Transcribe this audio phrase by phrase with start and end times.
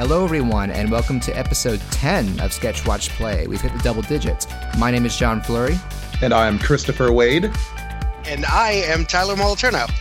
[0.00, 3.46] Hello, everyone, and welcome to episode 10 of Sketch Watch Play.
[3.46, 4.46] We've hit the double digits.
[4.78, 5.76] My name is John Flurry.
[6.22, 7.50] And I am Christopher Wade.
[8.24, 9.92] And I am Tyler Moliterno.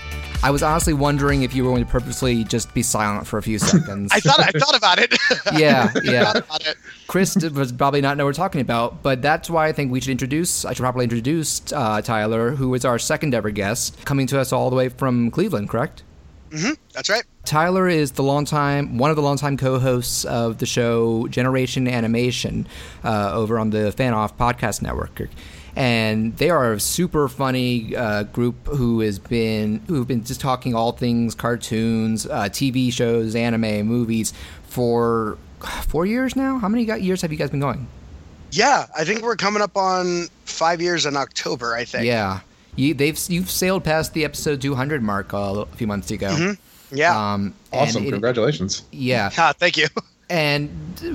[0.42, 3.44] I was honestly wondering if you were going to purposely just be silent for a
[3.44, 4.10] few seconds.
[4.16, 5.18] I thought I thought about it.
[5.60, 6.32] yeah, yeah.
[6.32, 6.78] about it.
[7.08, 10.00] Chris does probably not know what we're talking about, but that's why I think we
[10.00, 10.64] should introduce.
[10.64, 14.54] I should probably introduce uh, Tyler, who is our second ever guest, coming to us
[14.54, 15.68] all the way from Cleveland.
[15.68, 16.04] Correct?
[16.50, 16.74] Mm-hmm.
[16.94, 17.24] That's right.
[17.46, 22.68] Tyler is the longtime one of the longtime co-hosts of the show Generation Animation
[23.04, 25.22] uh, over on the Fan Off Podcast Network
[25.76, 30.76] and they are a super funny uh, group who has been who've been just talking
[30.76, 35.38] all things cartoons, uh, TV shows, anime, movies for
[35.88, 36.58] four years now.
[36.58, 37.88] How many years have you guys been going?
[38.52, 41.76] Yeah, I think we're coming up on five years in October.
[41.76, 42.06] I think.
[42.06, 42.42] Yeah,
[42.80, 46.30] you, they've you've sailed past the episode 200 mark a few months ago.
[46.30, 46.96] Mm-hmm.
[46.96, 47.34] Yeah.
[47.34, 48.06] Um, awesome!
[48.06, 48.84] It, Congratulations.
[48.92, 49.30] Yeah.
[49.38, 49.88] Ah, thank you.
[50.30, 50.70] And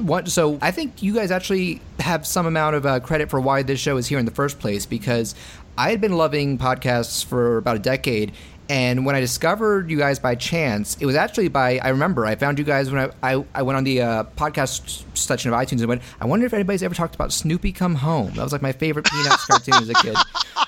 [0.08, 0.28] what?
[0.28, 3.80] So I think you guys actually have some amount of uh, credit for why this
[3.80, 5.34] show is here in the first place because
[5.78, 8.32] I had been loving podcasts for about a decade.
[8.68, 12.34] And when I discovered you guys by chance, it was actually by I remember I
[12.34, 15.80] found you guys when I I, I went on the uh, podcast section of iTunes
[15.80, 16.02] and went.
[16.20, 18.32] I wonder if anybody's ever talked about Snoopy Come Home.
[18.34, 20.16] That was like my favorite Peanuts cartoon as a kid.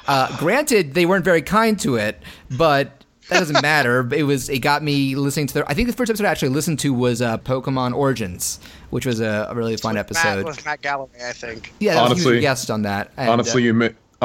[0.06, 4.08] Uh, granted, they weren't very kind to it, but that doesn't matter.
[4.14, 5.70] It was it got me listening to the.
[5.70, 8.60] I think the first episode I actually listened to was uh, Pokemon Origins,
[8.90, 10.36] which was a, a really fun with episode.
[10.36, 11.72] Matt, with Matt Galloway, I think.
[11.80, 13.10] Yeah, honestly, guest on that.
[13.16, 13.74] And, honestly, uh, you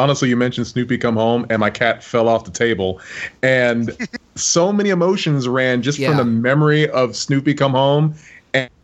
[0.02, 3.00] honestly you mentioned Snoopy come home, and my cat fell off the table,
[3.44, 3.96] and
[4.36, 6.10] so many emotions ran just yeah.
[6.10, 8.16] from the memory of Snoopy come home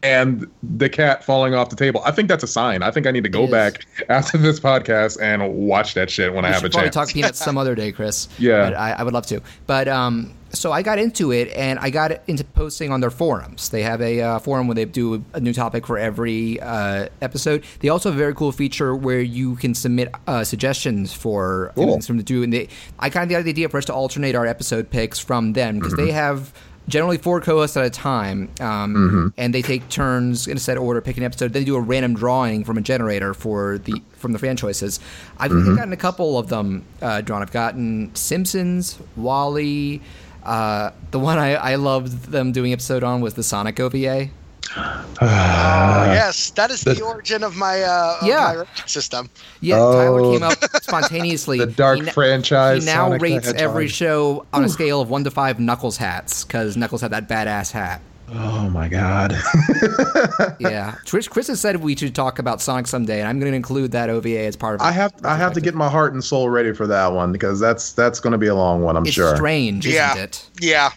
[0.04, 2.02] and the cat falling off the table.
[2.06, 2.84] I think that's a sign.
[2.84, 6.44] I think I need to go back after this podcast and watch that shit when
[6.44, 6.94] we I have a chance.
[6.94, 8.28] Talk peanuts some other day, Chris.
[8.38, 9.42] Yeah, I, I, would love to.
[9.66, 13.70] But um, so I got into it, and I got into posting on their forums.
[13.70, 17.64] They have a uh, forum where they do a new topic for every uh, episode.
[17.80, 21.88] They also have a very cool feature where you can submit uh, suggestions for cool.
[21.88, 22.44] things from the do.
[22.44, 22.70] And they,
[23.00, 25.80] I kind of got the idea for us to alternate our episode picks from them
[25.80, 26.06] because mm-hmm.
[26.06, 26.54] they have
[26.88, 29.28] generally four co-hosts at a time, um, mm-hmm.
[29.38, 31.54] and they take turns in a set order picking an episode.
[31.54, 35.00] Then they do a random drawing from a generator for the from the fan choices.
[35.38, 35.76] I've mm-hmm.
[35.76, 37.42] gotten a couple of them uh, drawn.
[37.42, 40.02] I've gotten Simpsons, WALL-E.
[40.48, 44.30] Uh, the one I, I loved them doing episode on was the Sonic OVA.
[44.76, 49.30] Uh, yes, that is the, the, origin of my uh, yeah my system.
[49.62, 51.58] Yeah, oh, Tyler came up spontaneously.
[51.68, 52.84] The dark he, franchise.
[52.84, 56.46] He now Sonic rates every show on a scale of one to five Knuckles hats
[56.46, 58.02] because Knuckles had that badass hat.
[58.30, 59.38] Oh my god.
[60.60, 63.56] yeah, Chris, Chris has said we should talk about Sonic someday, and I'm going to
[63.56, 64.82] include that OVA as part of.
[64.82, 67.60] I have I have to get my heart and soul ready for that one because
[67.60, 68.98] that's that's going to be a long one.
[68.98, 69.36] I'm it's sure.
[69.36, 70.12] Strange, yeah.
[70.12, 70.50] isn't it?
[70.60, 70.92] Yeah.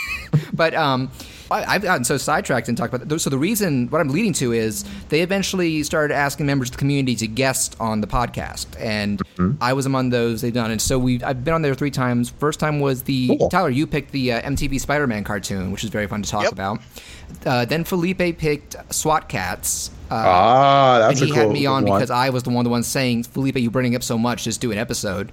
[0.52, 1.10] but um,
[1.52, 3.18] I've gotten so sidetracked and talked about that.
[3.20, 6.78] So the reason, what I'm leading to is they eventually started asking members of the
[6.78, 9.62] community to guest on the podcast, and mm-hmm.
[9.62, 10.70] I was among those they've done.
[10.70, 12.30] And so we, I've been on there three times.
[12.30, 13.48] First time was the cool.
[13.48, 16.52] Tyler, you picked the uh, MTV Spider-Man cartoon, which is very fun to talk yep.
[16.52, 16.80] about.
[17.46, 19.90] Uh, then Felipe picked SWAT Kats.
[20.10, 21.98] Uh, ah, that's and he cool had me on one.
[21.98, 24.60] because I was the one the one saying, Felipe, you're bringing up so much, just
[24.60, 25.32] do an episode.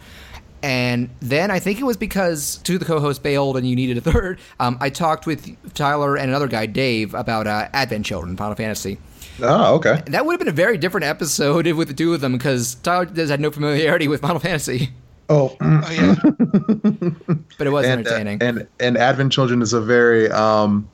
[0.61, 3.97] And then I think it was because two of the co-hosts bailed and you needed
[3.97, 4.39] a third.
[4.59, 8.97] Um, I talked with Tyler and another guy, Dave, about uh, Advent Children, Final Fantasy.
[9.41, 10.03] Oh, okay.
[10.07, 13.05] That would have been a very different episode with the two of them because Tyler
[13.05, 14.89] does had no familiarity with Final Fantasy.
[15.29, 16.15] Oh, oh yeah.
[17.57, 18.41] but it was and, uh, entertaining.
[18.41, 20.89] Uh, and and Advent Children is a very um,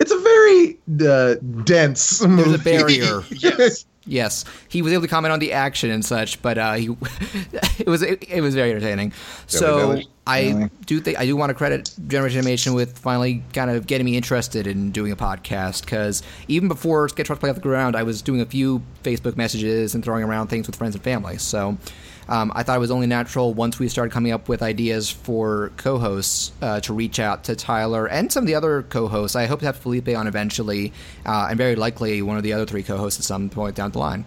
[0.00, 0.78] it's a very
[1.08, 1.34] uh,
[1.64, 2.22] dense.
[2.22, 2.42] Movie.
[2.42, 3.22] There's a barrier.
[3.30, 3.86] yes.
[4.06, 6.86] Yes, he was able to comment on the action and such, but uh, he
[7.78, 9.12] it was it, it, was very entertaining.
[9.46, 10.00] So
[10.30, 14.04] I do think I do want to credit Generation Animation with finally kind of getting
[14.04, 17.96] me interested in doing a podcast because even before Sketch Watch Play off the ground,
[17.96, 21.38] I was doing a few Facebook messages and throwing around things with friends and family.
[21.38, 21.76] So
[22.30, 25.72] um, I thought it was only natural once we started coming up with ideas for
[25.76, 29.34] co-hosts uh, to reach out to Tyler and some of the other co-hosts.
[29.34, 30.92] I hope to have Felipe on eventually,
[31.26, 33.98] uh, and very likely one of the other three co-hosts at some point down the
[33.98, 34.24] line.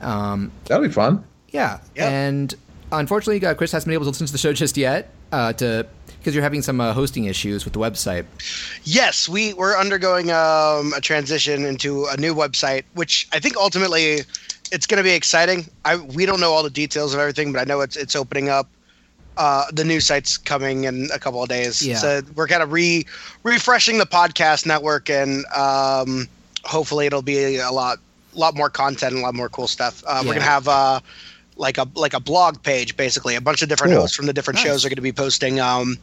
[0.00, 1.24] Um, That'll be fun.
[1.50, 2.10] Yeah, yep.
[2.10, 2.54] and
[2.90, 5.10] unfortunately, uh, Chris hasn't been able to listen to the show just yet.
[5.32, 5.86] Uh, to
[6.26, 8.26] because you're having some uh, hosting issues with the website.
[8.82, 14.22] Yes, we we're undergoing um, a transition into a new website, which I think ultimately
[14.72, 15.66] it's going to be exciting.
[15.84, 18.48] I we don't know all the details of everything, but I know it's it's opening
[18.48, 18.68] up.
[19.36, 21.86] Uh, the new site's coming in a couple of days.
[21.86, 21.96] Yeah.
[21.96, 23.06] So we're kind of re
[23.44, 26.26] refreshing the podcast network, and um,
[26.64, 27.98] hopefully it'll be a lot
[28.34, 30.02] lot more content and a lot more cool stuff.
[30.06, 30.28] Uh, yeah.
[30.28, 31.00] We're gonna have uh,
[31.56, 33.34] like a like a blog page, basically.
[33.34, 34.02] A bunch of different cool.
[34.02, 34.66] hosts from the different nice.
[34.66, 35.98] shows are going to be posting um,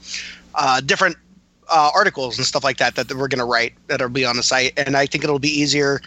[0.56, 1.18] uh, different
[1.70, 4.44] uh, articles and stuff like that that we're going to write that'll be on the
[4.44, 6.02] site, and I think it'll be easier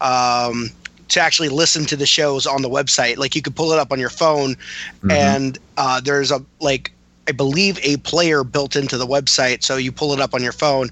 [0.00, 0.70] um,
[1.08, 3.16] to actually listen to the shows on the website.
[3.16, 5.10] Like you could pull it up on your phone, mm-hmm.
[5.10, 6.92] and uh, there's a like
[7.28, 10.52] I believe a player built into the website, so you pull it up on your
[10.52, 10.90] phone.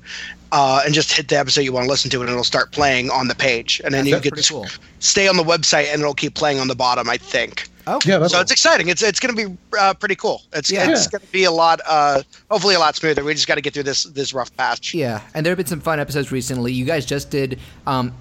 [0.50, 3.10] Uh, and just hit the episode you want to listen to, and it'll start playing
[3.10, 3.82] on the page.
[3.84, 4.66] And then That's you can cool.
[4.98, 7.10] stay on the website, and it'll keep playing on the bottom.
[7.10, 7.68] I think.
[7.88, 8.18] Oh, yeah.
[8.26, 8.40] so cool.
[8.42, 8.88] it's exciting.
[8.88, 10.42] It's it's going to be uh, pretty cool.
[10.52, 10.90] It's yeah.
[10.90, 13.24] it's going to be a lot, uh, hopefully a lot smoother.
[13.24, 14.92] We just got to get through this this rough patch.
[14.92, 16.72] Yeah, and there have been some fun episodes recently.
[16.72, 17.58] You guys just did.
[17.86, 18.12] Um,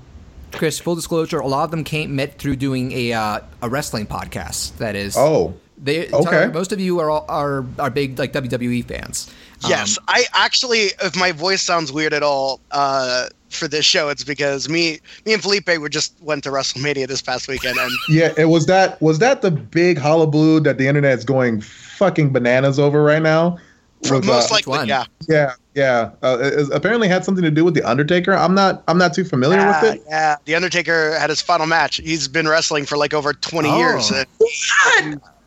[0.53, 4.07] Chris, full disclosure, a lot of them came met through doing a uh, a wrestling
[4.07, 4.77] podcast.
[4.77, 6.47] That is, oh, they okay.
[6.47, 9.29] most of you are all, are are big like WWE fans.
[9.67, 14.09] Yes, um, I actually, if my voice sounds weird at all uh, for this show,
[14.09, 17.91] it's because me, me and Felipe were just went to WrestleMania this past weekend, and
[18.09, 22.79] yeah, it was that was that the big hullabaloo that the internet's going fucking bananas
[22.79, 23.57] over right now.
[24.03, 26.11] Was, most uh, likely, yeah, yeah, yeah.
[26.21, 28.31] Uh, it, apparently had something to do with the Undertaker.
[28.31, 30.03] I'm not, I'm not too familiar yeah, with it.
[30.07, 31.97] Yeah, the Undertaker had his final match.
[31.97, 33.77] He's been wrestling for like over 20 oh.
[33.79, 34.11] years.
[34.11, 34.27] What?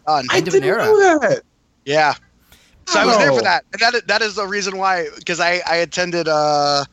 [0.08, 1.42] I didn't know that.
[1.84, 2.14] Yeah,
[2.90, 5.60] so I was there for that, and that that is the reason why because I
[5.66, 6.84] I attended uh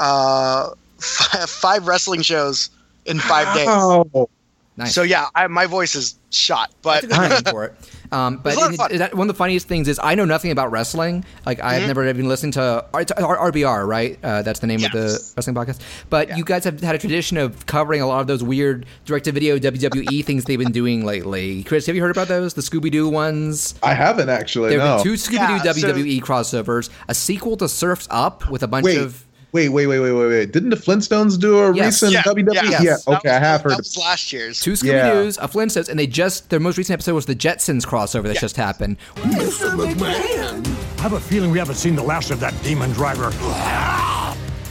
[0.00, 2.70] uh f- five wrestling shows
[3.06, 3.68] in five days.
[3.68, 4.28] Oh.
[4.76, 4.94] Nice.
[4.94, 7.04] So yeah, I, my voice is shot, but
[7.50, 7.74] for it.
[8.12, 8.56] Um, but
[8.90, 11.24] it, that, one of the funniest things is I know nothing about wrestling.
[11.44, 11.86] Like I've mm-hmm.
[11.88, 14.18] never even listened to, R- to RBR, right?
[14.22, 14.86] Uh, that's the name yes.
[14.86, 15.80] of the wrestling podcast.
[16.08, 16.36] But yeah.
[16.36, 20.24] you guys have had a tradition of covering a lot of those weird direct-to-video WWE
[20.24, 21.62] things they've been doing lately.
[21.64, 22.54] Chris, have you heard about those?
[22.54, 23.74] The Scooby Doo ones?
[23.82, 24.70] I haven't actually.
[24.70, 25.04] There have no.
[25.04, 26.26] been two Scooby Doo yeah, WWE so-
[26.64, 28.98] crossovers, a sequel to Surfs Up with a bunch Wait.
[28.98, 30.52] of Wait, wait, wait, wait, wait, wait.
[30.52, 32.02] Didn't the Flintstones do a yes.
[32.02, 32.54] recent yeah, WWE?
[32.54, 32.82] Yes.
[32.82, 33.72] Yeah, okay, was, I have heard.
[33.72, 34.60] That was last year's.
[34.60, 35.44] Two Scooby Doo's, yeah.
[35.44, 38.40] a Flintstones, and they just their most recent episode was the Jetsons crossover that yes.
[38.40, 38.96] just happened.
[39.16, 39.70] Mr.
[39.76, 40.66] McMahon,
[40.98, 43.30] I have a feeling we haven't seen the last of that demon driver.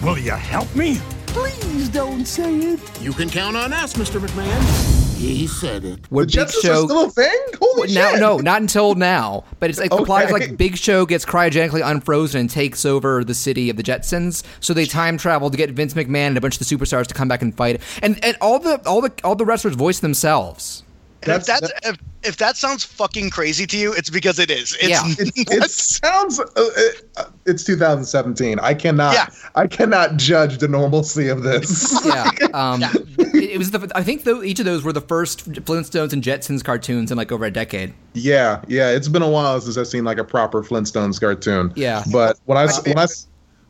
[0.01, 0.97] Will you help me?
[1.27, 3.01] Please don't say it.
[3.01, 4.25] You can count on us, Mr.
[4.25, 5.08] McMahon.
[5.19, 6.09] He said it.
[6.09, 7.39] When the Big Jetsons Show, are still a thing?
[7.59, 8.19] Holy now, shit.
[8.21, 9.43] No, not until now.
[9.59, 9.99] But it's like okay.
[9.99, 14.43] implies like Big Show gets cryogenically unfrozen and takes over the city of the Jetsons.
[14.61, 17.13] So they time travel to get Vince McMahon and a bunch of the superstars to
[17.13, 17.81] come back and fight.
[18.01, 20.83] And and all the all the all the wrestlers voice themselves.
[21.21, 24.77] That's, if that's if, if, that sounds fucking crazy to you, it's because it is.
[24.79, 26.39] It's, yeah, it, it sounds.
[26.39, 28.59] Uh, it, uh, it's 2017.
[28.59, 29.13] I cannot.
[29.13, 29.27] Yeah.
[29.55, 31.99] I cannot judge the normalcy of this.
[32.05, 32.31] yeah.
[32.53, 32.93] Um, yeah.
[33.17, 33.91] It, was the.
[33.95, 37.31] I think the, each of those were the first Flintstones and Jetsons cartoons in like
[37.31, 37.93] over a decade.
[38.13, 38.89] Yeah, yeah.
[38.91, 41.73] It's been a while since I've seen like a proper Flintstones cartoon.
[41.75, 42.03] Yeah.
[42.11, 43.07] But when I when I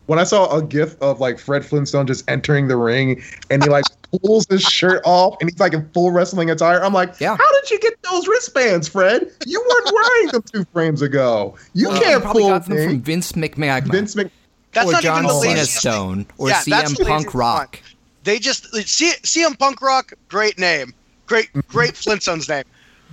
[0.10, 3.70] when I saw a gif of like Fred Flintstone just entering the ring and he
[3.70, 7.36] like pulls his shirt off and he's like in full wrestling attire, I'm like, yeah.
[7.36, 9.32] how did you get those wristbands, Fred?
[9.46, 11.56] You weren't wearing them two frames ago.
[11.74, 13.92] You uh, can't probably pull got them from Vince McMahon.
[13.92, 14.32] Vince Mc-
[14.72, 17.80] That's or John Cena Stone or yeah, CM Punk Rock.
[18.24, 20.94] They just C- CM Punk Rock, great name,
[21.26, 22.64] great great Flintstones name.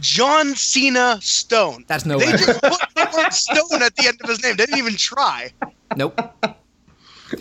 [0.00, 1.84] John Cena Stone.
[1.88, 2.32] That's no they way.
[2.32, 4.56] They just put the word Stone at the end of his name.
[4.56, 5.50] They didn't even try.
[5.96, 6.20] Nope.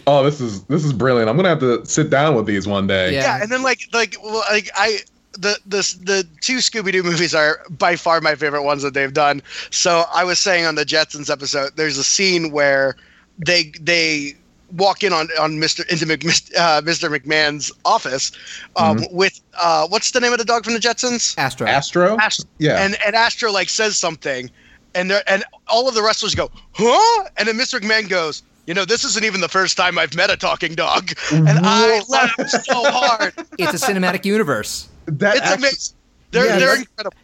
[0.07, 1.29] Oh, this is this is brilliant.
[1.29, 3.13] I'm gonna have to sit down with these one day.
[3.13, 4.99] Yeah, yeah and then like like well, like I
[5.33, 9.13] the the the two Scooby Doo movies are by far my favorite ones that they've
[9.13, 9.41] done.
[9.69, 12.95] So I was saying on the Jetsons episode, there's a scene where
[13.37, 14.35] they they
[14.75, 15.87] walk in on on Mr.
[15.87, 16.23] into Mc,
[16.57, 17.15] uh, Mr.
[17.15, 18.31] McMahon's office
[18.75, 19.15] um, mm-hmm.
[19.15, 21.37] with uh, what's the name of the dog from the Jetsons?
[21.37, 21.67] Astro.
[21.67, 22.17] Astro.
[22.19, 22.49] Astro.
[22.57, 22.83] Yeah.
[22.83, 24.49] And and Astro like says something,
[24.93, 27.29] and and all of the wrestlers go, huh?
[27.37, 27.79] And then Mr.
[27.79, 31.11] McMahon goes you know, this isn't even the first time I've met a talking dog,
[31.31, 33.33] and I laughed so hard.
[33.59, 34.89] It's a cinematic universe.
[35.05, 35.95] That it's actually, amazing.
[36.31, 37.17] They're yeah, they're incredible.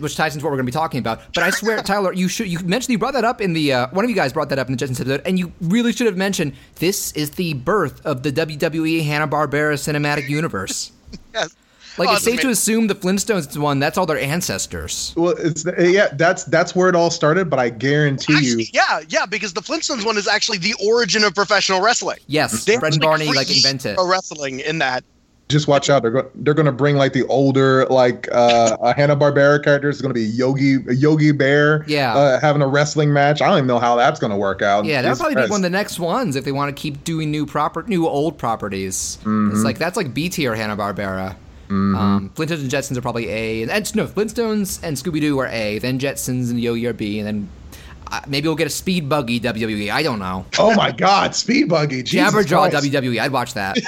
[0.00, 1.34] Which ties into what we're going to be talking about.
[1.34, 3.86] But I swear, Tyler, you should you mentioned you brought that up in the uh,
[3.88, 6.06] one of you guys brought that up in the Jetsons episode, and you really should
[6.06, 10.92] have mentioned this is the birth of the WWE Hanna Barbera cinematic universe.
[11.34, 11.54] yes.
[12.00, 13.78] Like oh, it's safe to assume the Flintstones one.
[13.78, 15.12] That's all their ancestors.
[15.18, 16.08] Well, it's yeah.
[16.14, 17.50] That's that's where it all started.
[17.50, 21.24] But I guarantee actually, you, yeah, yeah, because the Flintstones one is actually the origin
[21.24, 22.16] of professional wrestling.
[22.26, 25.04] Yes, they Fred and Barney like invented wrestling in that.
[25.50, 26.00] Just watch out.
[26.00, 29.90] They're go- they're going to bring like the older like uh, Hanna Barbera character.
[29.90, 31.84] It's going to be Yogi Yogi Bear.
[31.86, 33.42] Yeah, uh, having a wrestling match.
[33.42, 34.86] I don't even know how that's going to work out.
[34.86, 37.30] Yeah, that'll probably be one of the next ones if they want to keep doing
[37.30, 39.18] new proper new old properties.
[39.20, 39.50] Mm-hmm.
[39.50, 41.36] It's like that's like B tier Hanna Barbera.
[41.70, 41.94] Mm-hmm.
[41.94, 45.46] Um, Flintstones and Jetsons are probably A, and, and no, Flintstones and Scooby Doo are
[45.46, 45.78] A.
[45.78, 47.48] Then Jetsons and Yo-Yo are B, and then
[48.10, 49.90] uh, maybe we'll get a Speed Buggy WWE.
[49.92, 50.44] I don't know.
[50.58, 52.02] Oh my God, Speed Buggy!
[52.02, 53.20] Jesus Jabberjaw WWE.
[53.20, 53.78] I'd watch that.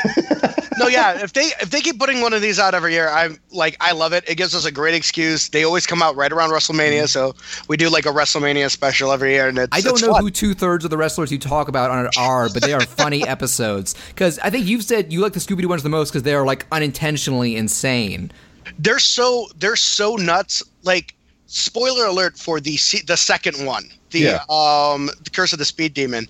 [0.79, 1.23] no, yeah.
[1.23, 3.93] If they if they keep putting one of these out every year, I'm like I
[3.93, 4.29] love it.
[4.29, 5.49] It gives us a great excuse.
[5.49, 7.35] They always come out right around WrestleMania, so
[7.69, 9.49] we do like a WrestleMania special every year.
[9.49, 10.23] And it's, I don't know fun.
[10.23, 12.81] who two thirds of the wrestlers you talk about on it are, but they are
[12.81, 13.95] funny episodes.
[14.09, 16.35] Because I think you've said you like the Scooby Doo ones the most because they
[16.35, 18.31] are like unintentionally insane.
[18.79, 20.63] they're so they're so nuts.
[20.85, 21.15] Like
[21.47, 24.45] spoiler alert for the the second one, the Yeah.
[24.49, 26.27] um the Curse of the Speed Demon.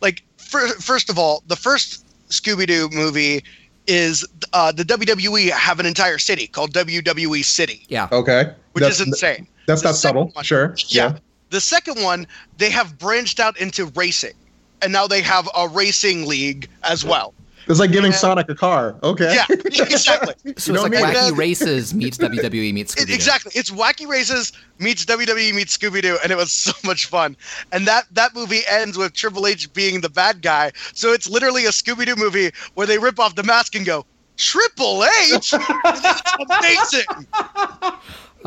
[0.00, 3.42] Like fir- first of all, the first Scooby Doo movie
[3.86, 8.08] is uh, the WWE have an entire city called WWE City, Yeah.
[8.12, 8.52] Okay.
[8.72, 9.46] which That's- is insane.
[9.66, 10.30] That's The not subtle.
[10.32, 10.74] one- Sure.
[10.88, 11.18] Yeah.
[11.50, 12.26] The second one,
[12.58, 14.34] they have branched out into racing,
[14.82, 17.34] and now they have a racing league as well.
[17.68, 18.18] It's like giving Yeah.
[18.18, 18.96] Sonic a car.
[19.02, 19.34] Okay.
[19.34, 20.34] Yeah, exactly.
[20.56, 21.14] So You know it's like what I?
[21.14, 23.14] Wacky And, uh, Races meets WWE meets Scooby It- Doo.
[23.14, 23.52] exactly.
[23.54, 27.36] It's Wacky Races meets WWE meets Scooby Doo, and it was so much fun.
[27.72, 30.72] And that that movie ends with Triple H being the bad guy.
[30.94, 34.06] So it's literally a Scooby Doo movie where they rip off the mask and go
[34.36, 35.10] Triple H.
[35.32, 35.52] it's
[36.94, 37.26] amazing.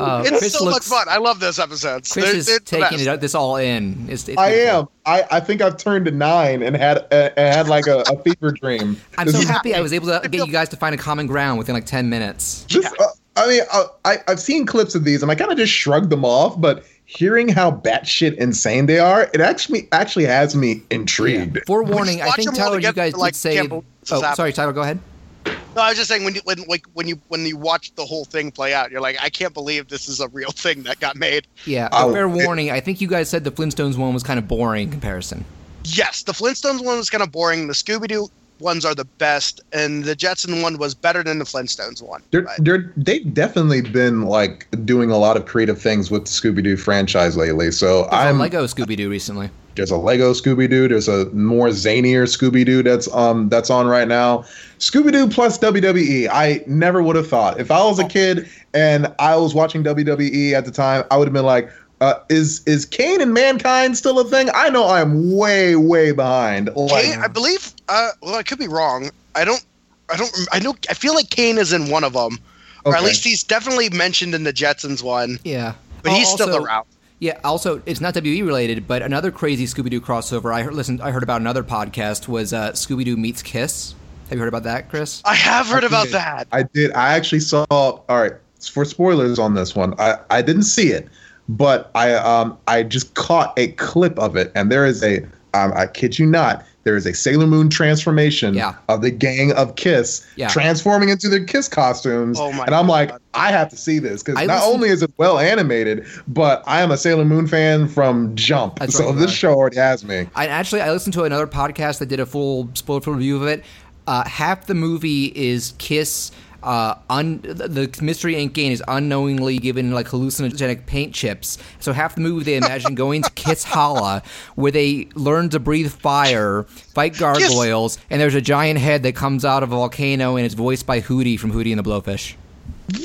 [0.00, 1.06] Uh, It's Chris so looks, much fun.
[1.12, 2.12] I love those episodes.
[2.12, 4.06] Chris They're- is they're taking it, this all in.
[4.08, 4.88] It's, it's I am.
[5.06, 8.50] I, I think I've turned to nine and had uh, had like a, a fever
[8.52, 8.96] dream.
[9.18, 10.98] I'm This so is- happy I was able to get you guys to find a
[10.98, 12.64] common ground within like 10 minutes.
[12.70, 13.04] This, uh,
[13.36, 16.10] I mean, uh, I I've seen clips of these and I kind of just shrugged
[16.10, 21.58] them off, but hearing how batshit insane they are, it actually actually has me intrigued.
[21.66, 23.54] Forewarning, I think Tyler, you together, guys like, did say.
[23.56, 24.36] can't believe this is Oh, happening.
[24.36, 24.98] sorry, Tyler, go ahead.
[25.46, 28.04] No, I was just saying when you when like when you when you watch the
[28.04, 30.98] whole thing play out, you're like, I can't believe this is a real thing that
[31.00, 31.46] got made.
[31.64, 32.70] Yeah, Oh, but fair it- warning.
[32.70, 35.44] I think you guys said the Flintstones one was kind of boring in comparison.
[35.84, 37.66] Yes, the Flintstones one was kind of boring.
[37.68, 38.28] The Scooby Doo
[38.58, 42.22] ones are the best, and the Jetson one was better than the Flintstones one.
[42.32, 46.30] They're, But- they're, they've definitely been like doing a lot of creative things with the
[46.30, 47.70] Scooby Doo franchise lately.
[47.70, 49.50] So There's a I'm Lego Scooby Doo recently.
[49.80, 50.88] There's a Lego Scooby Doo.
[50.88, 54.44] There's a more zanier Scooby Doo that's um that's on right now.
[54.78, 56.28] Scooby Doo plus WWE.
[56.30, 60.52] I never would have thought if I was a kid and I was watching WWE
[60.52, 61.70] at the time, I would have been like,
[62.02, 64.50] uh, is is Kane and Mankind still a thing?
[64.54, 66.68] I know I'm way way behind.
[66.76, 67.72] Like, Kane, I believe.
[67.88, 69.08] Uh, well, I could be wrong.
[69.34, 69.64] I don't.
[70.12, 70.30] I don't.
[70.52, 70.76] I know.
[70.90, 72.38] I feel like Kane is in one of them,
[72.84, 75.38] or at least he's definitely mentioned in the Jetsons one.
[75.42, 75.72] Yeah,
[76.02, 76.84] But he's Also- still around.
[77.20, 77.38] Yeah.
[77.44, 80.74] Also, it's not WWE related, but another crazy Scooby Doo crossover I heard.
[80.74, 83.94] Listen, I heard about another podcast was uh, Scooby Doo meets Kiss.
[84.30, 85.20] Have you heard about that, Chris?
[85.24, 86.14] I have heard I about did.
[86.14, 86.48] that.
[86.50, 86.92] I did.
[86.92, 87.66] I actually saw.
[87.70, 88.32] All right,
[88.72, 91.08] for spoilers on this one, I I didn't see it,
[91.48, 95.22] but I um I just caught a clip of it, and there is a
[95.52, 96.64] um I kid you not.
[96.84, 98.74] There is a Sailor Moon transformation Yeah.
[98.88, 100.48] of the gang of Kiss Yeah.
[100.48, 102.38] transforming into their Kiss costumes.
[102.40, 105.02] Oh my and I'm like, I have to see this because not listened- only is
[105.02, 108.78] it well animated, but I am a Sailor Moon fan from Jump.
[108.78, 109.34] That's so right, this right.
[109.36, 110.26] show already has me.
[110.34, 113.62] I actually I listened to another podcast that did a full spoiler review of it.
[114.10, 116.32] Uh, half the movie is Kiss.
[116.64, 118.52] Uh, un- the the Mystery Inc.
[118.54, 121.58] game is unknowingly given like hallucinogenic paint chips.
[121.78, 124.22] So half the movie they imagine going to Kiss Hala,
[124.56, 129.44] where they learn to breathe fire, fight gargoyles, and there's a giant head that comes
[129.44, 132.34] out of a volcano, and it's voiced by Hootie from Hootie and the Blowfish.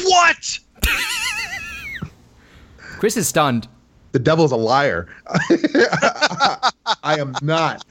[0.04, 0.60] What?
[2.98, 3.68] Chris is stunned.
[4.12, 5.08] the devil's a liar.
[7.04, 7.86] I am not.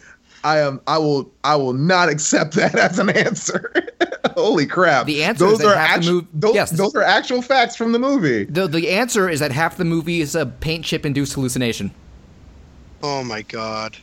[0.45, 0.81] I am.
[0.87, 1.33] I will.
[1.43, 3.73] I will not accept that as an answer.
[4.35, 5.07] Holy crap!
[5.07, 6.71] The answer those that are half the actu- mov- those, yes.
[6.71, 8.45] those are actual facts from the movie.
[8.45, 11.93] The the answer is that half the movie is a paint chip induced hallucination.
[13.03, 13.97] Oh my god.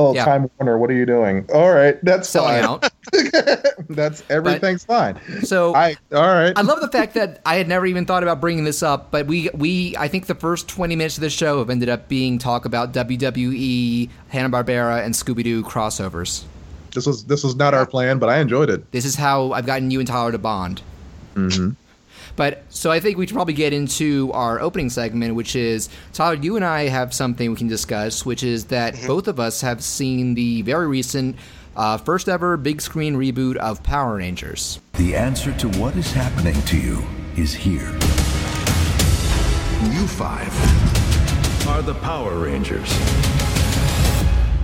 [0.00, 0.24] Oh, Yeah.
[0.24, 1.44] Time Warner, what are you doing?
[1.52, 2.64] All right, that's Selling fine.
[2.64, 2.90] out.
[3.90, 5.18] that's everything's fine.
[5.42, 5.96] So I.
[6.12, 6.52] All right.
[6.56, 9.26] I love the fact that I had never even thought about bringing this up, but
[9.26, 12.38] we we I think the first 20 minutes of the show have ended up being
[12.38, 16.44] talk about WWE, Hanna Barbera, and Scooby Doo crossovers.
[16.94, 18.90] this was this was not our plan, but I enjoyed it.
[18.92, 20.82] This is how I've gotten you and Tyler to bond.
[21.34, 21.70] Mm-hmm.
[22.40, 26.36] But so I think we should probably get into our opening segment, which is Tyler.
[26.36, 29.84] You and I have something we can discuss, which is that both of us have
[29.84, 31.36] seen the very recent.
[31.76, 34.80] Uh, first ever big screen reboot of Power Rangers.
[34.94, 37.04] The answer to what is happening to you
[37.36, 37.92] is here.
[39.92, 40.48] You five
[41.68, 42.88] are the Power Rangers.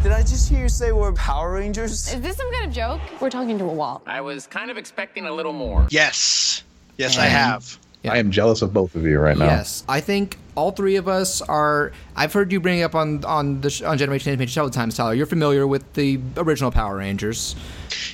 [0.03, 2.11] Did I just hear you say we're Power Rangers?
[2.11, 3.03] Is this some kind of joke?
[3.21, 4.01] We're talking to a wall.
[4.07, 5.87] I was kind of expecting a little more.
[5.91, 6.63] Yes.
[6.99, 7.79] Yes, I have.
[8.03, 8.13] Yeah.
[8.13, 9.47] I am jealous of both of you right now.
[9.47, 11.91] Yes, I think all three of us are.
[12.15, 15.13] I've heard you bring up on on the sh- on Generation Animation several times, Tyler.
[15.15, 17.57] You're familiar with the original Power Rangers.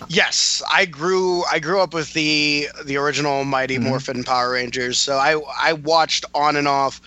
[0.09, 3.89] Yes, I grew I grew up with the the original Mighty Mm-hmm.
[3.89, 4.99] Morphin Power Rangers.
[4.99, 7.01] So I I watched on and off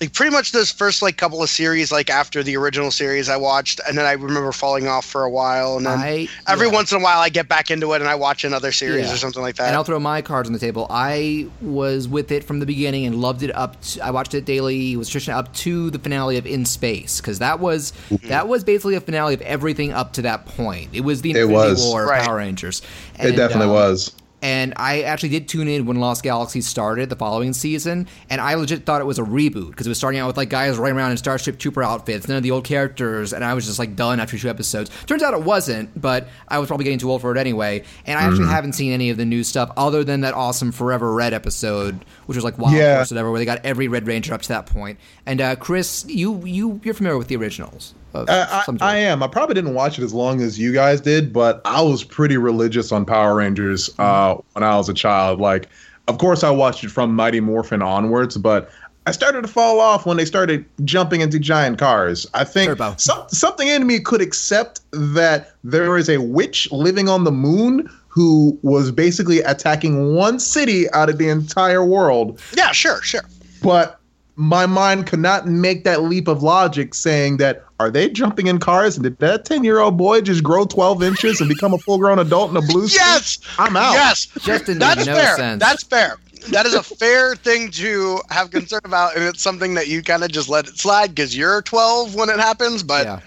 [0.00, 3.36] like pretty much those first like couple of series like after the original series i
[3.36, 6.72] watched and then i remember falling off for a while and then I- every yeah.
[6.72, 9.14] once in a while i get back into it and i watch another series Yeah.
[9.14, 9.66] or something like that.
[9.68, 10.86] And I'll throw my cards on the table.
[10.90, 13.80] I was with it from the beginning and loved it up.
[13.82, 14.96] To, I watched it daily.
[14.96, 18.28] Was Tristan up to the finale of In Space because that was Mm-hmm.
[18.28, 20.90] that was basically a finale of everything up to that point.
[20.92, 21.86] It was the It Infinity was.
[21.86, 22.24] War of Right.
[22.24, 22.82] Power Rangers.
[23.18, 24.12] it definitely um, was.
[24.40, 28.54] And I actually did tune in when Lost Galaxy started the following season, and I
[28.54, 30.96] legit thought it was a reboot because it was starting out with like guys running
[30.96, 33.96] around in Starship Trooper outfits, none of the old characters, and I was just like
[33.96, 34.90] done after two episodes.
[35.06, 37.82] Turns out it wasn't, but I was probably getting too old for it anyway.
[38.06, 41.12] And I actually haven't seen any of the new stuff other than that awesome Forever
[41.12, 42.96] Red episode, which was like Wild Yeah.
[42.98, 45.00] Force or whatever, where they got every Red Ranger up to that point.
[45.26, 47.94] And uh, Chris, you you you're familiar with the originals?
[48.14, 48.76] Of Uh, I.
[48.80, 49.22] I am.
[49.22, 52.36] I probably didn't watch it as long as you guys did, but I was pretty
[52.36, 55.40] religious on Power Rangers uh, when I was a child.
[55.40, 55.68] Like,
[56.06, 58.70] of course, I watched it from Mighty Morphin onwards, but
[59.06, 62.26] I started to fall off when they started jumping into giant cars.
[62.34, 67.24] I think some, something in me could accept that there is a witch living on
[67.24, 73.00] the moon who was basically attacking one city out of the entire world yeah sure
[73.02, 73.20] sure
[73.62, 74.00] but
[74.34, 78.58] my mind could not make that leap of logic saying that are they jumping in
[78.58, 81.78] cars and did that 10 year old boy just grow 12 inches and become a
[81.78, 82.98] full grown adult in a blue suit?
[83.00, 83.92] yes I'm out.
[83.92, 85.60] yes Justin, that's no fair sense.
[85.60, 86.16] that's fair
[86.50, 90.22] that is a fair thing to have concern about and it's something that you kind
[90.24, 93.20] of just let it slide because you're 12 when it happens but yeah.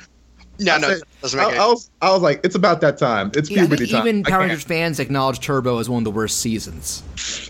[0.62, 2.98] No no I, it doesn't make I, I was, I was like, it's about that
[2.98, 3.32] time.
[3.36, 4.08] It's Yeah, puberty time.
[4.08, 4.39] even I Power.
[4.41, 7.03] Rangers fans acknowledge Turbo as one of the worst seasons.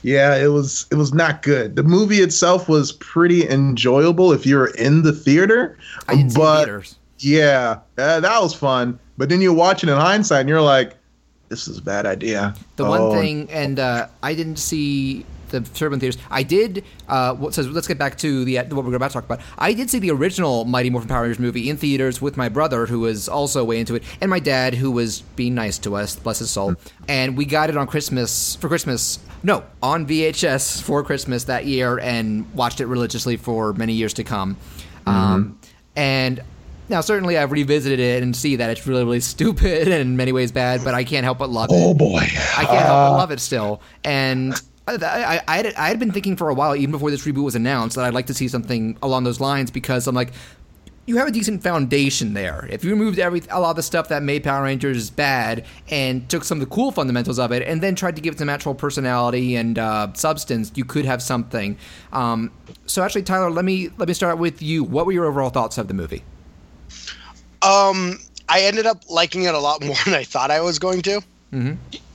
[0.03, 1.75] Yeah, it was it was not good.
[1.75, 5.77] The movie itself was pretty enjoyable if you're in the theater,
[6.07, 6.95] I didn't see the but theaters.
[7.19, 8.97] yeah, uh, that was fun.
[9.17, 10.95] But then you watch it in hindsight and you're like,
[11.49, 12.55] this is a bad idea.
[12.77, 16.21] The one Oh, thing, and uh, I didn't see the Turbo theaters.
[16.29, 16.83] I did.
[17.07, 17.67] Uh, what says?
[17.67, 19.41] Let's get back to the what we're about to talk about.
[19.57, 22.85] I did see the original Mighty Morphin Power Rangers movie in theaters with my brother,
[22.85, 26.15] who was also way into it, and my dad, who was being nice to us,
[26.15, 26.75] bless his soul.
[27.07, 29.19] And we got it on Christmas for Christmas.
[29.43, 34.23] No, on VHS for Christmas that year, and watched it religiously for many years to
[34.23, 34.57] come.
[35.05, 35.59] Um,
[35.95, 36.41] and
[36.91, 40.33] now, certainly, I've revisited it and see that it's really, really stupid and in many
[40.33, 41.75] ways bad, but I can't help but love it.
[41.75, 42.19] Oh boy.
[42.19, 43.81] I can't help but love it still.
[44.03, 44.53] And
[44.87, 47.43] I, I, I, had, I had been thinking for a while, even before this reboot
[47.43, 50.33] was announced, that I'd like to see something along those lines because I'm like,
[51.05, 52.67] you have a decent foundation there.
[52.69, 56.29] If you removed every a lot of the stuff that made Power Rangers bad and
[56.29, 58.49] took some of the cool fundamentals of it, and then tried to give it some
[58.49, 61.77] actual personality and uh, substance, you could have something.
[62.13, 62.51] Um,
[62.85, 64.83] so actually, Tyler, let me let me start with you.
[64.83, 66.23] What were your overall thoughts of the movie?
[67.63, 71.01] Um, I ended up liking it a lot more than I thought I was going
[71.03, 71.21] to.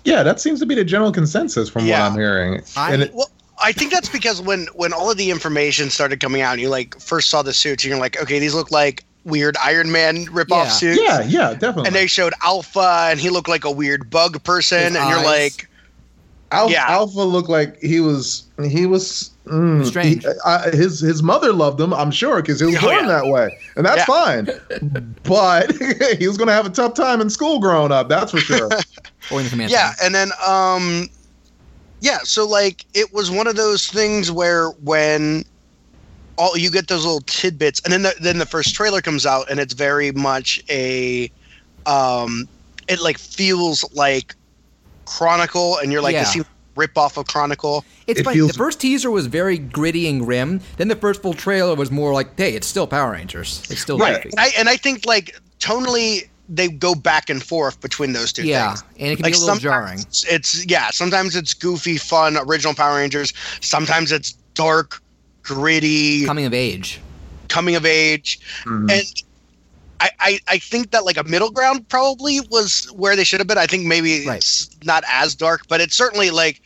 [0.06, 2.00] Yeah, that seems to be the general consensus from Yeah.
[2.02, 2.62] what I'm hearing.
[2.76, 3.28] I- and it, Well,
[3.62, 6.68] I think that's because when when all of the information started coming out, and you
[6.68, 10.26] like first saw the suits, and you're like, okay, these look like weird Iron Man
[10.26, 10.68] ripoff Yeah.
[10.68, 11.00] suits.
[11.02, 11.86] yeah, yeah, definitely.
[11.88, 15.18] And they showed Alpha, and he looked like a weird bug person, His and you're
[15.18, 15.24] eyes.
[15.24, 15.68] like,
[16.52, 16.84] Alpha, yeah.
[16.88, 20.22] Alpha looked like he was he was mm, Strange.
[20.22, 23.06] he- I, his his mother loved him, I'm sure, because he was Oh, born yeah.
[23.08, 24.04] that way, and that's Yeah.
[24.04, 24.50] fine.
[25.24, 25.72] but
[26.18, 28.08] he was gonna have a tough time in school growing up.
[28.08, 28.68] That's for sure.
[29.30, 30.06] Or in the command yeah, center?
[30.06, 31.08] and then um,
[32.00, 35.44] yeah, so like it was one of those things where when
[36.38, 39.50] all you get those little tidbits, and then the, then the first trailer comes out,
[39.50, 41.30] and it's very much a
[41.86, 42.46] um,
[42.88, 44.34] it like feels like
[45.06, 46.24] Chronicle, and you're like, Yeah.
[46.32, 46.44] this
[46.76, 47.84] rip off of Chronicle.
[48.06, 48.36] It's It funny.
[48.36, 50.60] feels- The first teaser was very gritty and grim.
[50.76, 53.62] Then the first full trailer was more like, "Hey, it's still Power Rangers.
[53.70, 54.22] It's still Right.
[54.24, 58.44] And I and I think like tonally they go back and forth between those two
[58.44, 58.84] Yeah, things.
[59.00, 59.98] and it can be a little jarring.
[59.98, 63.32] sometimes It's yeah, sometimes it's goofy, fun, original Power Rangers.
[63.60, 65.00] Sometimes it's dark,
[65.42, 67.00] gritty, Coming of age.
[67.48, 68.90] coming of age, Mhm.
[68.90, 69.06] and
[69.98, 73.46] I, I I think that like a middle ground probably was where they should have
[73.48, 73.58] been.
[73.58, 74.36] I think maybe Right.
[74.36, 76.60] it's not as dark, but it's certainly like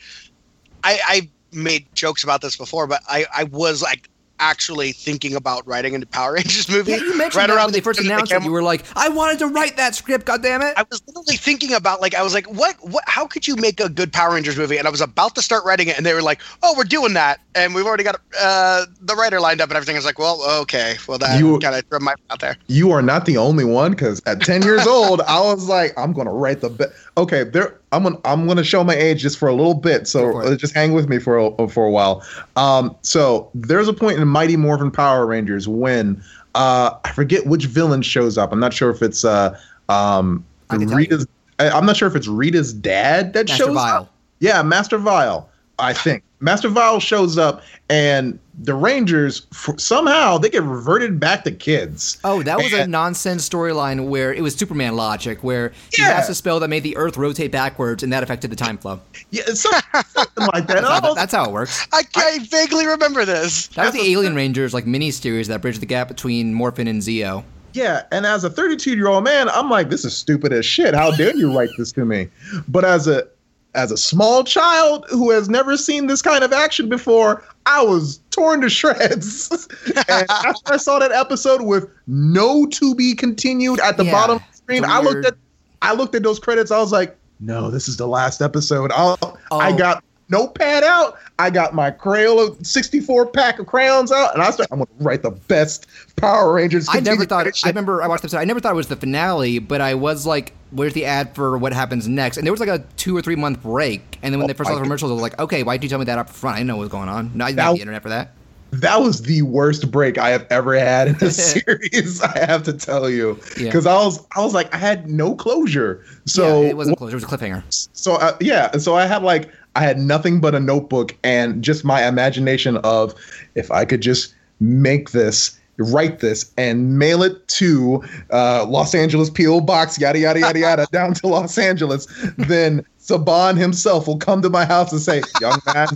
[0.84, 4.09] I I made jokes about this before, but I I was like
[4.40, 6.92] actually thinking about writing a Power Rangers movie.
[6.92, 8.46] Yeah, you mentioned right that around when they the first time that announced came it.
[8.46, 10.26] You were like, "I wanted to write that script.
[10.26, 13.26] God damn it!" I was literally thinking about like I was like, what what how
[13.26, 14.78] could you make a good Power Rangers movie?
[14.78, 17.14] And I was about to start writing it, and they were like, oh, we're doing
[17.14, 19.94] that, and we've already got uh, the writer lined up and everything.
[19.96, 22.56] I was like, well, okay, well that kind of threw my out there.
[22.68, 26.12] you are not the only one because at 10 years old i was like i'm
[26.12, 29.48] gonna write the best okay there i'm gonna i'm gonna show my age just for
[29.48, 32.24] a little bit so uh, just hang with me for a, for a while.
[32.56, 36.22] Um so there's a point in mighty morphin power rangers when
[36.54, 38.52] uh i forget which villain shows up.
[38.52, 41.26] I'm not sure if it's uh um I can tell rita's
[41.58, 44.02] I, i'm not sure if it's rita's dad that Master shows Vile.
[44.02, 46.22] up yeah master vile i think.
[46.42, 52.18] Master vile shows up and the Rangers for, somehow they get reverted back to kids.
[52.24, 56.12] Oh, that was a nonsense storyline where it was Superman logic, where he Yeah.
[56.12, 59.00] cast a spell that made the Earth rotate backwards, and that affected the time flow.
[59.30, 60.82] Yeah, it's something like that.
[60.82, 61.86] That's how, Oh, that's how it works.
[61.92, 63.68] I, I vaguely remember this.
[63.68, 67.00] That was the Alien Rangers like mini series that bridged the gap between Morphin and
[67.00, 67.42] Zeo.
[67.72, 70.92] Yeah, and as a 32 year old man, I'm like, this is stupid as shit.
[70.94, 72.28] How dare you write this to me?
[72.68, 73.26] But as a
[73.74, 78.18] as a small child who has never seen this kind of action before, I was
[78.30, 79.68] torn to shreds.
[80.08, 84.36] and after I saw that episode with no to be continued at the Yeah, bottom
[84.36, 85.34] of the screen, the I looked at
[85.82, 86.70] I looked at those credits.
[86.70, 88.90] I was like, no, this is the last episode.
[88.92, 89.16] I'll,
[89.50, 89.76] I Oh.
[89.78, 91.18] got notepad out.
[91.38, 94.68] I got my Crayola 64 pack of crayons out, and I start.
[94.70, 96.86] I'm gonna write the best Power Rangers.
[96.90, 97.46] I never thought.
[97.54, 97.66] shit.
[97.66, 98.38] I remember I watched the episode.
[98.38, 101.56] I never thought it was the finale, but I was like, "Where's the ad for
[101.58, 104.38] what happens next?" And there was like a two or three month break, and then
[104.38, 105.98] when Oh they first saw the commercials, I was like, "Okay, why did you tell
[105.98, 106.56] me that up front?
[106.56, 107.30] I didn't know what was going on.
[107.34, 108.32] No, I didn't That- have the internet for that."
[108.72, 112.22] that was the worst break I have ever had in a series.
[112.22, 113.64] I have to tell you, Yeah.
[113.64, 116.04] because I was I was like I had no closure.
[116.26, 117.64] So yeah, it wasn't closure; It was a cliffhanger.
[117.92, 121.62] so uh, yeah, and so I had like I had nothing but a notebook and
[121.62, 123.14] just my imagination of
[123.54, 125.56] if I could just make this.
[125.82, 130.86] Write this and mail it to uh, Los Angeles PO box, yada yada yada yada,
[130.92, 132.06] down to Los Angeles.
[132.36, 135.88] Then Saban himself will come to my house and say, "Young man,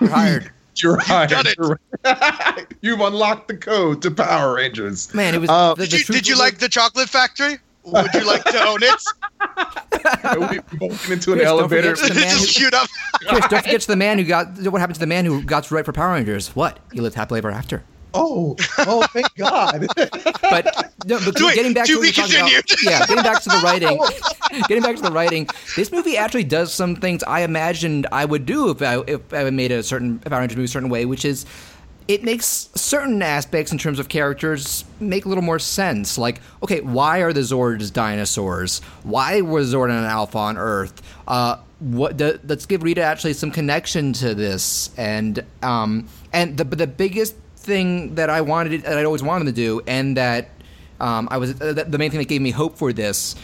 [0.00, 0.50] you're hired.
[0.82, 1.54] You're hired.
[1.58, 1.78] You've,
[2.80, 5.50] You've unlocked the code to Power Rangers." Man, it was.
[5.50, 7.58] Uh, the, the Did you, did you like the chocolate factory?
[7.86, 10.50] Would you like to own it?
[10.50, 11.96] we both went into an Chris, don't elevator.
[11.96, 12.88] forget who- Just shoot up.
[13.28, 14.48] Chris, don't forget to the man who got.
[14.70, 16.48] What happened to the man who got to write for Power Rangers?
[16.54, 16.78] What?
[16.92, 17.82] He lived happily ever after.
[18.18, 19.86] Oh, oh, thank God.
[19.96, 23.22] But no, but Wait, getting back to to, what be you're talking about- yeah, getting
[23.22, 24.00] back to the writing,
[24.68, 25.46] getting back to the writing.
[25.76, 29.50] This movie actually does some things I imagined I would do if I if I
[29.50, 31.44] made a certain Power Rangers movie a certain way, which is
[32.08, 36.16] it makes certain aspects in terms of characters make a little more sense.
[36.18, 38.80] Like, okay, why are the Zords dinosaurs?
[39.02, 41.02] Why was Zord and Alpha on Earth?
[41.26, 42.16] Uh, what?
[42.18, 47.34] The, let's give Rita actually some connection to this, and um, and the the biggest
[47.56, 50.48] thing that I wanted, that I always wanted to do, and that
[51.00, 53.34] um, I was uh, the the main thing that gave me hope for this.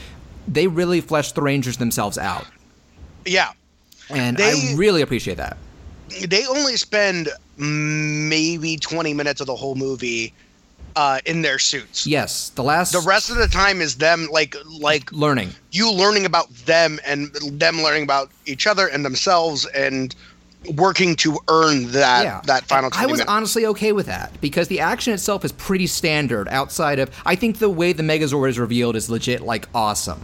[0.49, 2.47] They really fleshed the Rangers themselves out,
[3.25, 3.53] Yeah.
[4.11, 5.57] and They- I really appreciate that.
[6.27, 7.29] They only spend
[7.63, 10.33] maybe 20 minutes of the whole movie
[10.97, 12.07] uh, in their suits.
[12.07, 15.51] Yes, the last The rest of the time is them like like learning.
[15.71, 20.15] you learning about them and them learning about each other and themselves and
[20.77, 22.41] working to earn that yeah.
[22.45, 23.31] that final I was minutes.
[23.31, 26.47] honestly okay with that because the action itself is pretty standard.
[26.49, 30.21] Outside of, I think the way the Megazord is revealed is legit like awesome.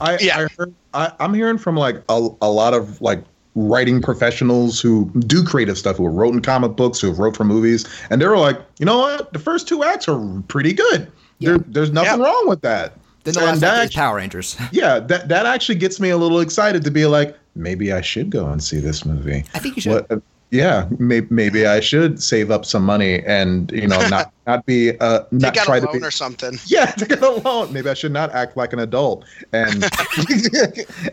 [0.00, 0.38] I, Yeah.
[0.40, 5.10] I heard, I, I'm hearing from like a, a lot of like writing professionals who
[5.26, 8.20] do creative stuff, who have wrote in comic books, who have wrote for movies, and
[8.20, 11.10] they were like, you know what, the first two acts are pretty good.
[11.40, 12.26] There, there's nothing Yeah.
[12.26, 12.96] wrong with that.
[13.24, 14.56] Then the And last act is Power Rangers.
[14.72, 18.30] yeah, that that actually gets me a little excited to be like, maybe I should
[18.30, 19.44] go and see this movie.
[19.54, 20.06] I think you should.
[20.08, 24.66] What, yeah, maybe, maybe I should save up some money and you know not not
[24.66, 26.58] be uh not Take out try a to loan be or something.
[26.66, 27.72] yeah to get a loan.
[27.72, 29.82] Maybe I should not act like an adult and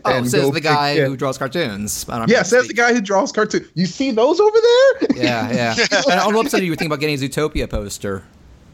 [0.06, 2.06] Oh, and says the guy pick- who draws cartoons.
[2.10, 2.44] I don't yeah, know.
[2.44, 3.68] says the guy who draws cartoons.
[3.76, 5.08] You see those over there?
[5.16, 5.76] Yeah, yeah.
[6.12, 8.24] and all of a sudden you were thinking about getting a Zootopia poster.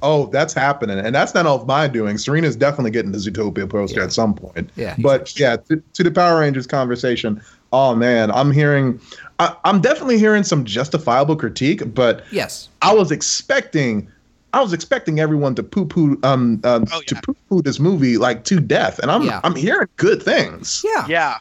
[0.01, 2.17] Oh, that's happening, and that's not all of my doing.
[2.17, 4.69] Serena's definitely getting the Zootopia poster at some point.
[4.75, 4.95] Yeah.
[4.99, 7.41] but yeah, to, to the Power Rangers conversation.
[7.71, 8.99] Oh man, I'm hearing,
[9.39, 12.69] I, I'm definitely hearing some justifiable critique, but Yes.
[12.81, 14.07] I was expecting,
[14.53, 18.17] I was expecting everyone to poo poo, um, um Oh, to poo poo this movie
[18.17, 19.41] like to death, and I'm, Yeah.
[19.43, 20.83] I'm hearing good things.
[20.85, 21.05] Yeah.
[21.07, 21.37] Yeah.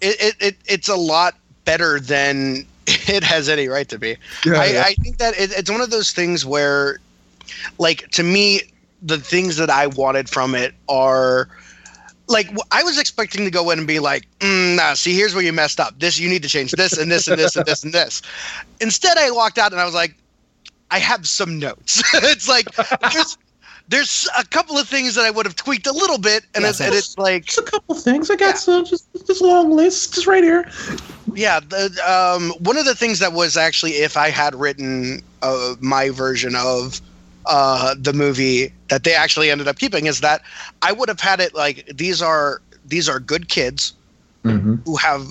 [0.00, 4.16] It, it, it it's a lot better than it has any right to be.
[4.46, 4.82] Yeah, I, yeah.
[4.86, 6.98] I think that it, it's one of those things where,
[7.78, 8.62] like, to me,
[9.02, 11.48] the things that I wanted from it are.
[12.28, 15.42] Like I was expecting to go in and be like, mm, "Nah, see, here's where
[15.44, 15.98] you messed up.
[15.98, 18.22] This you need to change this and this and this and this and this."
[18.80, 20.14] Instead, I walked out and I was like,
[20.90, 22.66] "I have some notes." it's like
[23.12, 23.38] there's
[23.88, 26.70] there's a couple of things that I would have tweaked a little bit, and, Yeah,
[26.70, 28.30] it's, and it's like Just a couple things.
[28.30, 28.54] I got Yeah.
[28.54, 30.68] some just this long list just right here.
[31.34, 35.74] Yeah, the, um, one of the things that was actually, if I had written uh,
[35.80, 37.00] my version of
[37.46, 40.42] uh, the movie that they actually ended up keeping, is that
[40.82, 43.92] I would have had it like these are these are good kids
[44.44, 44.76] Mm-hmm.
[44.84, 45.26] who have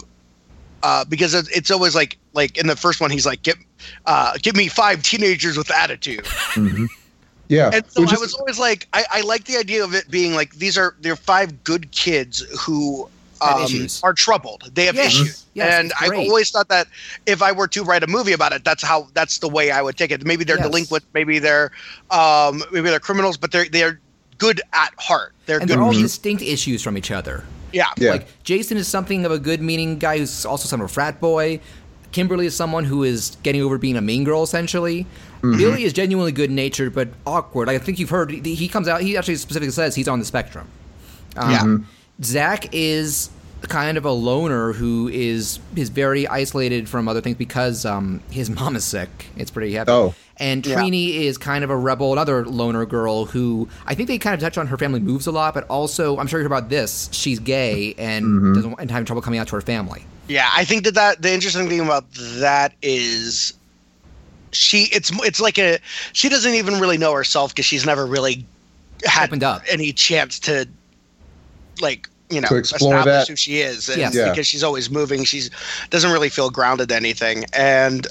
[0.83, 3.57] uh, because it, it's always like like in the first one he's like give
[4.05, 6.27] uh, give me five teenagers with attitude,
[7.49, 9.93] Yeah, and so which I is- was always like I, I like the idea of
[9.95, 13.09] it being like these are they're five good kids who
[13.41, 14.69] um, are troubled.
[14.73, 15.07] They have Yes.
[15.13, 16.27] issues, Yes, and I've great.
[16.27, 16.87] always thought that
[17.25, 19.81] if I were to write a movie about it, that's how that's the way I
[19.81, 20.25] would take it.
[20.25, 20.67] Maybe they're Yes.
[20.67, 21.71] delinquent, maybe they're
[22.11, 23.99] um, maybe they're criminals, but they're they're
[24.37, 25.33] good at heart.
[25.45, 25.77] They're and good.
[25.77, 26.03] they're all people.
[26.03, 27.43] distinct issues from each other.
[27.73, 27.85] Yeah.
[27.97, 28.11] Yeah.
[28.11, 31.19] Like Jason is something of a good meaning guy who's also some of a frat
[31.19, 31.59] boy.
[32.13, 35.05] Kimberly is someone who is getting over being a mean girl essentially.
[35.41, 37.69] Billy is genuinely good natured but awkward.
[37.69, 39.01] I think you've heard he he comes out.
[39.01, 40.67] He actually specifically says he's on the spectrum.
[41.35, 41.77] Um, Yeah.
[42.23, 43.29] Zach is
[43.61, 48.49] kind of a loner who is is very isolated from other things because um, his
[48.49, 49.09] mom is sick.
[49.35, 49.91] It's pretty heavy.
[49.91, 50.13] Oh.
[50.39, 50.75] And Yeah.
[50.75, 54.39] Trini is kind of a rebel, another loner girl who I think they kind of
[54.39, 57.09] touch on her family moves a lot, but also I'm sure you heard about this.
[57.11, 60.05] She's gay and doesn't and having trouble coming out to her family.
[60.27, 63.53] Yeah, I think that, that the interesting thing about that is
[64.51, 65.79] she it's it's like a
[66.13, 68.45] she doesn't even really know herself because she's never really
[69.05, 69.63] had Opened up.
[69.69, 70.67] any chance to
[71.81, 73.27] like you know To explore establish that.
[73.29, 74.15] who she is and Yes.
[74.15, 74.29] Yeah.
[74.29, 75.49] because she's always moving she's
[75.89, 78.07] doesn't really feel grounded to anything and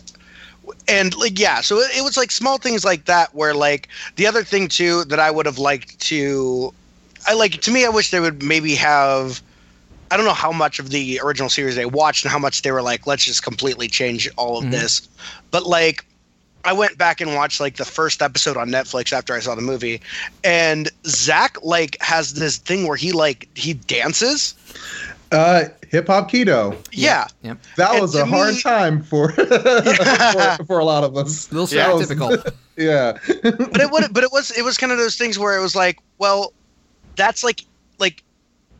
[0.88, 4.26] and like yeah so it, it was like small things like that where like the
[4.26, 6.72] other thing too that i would have liked to
[7.26, 9.42] i like to me i wish they would maybe have
[10.10, 12.72] i don't know how much of the original series they watched and how much they
[12.72, 14.72] were like let's just completely change all of mm-hmm.
[14.72, 15.08] this
[15.50, 16.04] but like
[16.66, 19.62] i went back and watched like the first episode on netflix after i saw the
[19.62, 20.00] movie
[20.44, 24.54] and zach like has this thing where he like he dances
[25.32, 26.76] Uh, Hip hop kido.
[26.92, 27.58] yeah Yep.
[27.76, 31.50] That And was to a hard time for, for for a lot of us.
[31.50, 32.52] A little That was- stereotypical.
[32.76, 33.18] Yeah.
[33.42, 35.74] but it would but it was it was kind of those things where it was
[35.74, 36.52] like well
[37.16, 37.62] that's like
[37.98, 38.22] like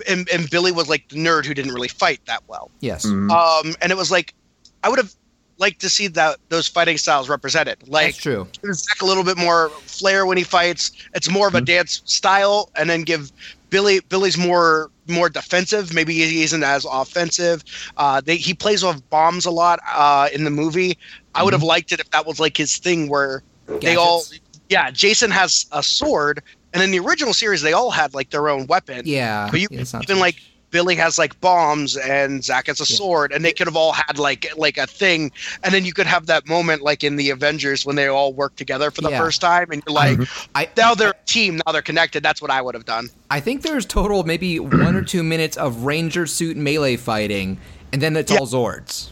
[0.06, 3.06] and, and billy was like the nerd who didn't really fight that well yes.
[3.06, 4.34] um and it was like
[4.84, 5.14] i would have
[5.58, 8.48] liked to see that those fighting styles represented like That's true.
[8.62, 10.92] give Zach a little bit more flair when he fights.
[11.14, 13.32] It's more of a dance style, and then give
[13.70, 15.92] Billy Billy's more more defensive.
[15.92, 17.64] Maybe he isn't as offensive.
[17.96, 20.98] Uh, they, he plays off bombs a lot uh, in the movie.
[21.34, 23.42] I would have liked it if that was like his thing, where
[23.80, 24.22] they all
[24.68, 24.90] yeah.
[24.90, 26.42] Jason has a sword,
[26.72, 29.02] and in the original series, they all had like their own weapon.
[29.04, 29.48] Yeah.
[29.50, 30.36] but you yeah, even like.
[30.70, 32.96] Billy has like bombs and Zach has a Yeah.
[32.96, 35.30] sword, and they could have all had like like a thing,
[35.62, 38.56] and then you could have that moment like in the Avengers when they all work
[38.56, 39.18] together for the Yeah.
[39.18, 40.50] first time, and you're like, mm-hmm.
[40.54, 42.22] I now they're a team, now they're connected.
[42.22, 43.10] That's what I would have done.
[43.30, 47.58] I think there's total maybe one or two minutes of ranger suit melee fighting,
[47.92, 49.10] and then it's all Zords,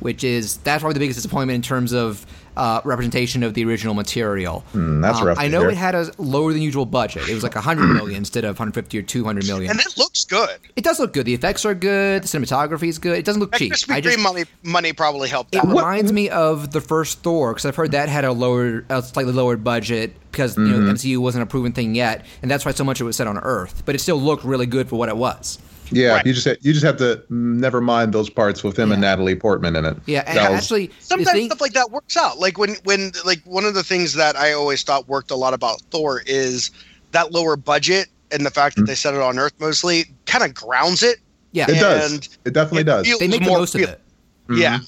[0.00, 3.94] which is that's probably the biggest disappointment in terms of uh, representation of the original
[3.94, 4.60] material.
[4.72, 5.70] Hmm, that's Um, rough I know hear.
[5.70, 7.28] it had a lower than usual budget.
[7.28, 9.70] It was like 100 million instead of 150 or 200 million.
[9.70, 10.58] And it looks good.
[10.76, 11.26] it does look good.
[11.26, 12.22] The effects are good.
[12.22, 13.18] The cinematography is good.
[13.18, 13.72] It doesn't look That cheap.
[13.72, 15.66] Krispy I just Kreme money money probably helped it out.
[15.68, 19.32] reminds me of the first Thor because I've heard that had a lower, a slightly
[19.32, 20.90] lowered budget because you know Mm-hmm.
[20.90, 23.26] MCU wasn't a proven thing yet, and that's why so much of it was set
[23.26, 23.82] on Earth.
[23.86, 25.58] But it still looked really good for what it was.
[25.90, 26.26] Yeah, Right.
[26.26, 29.36] you just you just have to mm, never mind those parts with him and Natalie
[29.36, 29.96] Portman in it.
[30.06, 32.38] Yeah, and was- actually, Sometimes thing, stuff like that works out.
[32.38, 35.52] Like when when like one of the things that I always thought worked a lot
[35.54, 36.70] about Thor is
[37.12, 38.86] that lower budget and the fact that mm-hmm.
[38.88, 41.18] they set it on Earth mostly kind of grounds it.
[41.52, 42.12] yeah, it does.
[42.12, 43.06] and It definitely it does.
[43.06, 43.90] feels they make the more most of real.
[43.90, 44.00] it.
[44.48, 44.60] Mm-hmm.
[44.60, 44.78] Yeah,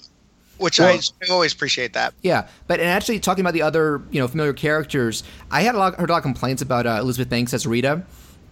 [0.59, 2.14] which Well- I, I always appreciate that.
[2.22, 5.78] Yeah, but and actually talking about the other you know familiar characters, I had a
[5.78, 8.02] lot heard a lot of complaints about uh, Elizabeth Banks as Rita,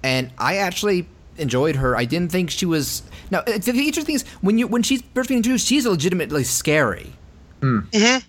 [0.02, 1.96] and I actually enjoyed her.
[1.96, 3.02] I didn't think she was.
[3.30, 6.44] Now uh, the interesting thing is when you when she's first being introduced, she's legitimately
[6.44, 7.12] scary.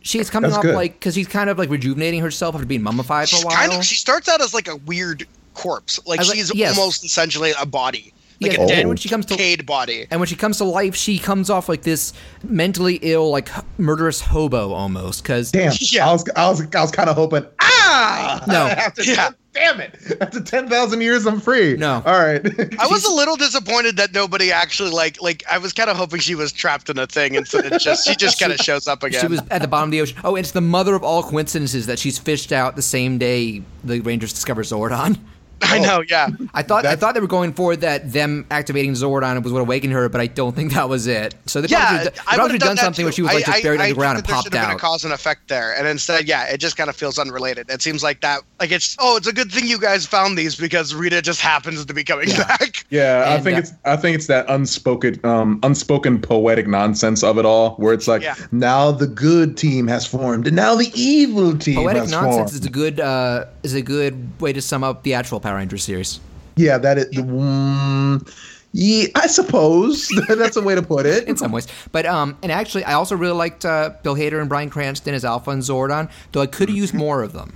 [0.02, 0.76] She's coming That's off good.
[0.76, 3.56] like because she's kind of like rejuvenating herself after being mummified for a while.
[3.56, 6.00] kind of she starts out as like a weird corpse.
[6.06, 6.78] Like I like- she's yes.
[6.78, 8.14] almost essentially a body.
[8.42, 10.08] Like Yes, a and dead when she comes to- decayed body.
[10.12, 12.12] and when she comes to life, she comes off like this
[12.44, 15.24] mentally ill, like murderous hobo almost.
[15.24, 16.10] Because Damn, Yeah.
[16.10, 17.46] I was I was I was kind of hoping.
[17.62, 18.54] Ah, No.
[18.68, 19.32] after, Yeah.
[19.56, 19.96] Damn it!
[20.22, 21.76] After ten thousand years, I'm free.
[21.76, 22.04] No.
[22.06, 22.46] all right.
[22.80, 26.20] I was a little disappointed that nobody actually like like I was kind of hoping
[26.20, 28.88] she was trapped in a thing and so it just she just kind of shows
[28.88, 29.22] up again.
[29.22, 30.18] She was at the bottom of the ocean.
[30.24, 34.02] Oh, it's the mother of all coincidences that she's fished out the same day the
[34.02, 35.18] Rangers discover Zordon.
[35.62, 36.28] I know, yeah.
[36.54, 39.94] I thought I thought they were going for that them activating Zordon was what awakened
[39.94, 41.34] her, but I don't think that was it.
[41.46, 43.34] So they Yeah, probably I probably would should have have done, something where she was
[43.34, 44.80] like just buried I, underground I and think there popped should been a out.
[44.80, 47.70] cause and effect there, and instead, yeah, it just kind of feels unrelated.
[47.70, 50.56] It seems like that, like it's oh, it's a good thing you guys found these
[50.56, 52.86] because Rita just happens to be coming back.
[52.90, 57.38] Yeah, I think uh, it's I think it's that unspoken um unspoken poetic nonsense of
[57.38, 58.36] it all where it's like Yeah.
[58.52, 62.52] now the good team has formed and now the evil team Poetic has nonsense formed.
[62.52, 65.84] is a good uh, is a good way to sum up the actual Power Rangers
[65.84, 66.20] series.
[66.56, 68.36] Yeah, that is mm,
[68.72, 71.28] yeah, I suppose that's a way to put it.
[71.28, 71.68] in some ways.
[71.92, 75.24] But um, and actually, I also really liked uh, Bill Hader and Bryan Cranston as
[75.24, 77.54] Alpha and Zordon, though I could have used more of them.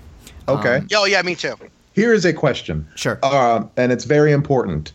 [0.48, 0.84] Okay.
[0.88, 1.56] Yo, yeah, me too.
[1.94, 2.88] Here is a question.
[2.96, 3.18] Sure.
[3.24, 4.94] Uh, and it's very important.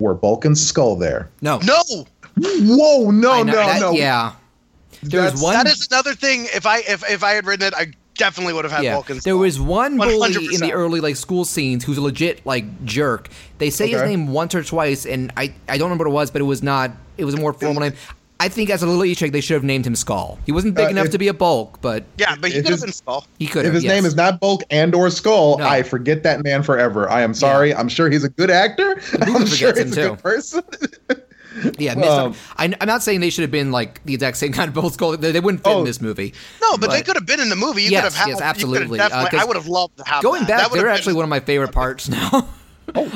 [0.00, 1.30] Were Bulk and Skull there?
[1.40, 1.58] No.
[1.58, 1.80] No.
[2.36, 3.10] Whoa!
[3.12, 3.12] No!
[3.12, 3.52] Know, no!
[3.52, 3.92] that- no!
[3.92, 4.32] Yeah.
[5.04, 5.54] There was one.
[5.54, 6.46] That is another thing.
[6.52, 8.94] If I if, if I had written it, I definitely would have had yeah.
[8.94, 9.18] Vulcan.
[9.24, 10.58] There was one bully in 100%.
[10.60, 13.28] the early like school scenes who's a legit like jerk.
[13.58, 16.30] They say his name once or twice, and I I don't remember what it was,
[16.30, 16.90] but it was not.
[17.18, 17.94] It was a more formal name.
[18.38, 20.38] I think as a little Easter egg, they should have named him Skull.
[20.44, 22.64] He wasn't big Uh, enough if- to be a bulk, but Yeah, but he If
[22.64, 23.26] could have his- been Skull.
[23.38, 23.74] he could If have.
[23.74, 23.90] his yes.
[23.94, 25.64] name is not Bulk and or Skull, No.
[25.66, 27.08] I forget that man forever.
[27.10, 27.74] I am sorry.
[27.74, 29.00] I'm sure he's a good actor.
[29.22, 30.08] I'm sure forgets him he's a too.
[30.10, 30.62] good person.
[31.78, 32.34] Yeah, missed Um.
[32.56, 34.92] I, I'm not saying they should have been like the exact same kind of bulk
[34.94, 35.16] skull.
[35.16, 35.78] They, they wouldn't fit Oh.
[35.80, 36.34] in this movie.
[36.62, 37.82] No, but, they could have been in the movie.
[37.82, 38.28] You Yes, could have had.
[38.28, 39.00] yes, you could have absolutely.
[39.00, 40.48] Uh, I would have loved to have Going that.
[40.48, 42.48] back, That they're actually one of my favorite parts now.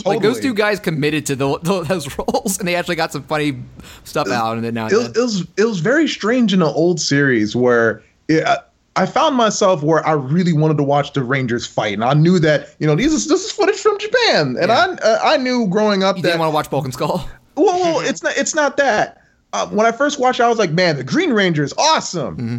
[0.04, 3.22] Like those two guys committed to the, the, those roles, and they actually got some
[3.22, 3.62] funny
[4.04, 4.56] stuff out.
[4.56, 7.54] And then now, it, was- it was it was very strange in an old series
[7.54, 8.58] where it, I,
[8.96, 12.40] I found myself where I really wanted to watch the Rangers fight, and I knew
[12.40, 14.96] that you know these is this is footage from Japan, and Yeah.
[15.02, 17.28] I uh, I knew growing up you that didn't want to watch Bulk and Skull.
[17.64, 19.16] Well, well it's not it's not that.
[19.52, 22.36] Uh, when I first watched, it, I was like, man, the Green Ranger is awesome,
[22.36, 22.56] Mm-hmm.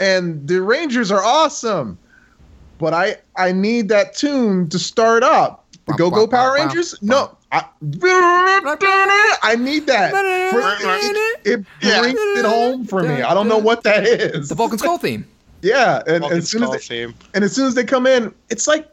[0.00, 1.96] and the Rangers are awesome,
[2.78, 5.64] but I I need that tune to start up.
[5.86, 6.98] The Go Go Power bum, Rangers?
[6.98, 7.08] bum.
[7.08, 7.36] No.
[7.52, 7.62] I,
[9.42, 10.10] I need that.
[10.10, 10.18] For-
[11.50, 12.00] it, it Yeah.
[12.00, 13.22] brings it home for me.
[13.22, 14.48] I don't know what that is.
[14.48, 15.26] The Bulk and Skull theme.
[15.62, 17.14] Yeah, and, Vulcan as soon as they, theme.
[17.32, 18.88] and as soon as they come in, it's like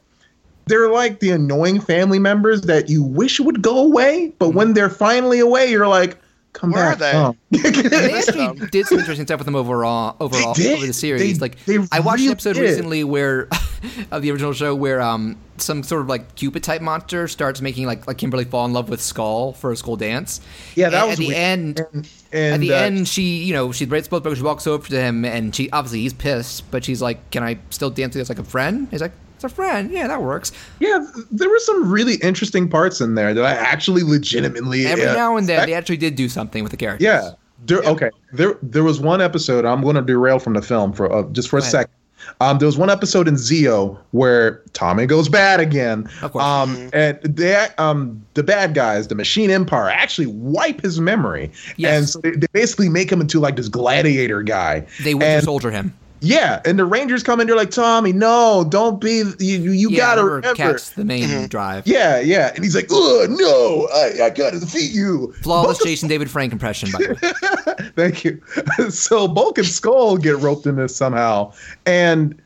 [0.67, 4.89] they're like the annoying family members that you wish would go away, but when they're
[4.89, 6.17] finally away, you're like,
[6.53, 7.35] come Where are back.
[7.51, 7.59] they?
[7.61, 7.89] huh?
[7.89, 10.17] They actually did some interesting stuff with them overall.
[10.19, 10.75] Overall, did.
[10.77, 12.61] over the series, They- like they I watched really an episode did.
[12.61, 13.47] recently where
[14.11, 17.85] of the original show where um some sort of like Cupid type monster starts making
[17.85, 20.41] like like Kimberly fall in love with Skull for a school dance.
[20.75, 21.37] Yeah, that And was at the weird.
[21.39, 21.79] end.
[21.93, 24.37] And, and At the uh, end, she, you know, she breaks both broken.
[24.37, 27.59] She walks over to him, and she obviously he's pissed, but she's like, "Can I
[27.71, 29.11] still dance with you as like a friend?" He's like,
[29.43, 29.91] "It's a friend.
[29.91, 34.03] Yeah, that works." yeah, there were some really interesting parts in there that I actually
[34.03, 37.05] legitimately Every uh, now and then, expect- they actually did do something with the characters.
[37.05, 37.31] Yeah.
[37.65, 38.09] There, Okay.
[38.33, 39.65] There, there was one episode.
[39.65, 41.71] I'm going to derail from the film for uh, just for a Go ahead.
[41.71, 41.93] second.
[42.39, 46.07] Um, there was one episode in Zeo where Tommy goes bad again.
[46.21, 46.43] Of course.
[46.43, 51.51] Um, and they, um, the bad guys, the Machine Empire, actually wipe his memory.
[51.77, 51.97] Yes.
[51.97, 54.85] And so they, they basically make him into like this gladiator guy.
[55.03, 55.93] they Winter and, Soldier him.
[56.21, 57.47] Yeah, and the Rangers come in.
[57.47, 59.17] They're like, Tommy, no, don't be.
[59.17, 60.73] You, you, you yeah, gotta remember, remember.
[60.73, 61.45] Cat's the main mm-hmm.
[61.47, 61.87] drive.
[61.87, 65.33] Yeah, yeah, and he's like, oh no, I, I gotta defeat you.
[65.41, 67.89] Flawless Bulk- Jason David Frank impression, by the way.
[67.95, 68.41] Thank you.
[68.89, 71.53] So Bulk and Skull get roped in this somehow,
[71.85, 72.39] and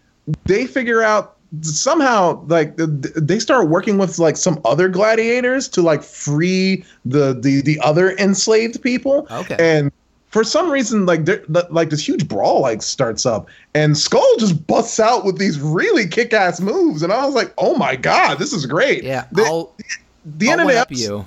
[0.45, 6.03] they figure out somehow like they start working with like some other gladiators to like
[6.03, 9.27] free the the the other enslaved people.
[9.31, 9.55] Okay.
[9.59, 9.91] And
[10.35, 14.67] for some reason, like there like this huge brawl like starts up, and Skull just
[14.67, 18.37] busts out with these really kick ass moves, and I was like, oh my god,
[18.37, 19.05] this is great.
[19.05, 19.73] Yeah, The, I'll,
[20.25, 21.25] the I'll end of one the up you.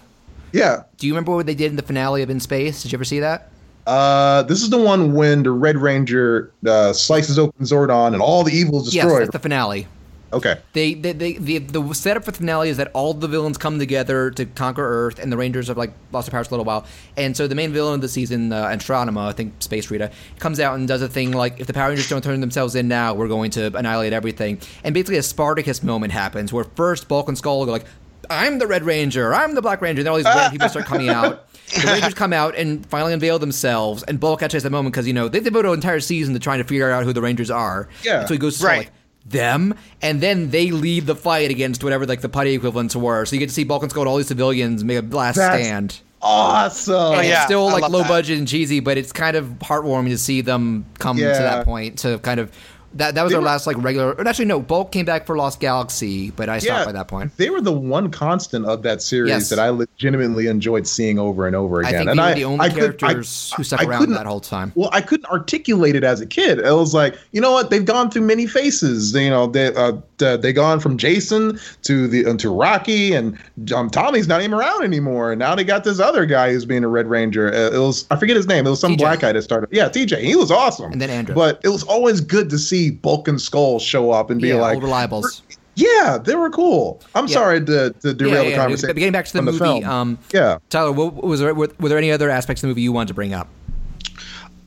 [0.53, 0.83] Yeah.
[0.99, 2.83] Do you remember what they did in the finale of In Space?
[2.83, 3.49] Did you ever see that?
[3.87, 8.45] Uh, this is the one when the Red Ranger uh, slices open Zordon and all
[8.45, 9.87] the evil is Yes, that's the finale.
[10.33, 10.59] Okay.
[10.73, 13.79] They, they, they, the, the setup for the finale is that all the villains come
[13.79, 16.65] together to conquer Earth, and the Rangers have like lost their powers for a little
[16.65, 16.87] while.
[17.17, 20.61] And so the main villain of the season, uh, Astronema, I think Space Rita, comes
[20.61, 23.15] out and does a thing like, if the Power Rangers don't turn themselves in now,
[23.15, 24.61] we're going to annihilate everything.
[24.85, 27.85] And basically, a Spartacus moment happens where first Bulk and Skull go like,
[28.31, 30.87] "I'm the Red Ranger, I'm the Black Ranger," and then all these random people start
[30.87, 31.47] coming out.
[31.75, 35.07] The Rangers come out and finally unveil themselves, and Bulk actually has that moment because
[35.07, 37.51] you know they devote an entire season to trying to figure out who the Rangers
[37.51, 37.89] are.
[38.05, 38.25] Yeah.
[38.27, 38.79] so he goes to Right.
[38.79, 38.93] like
[39.31, 43.25] them, and then they lead the fight against whatever like the putty equivalents were.
[43.27, 45.37] So you get to see Bulk and Skull and all these civilians make a last
[45.37, 46.01] That's- stand.
[46.21, 46.95] Awesome.
[46.95, 48.09] And Oh, yeah, it's still like low that.
[48.09, 51.99] budget and cheesy, but it's kind of heartwarming to see them come to that point
[52.01, 52.51] to kind of
[52.95, 54.13] that that was They our were- last like regular.
[54.13, 57.37] Or actually, no, Bulk came back for Lost Galaxy, but I stopped by that point.
[57.37, 59.49] They were the one constant of that series Yes.
[59.51, 61.99] that I legitimately enjoyed seeing over and over I again.
[62.01, 64.41] think and I, the only I could- I- characters who stuck I around that whole
[64.41, 64.73] time.
[64.75, 66.59] Well, I couldn't articulate it as a kid.
[66.61, 67.71] It was like, you know what?
[67.71, 69.15] They've gone through many faces.
[69.15, 73.39] You know, they uh, uh, they gone from Jason to the uh, to Rocky, and
[73.75, 75.33] um, Tommy's not even around anymore.
[75.33, 77.49] And now they got this other guy who's being a Red Ranger.
[77.49, 78.67] Uh, it was I forget his name.
[78.67, 78.99] It was some TJ.
[78.99, 79.69] black guy that started.
[79.73, 80.19] Yeah, TJ.
[80.21, 80.93] He was awesome.
[80.93, 81.35] And then Andros.
[81.35, 84.57] But it was always good to see Bulk and Skull show up and be Yeah,
[84.57, 85.43] like, old reliables.
[85.77, 87.01] yeah, they were cool.
[87.15, 87.35] I'm Yeah.
[87.35, 88.89] sorry to, to derail Yeah, the conversation.
[88.91, 89.85] But getting back to the from movie, film.
[89.85, 90.59] um, yeah.
[90.71, 93.09] Tyler, what, was there were, were there any other aspects of the movie you wanted
[93.09, 93.49] to bring up?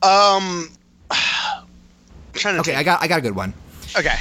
[0.02, 0.68] Um,
[1.10, 1.66] I'm
[2.32, 2.60] trying to.
[2.60, 2.78] Okay, think.
[2.78, 3.52] I got I got a good one.
[3.96, 4.16] Okay.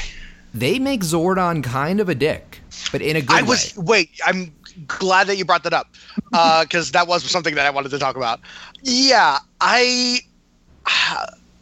[0.54, 2.60] They make Zordon kind of a dick,
[2.91, 3.84] but in a good I was way.
[3.86, 4.10] wait.
[4.26, 4.54] I'm
[4.88, 5.95] glad that you brought that up
[6.34, 8.39] uh, because that was something that I wanted to talk about.
[8.84, 10.20] Yeah, I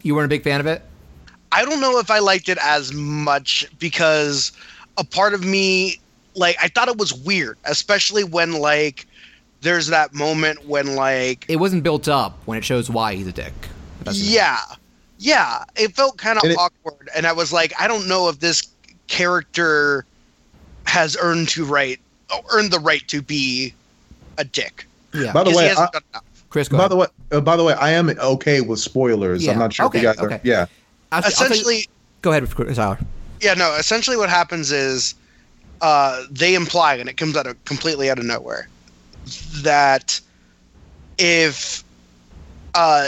[0.01, 0.81] You weren't a big fan of it.
[1.51, 4.51] I don't know if I liked it as much because
[4.97, 5.99] a part of me
[6.35, 9.05] like I thought it was weird, especially when like
[9.61, 13.31] there's that moment when like it wasn't built up when it shows why he's a
[13.31, 13.53] dick.
[14.11, 14.59] Yeah,
[15.17, 18.63] yeah, it felt kind of awkward, and I was like, I don't know if this
[19.09, 20.05] character
[20.85, 21.99] has earned to right
[22.53, 23.73] earned the right to be
[24.37, 24.85] a dick.
[25.13, 25.33] Yeah.
[25.33, 25.87] By the way, I,
[26.49, 26.91] Chris, by ahead.
[26.91, 29.43] the way, uh, by the way, I am okay with spoilers.
[29.43, 29.51] Yeah.
[29.53, 30.35] I'm not sure Okay, if you guys okay.
[30.35, 30.41] are.
[30.43, 30.65] Yeah.
[31.11, 31.87] I'll- I'll you- Essentially,
[32.21, 32.99] go ahead, with Chris Tyler.
[33.41, 33.73] yeah, no.
[33.75, 35.15] Essentially, what happens is
[35.81, 38.67] uh, they imply, and it comes out of completely out of nowhere,
[39.63, 40.19] that
[41.17, 41.83] if
[42.75, 43.07] uh,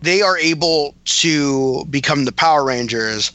[0.00, 3.30] they are able to become the Power Rangers,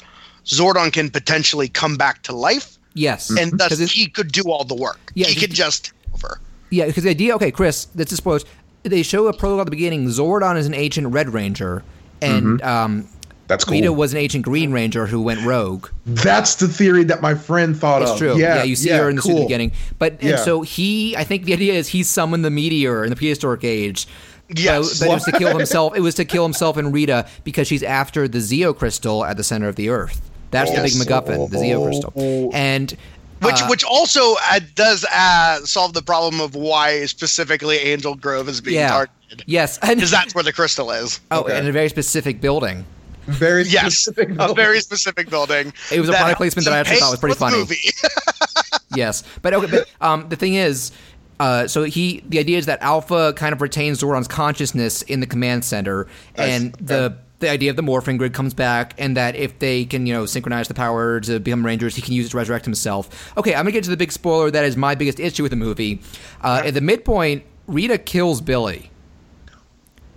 [0.48, 4.76] Zordon can potentially come back to life, Yes, and thus he could do all the
[4.76, 5.12] work.
[5.14, 6.39] Yeah, he he- could just take over.
[6.70, 7.36] Yeah, because the idea.
[7.36, 8.43] Okay, Chris, that's a spoilers.
[8.84, 10.08] They show a prologue at the beginning.
[10.08, 11.84] Zordon is an ancient Red Ranger,
[12.22, 13.08] and um,
[13.48, 13.74] That's cool.
[13.74, 15.88] Rita was an ancient Green Ranger who went rogue.
[16.06, 18.18] That's the theory that my friend thought It's of.
[18.18, 18.38] true.
[18.38, 19.39] Yeah, Yeah, you see yeah, her in the suit cool.
[19.39, 19.72] the beginning.
[20.00, 20.36] But and Yeah.
[20.38, 24.08] so he, I think the idea is he summoned the meteor in the prehistoric age.
[24.50, 25.00] Yes.
[25.00, 25.95] But, but it was to kill himself.
[25.95, 29.43] It was to kill himself and Rita because she's after the Zeo crystal at the
[29.43, 30.22] center of the Earth.
[30.52, 32.52] That's the big MacGuffin, the Zeo crystal.
[32.54, 32.95] And
[33.41, 38.48] Which, uh, which also uh, does uh, solve the problem of why specifically Angel Grove
[38.50, 39.43] is being yeah, targeted.
[39.45, 41.20] yes, Because that's where the crystal is.
[41.32, 41.58] oh, Okay.
[41.58, 42.86] and a very specific building.
[43.26, 43.84] Very specific.
[43.84, 44.36] Yes, specific.
[44.39, 45.74] a very specific building.
[45.91, 47.58] It was a that product placement that I actually thought was pretty funny.
[47.58, 47.91] movie.
[48.95, 49.68] yes, but okay.
[49.70, 50.91] But um, the thing is,
[51.39, 55.28] uh, so he the idea is that Alpha kind of retains Zordon's consciousness in the
[55.28, 59.59] command center, and the the idea of the morphing grid comes back, and that if
[59.59, 62.38] they can you know synchronize the power to become Rangers, he can use it to
[62.38, 63.31] resurrect himself.
[63.38, 65.55] Okay, I'm gonna get to the big spoiler that is my biggest issue with the
[65.57, 66.01] movie.
[66.41, 68.89] Uh, At the midpoint, Rita kills Billy.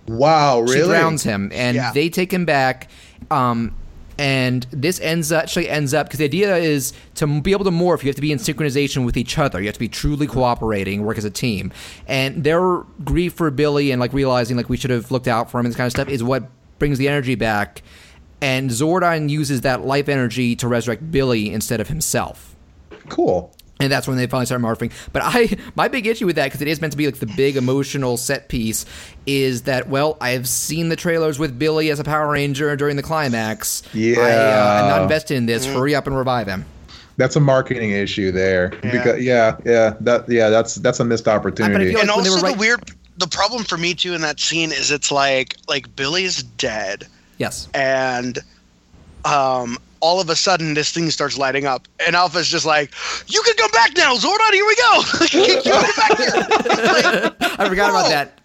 [0.07, 0.81] Wow, really?
[0.81, 1.91] She drowns him, and Yeah.
[1.93, 2.89] they take him back.
[3.29, 3.73] Um,
[4.17, 7.71] and this ends up, actually ends up because the idea is to be able to
[7.71, 9.59] morph, you have to be in synchronization with each other.
[9.59, 11.71] You have to be truly cooperating, work as a team.
[12.07, 15.59] And their grief for Billy and like realizing like we should have looked out for
[15.59, 16.43] him and this kind of stuff is what
[16.81, 17.83] brings the energy back.
[18.41, 22.55] And Zordon uses that life energy to resurrect Billy instead of himself
[23.07, 23.53] Cool.
[23.79, 24.91] and that's when they finally start morphing.
[25.13, 27.27] But I, my big issue with that because it is meant to be like the
[27.27, 28.87] big emotional set piece,
[29.27, 33.03] is that well, I've seen the trailers with Billy as a Power Ranger during the
[33.03, 33.83] climax.
[33.93, 35.67] I, uh, I'm not invested in this.
[35.67, 36.65] Hurry up and revive him.
[37.17, 38.69] That's a marketing issue there.
[38.81, 41.91] Because yeah, yeah, that yeah, that's that's a missed opportunity.
[41.91, 42.79] feel and like when also were the weird,
[43.17, 47.07] the problem for me too in that scene is it's like like Billy's dead,
[47.37, 47.67] Yes.
[47.73, 48.39] and
[49.25, 52.91] um, all of a sudden this thing starts lighting up, and Alpha's just like,
[53.27, 54.51] "You can come back now, Zordon.
[54.53, 55.01] Here we go.
[55.31, 58.39] you can back here." Like, I forgot about that.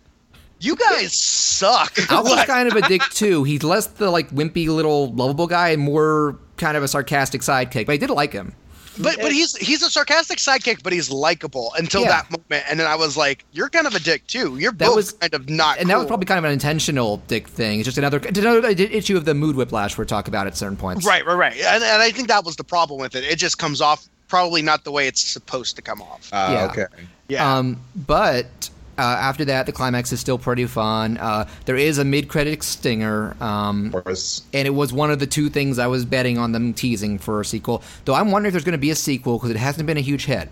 [0.61, 1.99] you guys suck.
[2.11, 3.45] Alpha's Like, kind of a dick too.
[3.45, 7.87] He's less the like wimpy little lovable guy and more kind of a sarcastic sidekick.
[7.87, 8.55] But I did like him.
[8.99, 12.09] But but he's he's a sarcastic sidekick, but he's likable until Yeah.
[12.23, 14.57] that moment, and then I was like, "You're kind of a dick too.
[14.59, 17.19] You're That both was- kind of not." And that was probably kind of an intentional
[17.29, 17.81] dick thing.
[17.81, 21.05] It's just another, another issue of the mood whiplash we're talking about at certain points.
[21.07, 21.57] Right, right, right.
[21.57, 23.25] And, and I think that was the problem with it.
[23.25, 26.29] It just comes off probably not the way it's supposed to come off.
[26.33, 26.65] Ah, Yeah.
[26.67, 26.87] okay.
[27.29, 27.57] yeah.
[27.59, 31.19] Um, but uh, after that, the climax is still pretty fun.
[31.19, 34.43] Uh, there is a mid-credit stinger, um, Of course.
[34.53, 37.41] and it was one of the two things I was betting on them teasing for
[37.41, 37.83] a sequel.
[38.05, 40.01] Though I'm wondering if there's going to be a sequel because it hasn't been a
[40.01, 40.49] huge hit.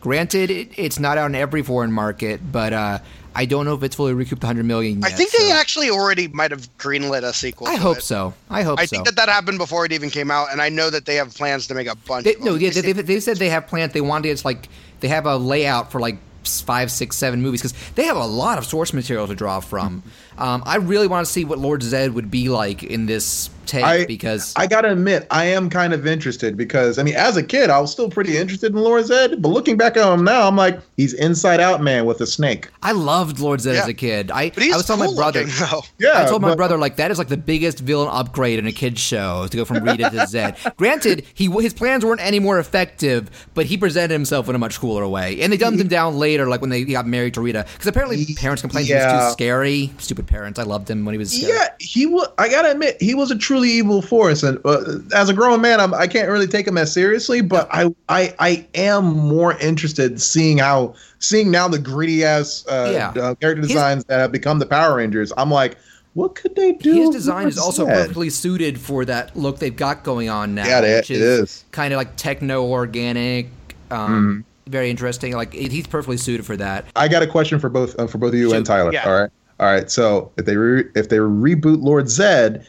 [0.00, 2.98] Granted, it, it's not out in every foreign market, but uh,
[3.34, 5.02] I don't know if it's fully recouped the hundred million.
[5.04, 7.66] I Yet, think they actually already might have greenlit a sequel.
[7.66, 8.02] I hope it.
[8.04, 8.32] so.
[8.48, 8.82] I hope so.
[8.82, 8.90] I so.
[8.90, 11.34] think that that happened before it even came out, and I know that they have
[11.34, 12.24] plans to make a bunch.
[12.24, 13.92] They, of no, yeah, they, they, they said they have plans.
[13.92, 14.68] They wanted it's like
[15.00, 18.58] they have a layout for like five, six, seven movies because they have a lot
[18.58, 20.02] of source material to draw from.
[20.38, 23.84] Um, I really want to see what Lord Zed would be like in this take
[23.84, 27.42] I because I gotta admit, I am kind of interested because I mean, as a
[27.42, 30.48] kid, I was still pretty interested in Lord Zed, but looking back at him now,
[30.48, 32.68] I'm like, he's Inside Out man with a snake.
[32.82, 33.82] I loved Lord Zed Yeah.
[33.82, 34.30] as a kid.
[34.30, 35.40] I, But he's I was telling cool my brother.
[35.44, 35.80] looking.
[35.98, 38.66] Yeah, I told my but- brother like that is like the biggest villain upgrade in
[38.66, 40.56] a kids show to go from Rita to Zed.
[40.78, 44.78] Granted, he his plans weren't any more effective, but he presented himself in a much
[44.80, 47.66] cooler way, and they dumbed him down later, like when they got married to Rita,
[47.74, 49.92] because apparently parents complained he was too scary.
[49.98, 50.58] Stupid parents.
[50.58, 51.52] I loved him when he was scary.
[51.52, 52.28] Yeah, he was.
[52.38, 55.80] I gotta admit, he was a truly evil force, and uh, as a grown man,
[55.80, 57.40] I'm, I can't really take him as seriously.
[57.40, 62.90] But I, I, I am more interested seeing how, seeing now the greedy ass uh,
[62.92, 63.08] Yeah.
[63.22, 65.32] uh, character His- designs that have become the Power Rangers.
[65.36, 65.76] I'm like,
[66.14, 66.94] what could they do?
[66.94, 67.94] His design is also Zed?
[67.94, 70.66] perfectly suited for that look they've got going on now.
[70.66, 71.64] Yeah, it- which it is, is.
[71.72, 73.48] kind of like techno organic.
[73.90, 75.32] Um, Very interesting.
[75.34, 76.84] Like he's perfectly suited for that.
[76.96, 78.92] I got a question for both uh, for both of you and Tyler.
[78.92, 79.08] Yeah.
[79.08, 79.30] All right,
[79.60, 79.90] all right.
[79.90, 82.66] So if they re- if they reboot Lord Zed,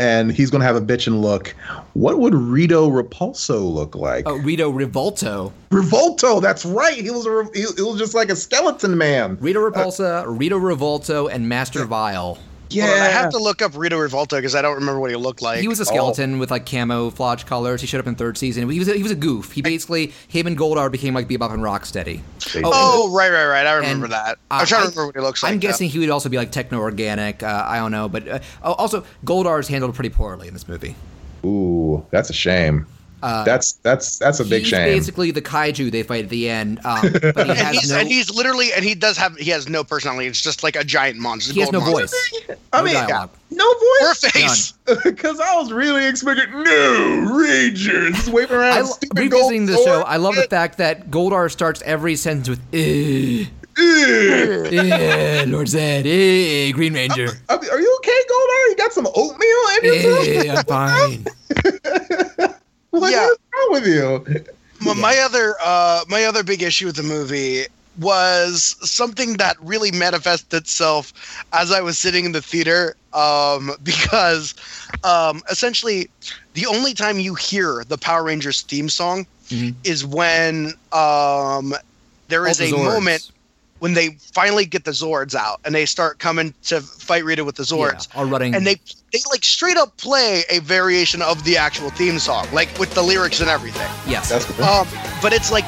[0.00, 1.54] and he's going to have a bitchin' look.
[1.92, 4.26] What would Rito Repulso look like?
[4.26, 5.52] Oh, Rito Revolto.
[5.70, 6.96] Revolto, that's right.
[6.96, 9.36] He was a, he, he was just like a skeleton man.
[9.40, 12.38] Rito Repulsa, Rito Revolto, and Master Vile.
[12.70, 15.16] Yeah, on, I have to look up Rito Revolta because I don't remember what he
[15.16, 15.60] looked like.
[15.60, 17.80] He was a skeleton with like camouflage colors.
[17.80, 18.68] He showed up in third season.
[18.70, 19.52] He was a, he was a goof.
[19.52, 22.20] He basically him and Goldar became like Bebop and Rocksteady.
[22.64, 23.66] Oh, right, right, right.
[23.66, 24.38] I remember and, that.
[24.50, 25.52] uh, I'm trying to remember what he looks like.
[25.52, 25.62] I'm though.
[25.62, 27.42] guessing he would also be like techno organic.
[27.42, 30.68] Uh, I don't know, but uh, oh, also Goldar is handled pretty poorly in this
[30.68, 30.94] movie.
[31.44, 32.86] Ooh, that's a shame.
[33.20, 34.84] That's that's that's a big Uh, He's shame.
[34.86, 37.00] basically the kaiju they fight at the end, um,
[37.34, 37.98] but he and he's, no.
[37.98, 40.26] and he's literally and he does have he has no personality.
[40.28, 41.52] It's just like a giant monster.
[41.52, 42.06] he has no monster.
[42.06, 42.58] voice.
[42.72, 43.30] I no mean, dialogue.
[43.50, 44.20] no Or voice.
[44.32, 44.72] face.
[45.04, 48.78] Because I was really expecting no Rangers waving around.
[48.78, 50.00] I, stupid revisiting the gold show.
[50.02, 53.46] I love the fact that Goldar starts every sentence with "Eh,
[53.78, 54.72] Ugh.
[54.72, 58.70] eh, Lord Zed, eh, Green Ranger, I mean, Are you okay, Goldar?
[58.70, 61.26] You got some oatmeal in your eh, I'm fine."
[62.92, 63.00] Yeah.
[63.00, 64.44] What is wrong with you?
[64.80, 67.64] My, my other uh, my other big issue with the movie
[68.00, 71.12] was something that really manifested itself
[71.52, 74.54] as I was sitting in the theater um, because
[75.04, 76.08] um, essentially
[76.54, 79.74] the only time you hear the Power Rangers theme song Mhm.
[79.84, 81.74] is when um,
[82.28, 83.30] there is All a the moment
[83.80, 87.56] when they finally get the Zords out and they start coming to fight Rita with
[87.56, 88.54] the Zords Yeah, all running.
[88.54, 88.76] and they
[89.12, 93.02] they like straight up play a variation of the actual theme song, like with the
[93.02, 93.90] lyrics and everything.
[94.06, 94.64] yes, That's cool.
[94.64, 94.86] Um,
[95.20, 95.64] but it's like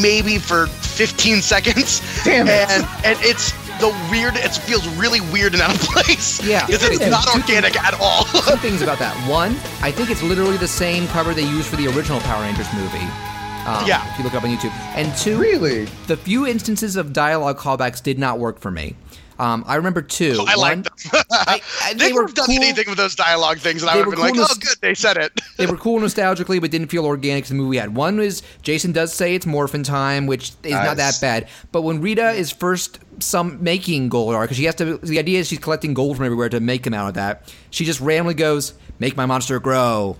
[0.00, 2.68] maybe for 15 seconds, Damn it.
[2.70, 4.36] and and it's the weird.
[4.36, 6.40] It feels really weird and out of place.
[6.42, 6.64] Yeah.
[6.66, 8.24] because it's not organic at all.
[8.24, 9.14] two things about that.
[9.28, 9.50] One,
[9.82, 13.04] I think it's literally the same cover they used for the original Power Rangers movie.
[13.66, 14.06] Um, Yeah.
[14.12, 14.72] If you look it up on YouTube.
[14.96, 15.86] And two, Really?
[16.06, 18.96] the few instances of dialogue callbacks did not work for me.
[19.36, 20.44] Um, I remember two.
[20.46, 20.94] I like them.
[21.32, 22.54] I- I- they, they were would have done cool.
[22.54, 24.76] anything with those dialogue things, and I would have were been like, cool "Oh, good,
[24.80, 27.76] they said it." they were cool nostalgically, but didn't feel organic to the movie we
[27.78, 27.96] had.
[27.96, 31.48] One is Jason does say it's morphin time, which is not that bad.
[31.72, 35.48] But when Rita is first some making Goldar, because she has to, the idea is
[35.48, 37.52] she's collecting gold from everywhere to make him out of that.
[37.70, 40.16] She just randomly goes, "Make my monster grow."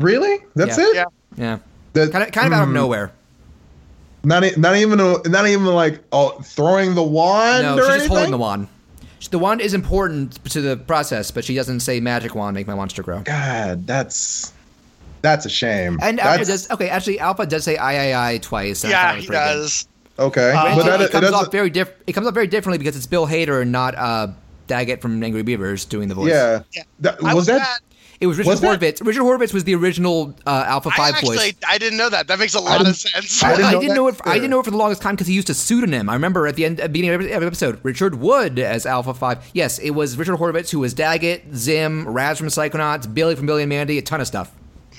[0.00, 0.38] Really?
[0.56, 0.84] That's Yeah.
[0.86, 0.94] it?
[0.96, 1.04] Yeah.
[1.36, 1.58] Yeah,
[1.92, 3.12] That- kind of, kind of out of mm, nowhere.
[4.22, 7.90] Not, e- not even, not even like oh, throwing the wand No, or she's just
[8.00, 8.08] anything?
[8.10, 8.68] holding the wand.
[9.30, 12.74] The wand is important to the process, but she doesn't say magic wand make my
[12.74, 13.20] monster grow.
[13.20, 14.52] God, that's
[15.22, 15.98] that's a shame.
[16.02, 16.88] And Alpha does okay.
[16.88, 18.82] Actually, Alpha does say I I I twice.
[18.84, 19.54] yeah, thought it was he pretty good.
[19.60, 19.88] does.
[20.18, 21.46] okay, Uh, but it, that, it it comes doesn't.
[21.46, 24.28] off very diff- It comes off very differently because it's Bill Hader and not uh,
[24.66, 26.30] Daggett from Angry Beavers doing the voice.
[26.30, 26.62] yeah.
[26.72, 26.82] Yeah.
[27.00, 27.80] That- I was that?
[28.20, 28.24] Mad.
[28.24, 29.06] it was Richard Was that- Horvitz.
[29.06, 31.52] Richard Horvitz was the original uh, Alpha I Five actually voice.
[31.66, 32.28] I didn't know that.
[32.28, 33.42] That makes a lot of sense.
[33.42, 34.26] I I didn't didn't, know know, that it.
[34.28, 36.08] I didn't know it for the longest time because he used a pseudonym.
[36.08, 39.14] I remember at the end, at the beginning of every episode, Richard Wood as Alpha
[39.14, 39.48] Five.
[39.54, 43.62] Yes, it was Richard Horvitz who was Daggett, Zim, Raz from Psychonauts, Billy from Billy
[43.62, 44.50] and Mandy, a ton of stuff.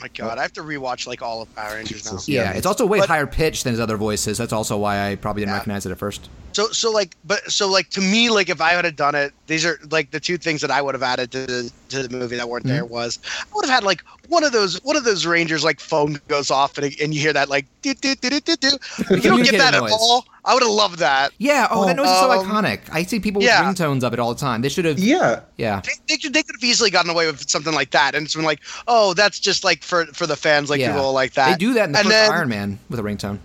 [0.01, 2.11] Oh my god, I have to rewatch like all of Power Rangers now.
[2.13, 2.27] Jesus.
[2.27, 4.35] Yeah, Yeah, it's also way but- higher pitched than his other voices.
[4.37, 5.57] That's also why I probably didn't Yeah.
[5.57, 6.27] recognize it at first.
[6.53, 9.31] So so like but so like to me like if I would have done it,
[9.47, 12.17] these are like the two things that I would have added to the to the
[12.17, 12.93] movie that weren't there Mm-hmm.
[12.93, 16.19] was I would have had like one of those one of those Rangers like phone
[16.27, 18.67] goes off and, and you hear that like do, do, do, do, do, do.
[18.67, 19.91] you don't get communicator that noise.
[19.91, 20.25] at all.
[20.43, 21.31] I would have loved that.
[21.37, 21.67] Yeah.
[21.69, 22.79] Oh, that noise is so Um, iconic.
[22.91, 23.67] I see people yeah.
[23.67, 24.61] with ringtones of it all the time.
[24.61, 24.97] They should have.
[24.97, 25.41] Yeah.
[25.57, 25.81] Yeah.
[25.81, 28.35] They, they, could, they could have easily gotten away with something like that, and it's
[28.35, 30.93] been like, oh, that's just like for for the fans, like yeah.
[30.93, 31.51] people like that.
[31.51, 33.39] They do that in the and first then, Iron Man with a ringtone.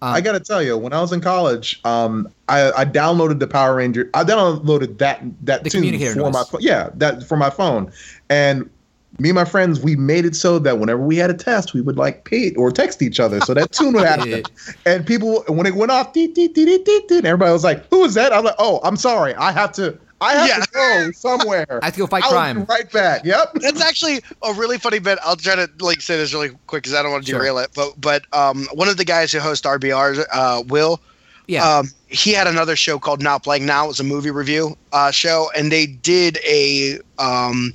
[0.00, 3.74] I gotta tell you, when I was in college, um, I, I downloaded the Power
[3.74, 4.08] Ranger.
[4.14, 6.48] I downloaded that that tune for my noise.
[6.48, 6.60] phone.
[6.62, 7.90] Yeah, that for my phone.
[8.30, 8.70] And
[9.18, 11.80] me and my friends, we made it so that whenever we had a test, we
[11.80, 14.44] would like pay or text each other, so that tune would happen.
[14.86, 17.64] and people, when it went off, dee, dee, dee, dee, dee, dee, and everybody was
[17.64, 19.34] like, "Who is that?" I'm like, "Oh, I'm sorry.
[19.34, 19.98] I have to.
[20.20, 20.56] I have Yeah.
[20.64, 21.66] to go somewhere.
[21.82, 22.64] I have to go fight I'll be crime.
[22.68, 23.24] right back.
[23.24, 23.54] Yep.
[23.60, 25.18] That's actually a really funny bit.
[25.24, 27.38] I'll try to like say this really quick because I don't want to Sure.
[27.40, 27.70] derail it.
[27.74, 31.00] But but um, one of the guys who hosts RBR, uh, Will,
[31.46, 31.64] Yeah.
[31.68, 33.84] um, he had another show called Not Playing Now.
[33.84, 37.72] It was a movie review uh, show, and they did a um,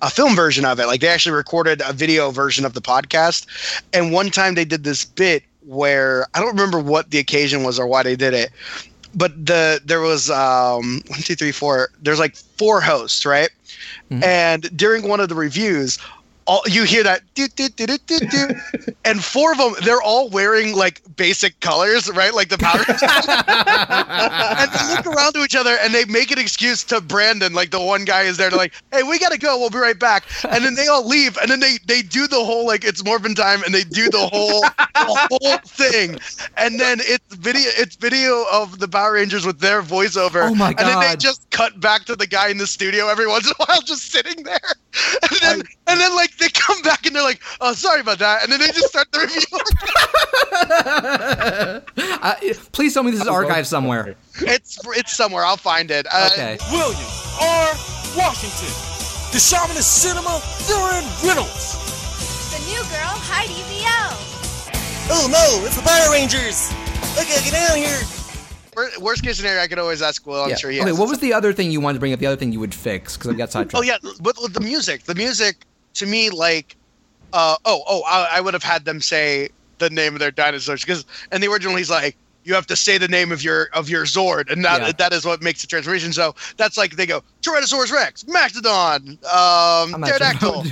[0.00, 0.86] a film version of it.
[0.86, 3.46] Like they actually recorded a video version of the podcast.
[3.92, 7.78] And one time they did this bit where I don't remember what the occasion was
[7.78, 8.50] or why they did it,
[9.14, 11.90] but the there was um, one, two, three, four.
[12.00, 13.50] There's like four hosts, right?
[14.22, 15.98] And during one of the reviews,
[16.48, 18.48] all you hear that do, do, do, do, do, do,
[19.04, 22.34] and four of them they're all wearing like basic colors, right?
[22.34, 22.78] Like the power.
[24.58, 27.70] and they look around to each other and they make an excuse to Brandon, like
[27.70, 30.24] the one guy is there to like, hey, we gotta go, we'll be right back.
[30.48, 33.34] And then they all leave, and then they they do the whole like it's Morphin
[33.34, 36.18] time, and they do the whole the whole thing,
[36.56, 40.50] and then it's video it's video of the Power Rangers with their voiceover.
[40.50, 43.26] Oh my And then they just cut back to the guy in the studio every
[43.26, 44.74] once in a while, just sitting there,
[45.22, 48.18] and then I, and then like they come back and they're like, "Oh, sorry about
[48.18, 49.42] that," and then they just start the review.
[52.22, 52.34] uh,
[52.72, 54.16] please tell me this is archived somewhere.
[54.40, 55.44] It's it's somewhere.
[55.44, 56.06] I'll find it.
[56.10, 56.58] Uh, okay.
[56.70, 56.98] William
[57.40, 57.74] R.
[58.16, 58.72] Washington,
[59.32, 61.76] the shaman of cinema, Theron Reynolds.
[62.52, 64.16] The new girl, Heidi VL.
[65.10, 66.70] Oh no, it's the Power Rangers!
[67.16, 68.17] I gotta get out of here.
[69.00, 70.42] Worst case scenario, I could always ask Will.
[70.42, 70.56] I'm yeah.
[70.56, 70.80] sure he.
[70.80, 72.20] Okay, what was the other thing you wanted to bring up?
[72.20, 73.74] The other thing you would fix because I got sidetracked.
[73.74, 75.04] Oh yeah, with, with, the music.
[75.04, 75.64] The music
[75.94, 76.76] to me, like,
[77.32, 80.82] uh, oh oh, I, I would have had them say the name of their dinosaurs
[80.82, 83.88] because in the original he's like, you have to say the name of your of
[83.88, 84.92] your Zord, and that yeah.
[84.92, 86.12] that is what makes the transformation.
[86.12, 90.64] So that's like they go Tyrannosaurus Rex, Mastodon, um, Pterodactyl.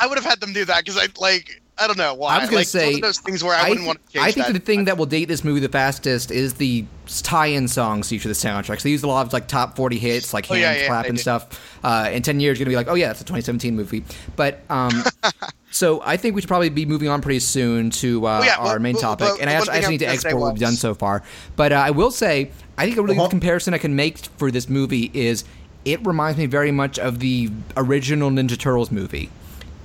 [0.00, 2.36] I would have had them do that because I like I don't know why.
[2.36, 4.30] I was like, to say those things where I, I wouldn't want to change I
[4.30, 4.52] think that.
[4.52, 8.28] the thing that will date this movie the fastest is the tie-in songs used for
[8.28, 8.80] the soundtracks.
[8.80, 10.86] So they use a lot of like top 40 hits, like oh, hand yeah, yeah,
[10.86, 11.78] clap and stuff.
[11.82, 14.04] Uh, in 10 years, you're going to be like, oh yeah, that's a 2017 movie.
[14.36, 15.02] But um,
[15.70, 18.56] so I think we should probably be moving on pretty soon to uh, oh, yeah,
[18.58, 19.26] our well, main well, topic.
[19.26, 21.22] well, and I actually, I need to export what we've done so far.
[21.56, 23.24] But uh, I will say, I think a really uh-huh.
[23.24, 25.44] good comparison I can make for this movie is
[25.84, 29.30] it reminds me very much of the original Ninja Turtles movie.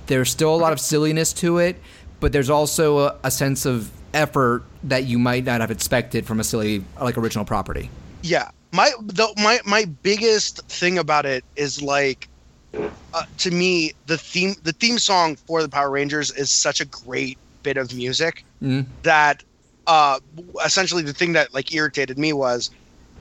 [0.08, 1.78] There's still a lot of silliness to it,
[2.20, 6.39] but there's also a, a, sense of effort that you might not have expected from
[6.39, 7.89] a silly like original property.
[8.24, 12.28] Yeah, my the, my my biggest thing about it is like,
[12.74, 16.86] uh, to me, the theme the theme song for the Power Rangers is such a
[16.86, 18.86] great bit of music mm.
[19.03, 19.43] that
[19.88, 20.20] uh,
[20.66, 22.70] essentially the thing that like irritated me was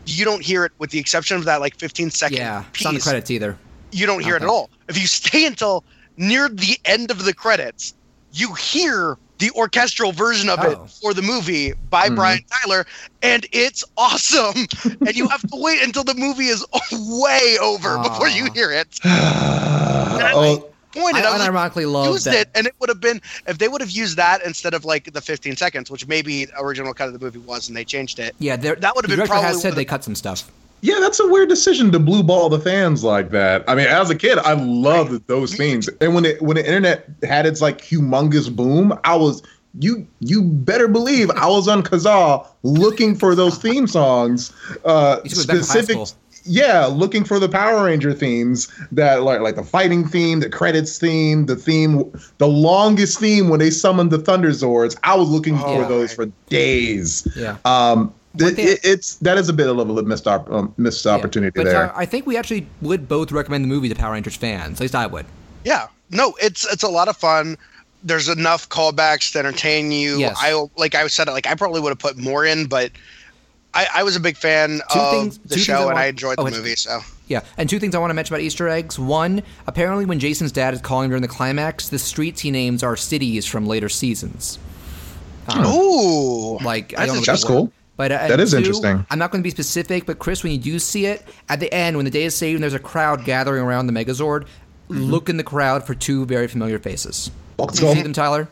[0.07, 2.83] you don't hear it with the exception of that like 15 second yeah, piece.
[2.83, 3.59] It's on the credits either.
[3.93, 4.71] You don't hear it at all.
[4.89, 5.85] If you stay until
[6.17, 7.95] near the end of the credits,
[8.33, 10.71] you hear the orchestral version of oh.
[10.71, 12.15] it for the movie by mm-hmm.
[12.17, 12.87] Brian Tyler,
[13.23, 14.67] and it's awesome.
[15.07, 18.89] and you have to wait until the movie is way over before you hear it.
[19.05, 20.71] oh.
[20.93, 22.35] Pointed, I, I unironically like, love used that.
[22.35, 25.13] it, and it would have been if they would have used that instead of like
[25.13, 28.35] the 15 seconds, which maybe original cut of the movie was, and they changed it.
[28.39, 29.27] Yeah, that would have been.
[29.27, 30.51] Probably has said they cut some stuff.
[30.83, 33.65] Yeah, that's a weird decision to blue ball the fans like that.
[33.67, 37.09] I mean, as a kid, I loved those themes, and when it when the internet
[37.23, 39.43] had its like humongous boom, I was
[39.79, 44.53] you you better believe I was on Kazaa looking for those theme songs.
[44.85, 45.99] Uh, specific,
[46.45, 50.99] yeah, looking for the Power Ranger themes that like like the fighting theme, the credits
[50.99, 54.97] theme, the theme, the longest theme when they summoned the Thunder Zords.
[55.05, 57.27] I was looking oh, for those for days.
[57.37, 57.57] Yeah.
[57.65, 61.13] Um, it, it's that is a bit of a little missed op, um, missed yeah,
[61.13, 61.91] opportunity but there.
[61.91, 64.79] Uh, I think we actually would both recommend the movie to Power Rangers fans.
[64.79, 65.27] At least I would.
[65.65, 67.57] Yeah, no, it's it's a lot of fun.
[68.03, 70.19] There's enough callbacks to entertain you.
[70.19, 70.37] Yes.
[70.39, 72.93] I like I said, like I probably would have put more in, but
[73.75, 76.07] I, I was a big fan two of things, the show, I want, and I
[76.07, 76.77] enjoyed oh, the movie.
[76.77, 78.99] So yeah, and two things I want to mention about Easter eggs.
[78.99, 82.97] One, apparently, when Jason's dad is calling during the climax, the streets he names are
[82.97, 84.59] cities from later seasons.
[85.49, 87.73] Um, Ooh, like I don't know that's cool.
[87.97, 89.07] But uh, that is two, interesting.
[89.11, 91.73] I'm not going to be specific, but Chris, when you do see it at the
[91.73, 94.99] end, when the day is saved and there's a crowd gathering around the Megazord, mm-hmm.
[94.99, 97.31] look in the crowd for two very familiar faces.
[97.57, 98.49] Bulk Did you see them, Tyler?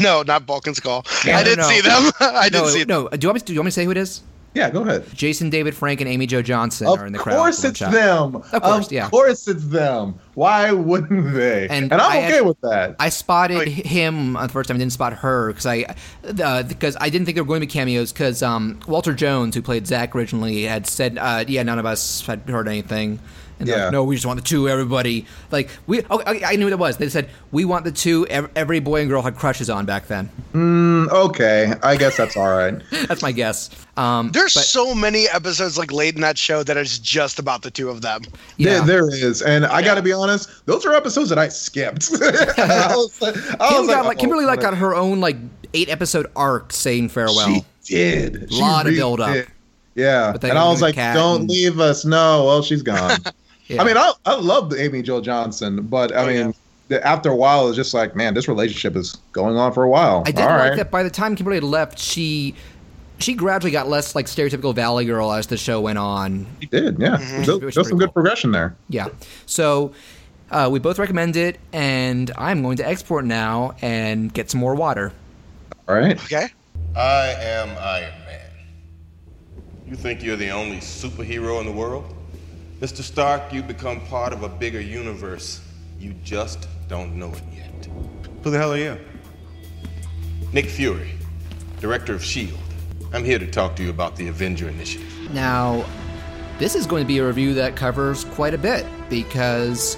[0.00, 1.04] No, not Bulk and Skull.
[1.24, 2.10] I didn't see them.
[2.20, 3.04] I didn't no, see them.
[3.04, 4.20] No, do you, want me to, do you want me to say who it is?
[4.58, 5.04] Yeah, go ahead.
[5.14, 7.34] Jason David Frank and Amy Jo Johnson of are in the crowd.
[7.34, 8.36] Of course it's them.
[8.36, 9.04] Of course, of yeah.
[9.04, 10.18] Of course it's them.
[10.34, 11.68] Why wouldn't they?
[11.68, 12.96] And, and I'm I okay with that.
[12.98, 13.68] I spotted Wait.
[13.68, 14.76] him the first time.
[14.76, 15.94] I didn't spot her because I
[16.42, 19.54] uh, because I didn't think there were going to be cameos because um, Walter Jones,
[19.54, 23.20] who played Zach originally, had said, uh, "Yeah, none of us had heard anything."
[23.58, 23.84] And yeah.
[23.84, 24.68] like, no, we just want the two.
[24.68, 26.02] Everybody like we.
[26.10, 26.96] Oh, I knew what it was.
[26.96, 28.26] They said we want the two.
[28.26, 30.30] Every boy and girl had crushes on back then.
[30.52, 32.80] Mm, okay, I guess that's all right.
[33.08, 33.70] that's my guess.
[33.96, 37.62] Um, There's but, so many episodes like late in that show that is just about
[37.62, 38.22] the two of them.
[38.56, 39.72] Yeah, there, there is, and yeah.
[39.72, 40.64] I got to be honest.
[40.66, 42.10] Those are episodes that I skipped.
[42.22, 45.36] I was, I Kim was got, like, oh, Kimberly like got her own like
[45.74, 47.46] eight episode arc saying farewell.
[47.46, 47.64] She
[47.96, 48.52] did.
[48.52, 49.46] A lot she of build up.
[49.98, 51.50] Yeah, and I was like, "Don't and...
[51.50, 53.18] leave us." No, well, she's gone.
[53.68, 53.82] Yeah.
[53.82, 56.54] I mean, I I love Amy Jo Johnson, but I oh, mean,
[56.88, 56.98] yeah.
[57.04, 60.22] after a while, it's just like, man, this relationship is going on for a while.
[60.26, 60.76] I did All like right.
[60.76, 60.90] that.
[60.90, 62.54] By the time Kimberly had left, she
[63.18, 66.46] she gradually got less like stereotypical Valley Girl as the show went on.
[66.60, 67.16] She did, yeah.
[67.18, 67.42] Mm-hmm.
[67.44, 67.98] There's, there's some cool.
[67.98, 68.76] good progression there.
[68.88, 69.08] Yeah.
[69.46, 69.92] So.
[70.50, 74.74] Uh, we both recommend it, and I'm going to export now and get some more
[74.74, 75.12] water.
[75.86, 76.16] All right.
[76.24, 76.46] Okay.
[76.96, 78.50] I am Iron Man.
[79.86, 82.14] You think you're the only superhero in the world?
[82.80, 83.02] Mr.
[83.02, 85.60] Stark, you become part of a bigger universe.
[85.98, 87.88] You just don't know it yet.
[88.44, 88.96] Who the hell are you?
[90.52, 91.10] Nick Fury,
[91.80, 92.56] Director of S.H.I.E.L.D.
[93.12, 95.12] I'm here to talk to you about the Avenger Initiative.
[95.32, 95.84] Now,
[96.60, 99.96] this is going to be a review that covers quite a bit because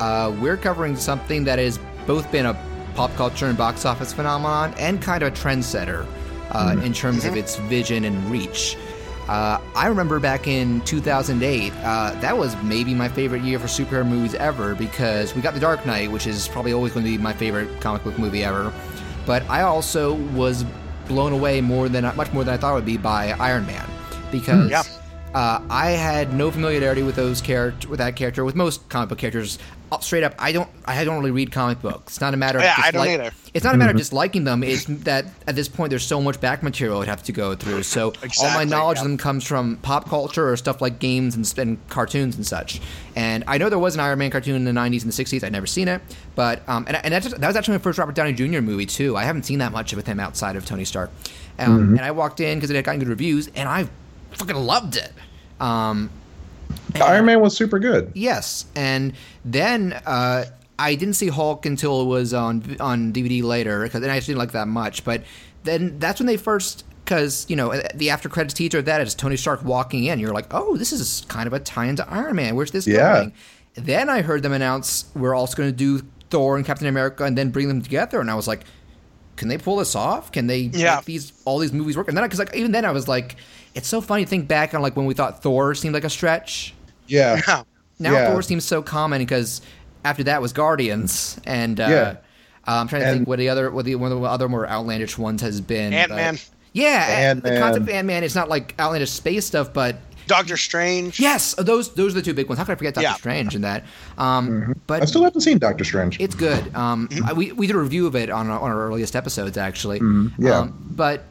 [0.00, 2.54] uh, we're covering something that has both been a
[2.94, 6.06] pop culture and box office phenomenon and kind of a trendsetter
[6.50, 6.82] uh, mm-hmm.
[6.82, 7.40] in terms of mm-hmm.
[7.40, 8.76] its vision and reach.
[9.28, 14.06] Uh, I remember back in 2008, uh, that was maybe my favorite year for superhero
[14.06, 17.18] movies ever because we got The Dark Knight, which is probably always going to be
[17.18, 18.72] my favorite comic book movie ever.
[19.24, 20.64] But I also was
[21.06, 23.88] blown away more than much more than I thought it would be by Iron Man
[24.30, 24.68] because.
[24.68, 24.82] Mm, yeah.
[25.34, 29.16] Uh, I had no familiarity with those character with that character with most comic book
[29.16, 29.58] characters
[30.00, 30.68] straight up, I don't.
[30.84, 32.14] I don't really read comic books.
[32.14, 33.34] It's not a matter of yeah, dislike- I don't either.
[33.54, 33.96] It's not a matter mm-hmm.
[33.96, 34.62] of disliking them.
[34.62, 37.82] It's that at this point, there's so much back material I'd have to go through.
[37.82, 39.02] So exactly, all my knowledge yeah.
[39.02, 42.80] of them comes from pop culture or stuff like games and, and, cartoons and such.
[43.14, 45.44] And I know there was an Iron Man cartoon in the '90s and the '60s.
[45.44, 46.00] I'd never seen it,
[46.34, 48.60] but um, and, and that was actually my first Robert Downey Jr.
[48.60, 49.16] movie too.
[49.16, 51.10] I haven't seen that much with him outside of Tony Stark.
[51.58, 51.96] Um, mm-hmm.
[51.96, 53.88] And I walked in because it had gotten good reviews, and I
[54.32, 55.12] fucking loved it.
[55.60, 56.10] Um,
[56.96, 58.12] Iron Man was super good.
[58.14, 59.14] Yes, and
[59.44, 60.44] then uh,
[60.78, 64.52] I didn't see Hulk until it was on on DVD later because I didn't like
[64.52, 65.04] that much.
[65.04, 65.22] But
[65.64, 69.14] then that's when they first because you know the after credits teaser of that is
[69.14, 70.18] Tony Stark walking in.
[70.18, 72.56] You're like, oh, this is kind of a tie into Iron Man.
[72.56, 73.14] Where's this yeah.
[73.14, 73.32] going?
[73.74, 77.36] Then I heard them announce we're also going to do Thor and Captain America and
[77.36, 78.64] then bring them together, and I was like,
[79.36, 80.32] can they pull this off?
[80.32, 80.96] Can they yeah.
[80.96, 82.08] make these all these movies work?
[82.08, 83.36] And then because like even then I was like,
[83.74, 86.10] it's so funny to think back on like when we thought Thor seemed like a
[86.10, 86.74] stretch.
[87.06, 87.62] Yeah.
[87.98, 88.32] Now yeah.
[88.32, 89.62] Thor seems so common because
[90.04, 92.16] after that was Guardians, and uh, yeah.
[92.66, 94.48] Uh, I'm trying to and think what the other what the one of the other
[94.48, 95.92] more outlandish ones has been.
[95.92, 96.38] Ant Man.
[96.72, 97.54] Yeah, Ant-Man.
[97.54, 101.20] the concept of Ant Man is not like outlandish space stuff, but Doctor Strange.
[101.20, 102.58] Yes, those those are the two big ones.
[102.58, 103.14] How could I forget Doctor yeah.
[103.14, 103.84] Strange in that?
[104.16, 104.72] Um, mm-hmm.
[104.86, 106.20] But I still haven't seen Doctor Strange.
[106.20, 106.74] It's good.
[106.74, 107.36] Um, mm-hmm.
[107.36, 110.00] we we did a review of it on our, on our earliest episodes actually.
[110.00, 110.46] Mm-hmm.
[110.46, 111.24] Yeah, um, but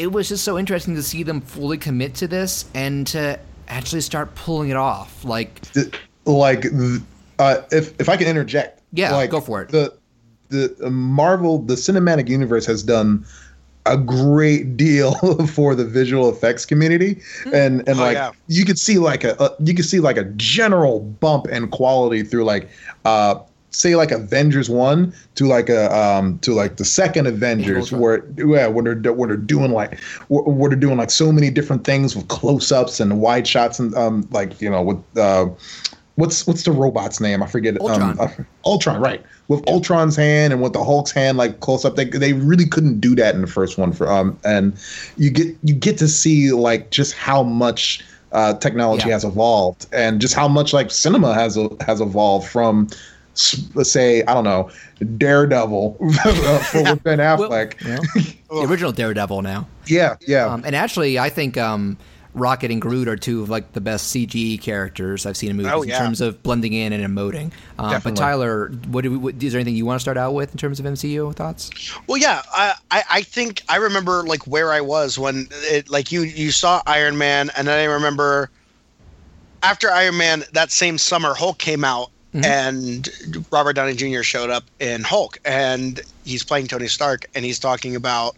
[0.00, 3.38] it was just so interesting to see them fully commit to this and to
[3.68, 5.22] actually start pulling it off.
[5.26, 5.60] Like,
[6.24, 6.64] like
[7.38, 9.68] uh, if if I can interject, yeah, like, go for it.
[9.68, 9.94] The
[10.48, 13.26] the Marvel, the cinematic universe has done
[13.84, 15.14] a great deal
[15.46, 17.54] for the visual effects community hmm.
[17.54, 18.30] and and oh, like yeah.
[18.46, 22.22] you could see like a, a, you could see like a general bump in quality
[22.22, 22.68] through like
[23.06, 23.36] uh
[23.70, 28.66] say like Avengers one to like a um to like the second Avengers where yeah
[28.66, 29.98] when they're when they're doing like
[30.28, 33.94] where they're doing like so many different things with close ups and wide shots and
[33.94, 35.48] um like you know with uh
[36.20, 37.42] what's what's the robot's name?
[37.42, 38.02] I forget Ultron.
[38.02, 38.28] um, uh,
[38.64, 39.24] Ultron right.
[39.48, 43.00] With Ultron's hand and with the Hulk's hand like close up they they really couldn't
[43.00, 44.78] do that in the first one for um and
[45.16, 49.14] you get you get to see like just how much uh, technology yeah.
[49.14, 52.88] has evolved and just how much like cinema has has evolved from
[53.74, 54.70] let's say I don't know
[55.16, 57.82] Daredevil for Ben Affleck.
[57.84, 58.32] Well, yeah.
[58.50, 59.66] the original Daredevil now.
[59.86, 60.46] Yeah, yeah.
[60.46, 61.96] Um, and actually, I think um,
[62.34, 65.72] Rocket and Groot are two of like the best CG characters I've seen in movies
[65.74, 65.96] oh, yeah.
[65.96, 67.50] in terms of blending in and emoting.
[67.78, 70.34] Um, but Tyler, what, do we, what, is there anything you want to start out
[70.34, 71.70] with in terms of MCU thoughts?
[72.06, 76.12] Well, yeah, I, I, I think I remember like where I was when it like
[76.12, 78.50] you you saw Iron Man, and then I remember
[79.62, 82.44] after Iron Man that same summer Hulk came out Mm-hmm.
[82.44, 84.22] And Robert Downey Jr.
[84.22, 88.36] showed up in Hulk, and he's playing Tony Stark, and he's talking about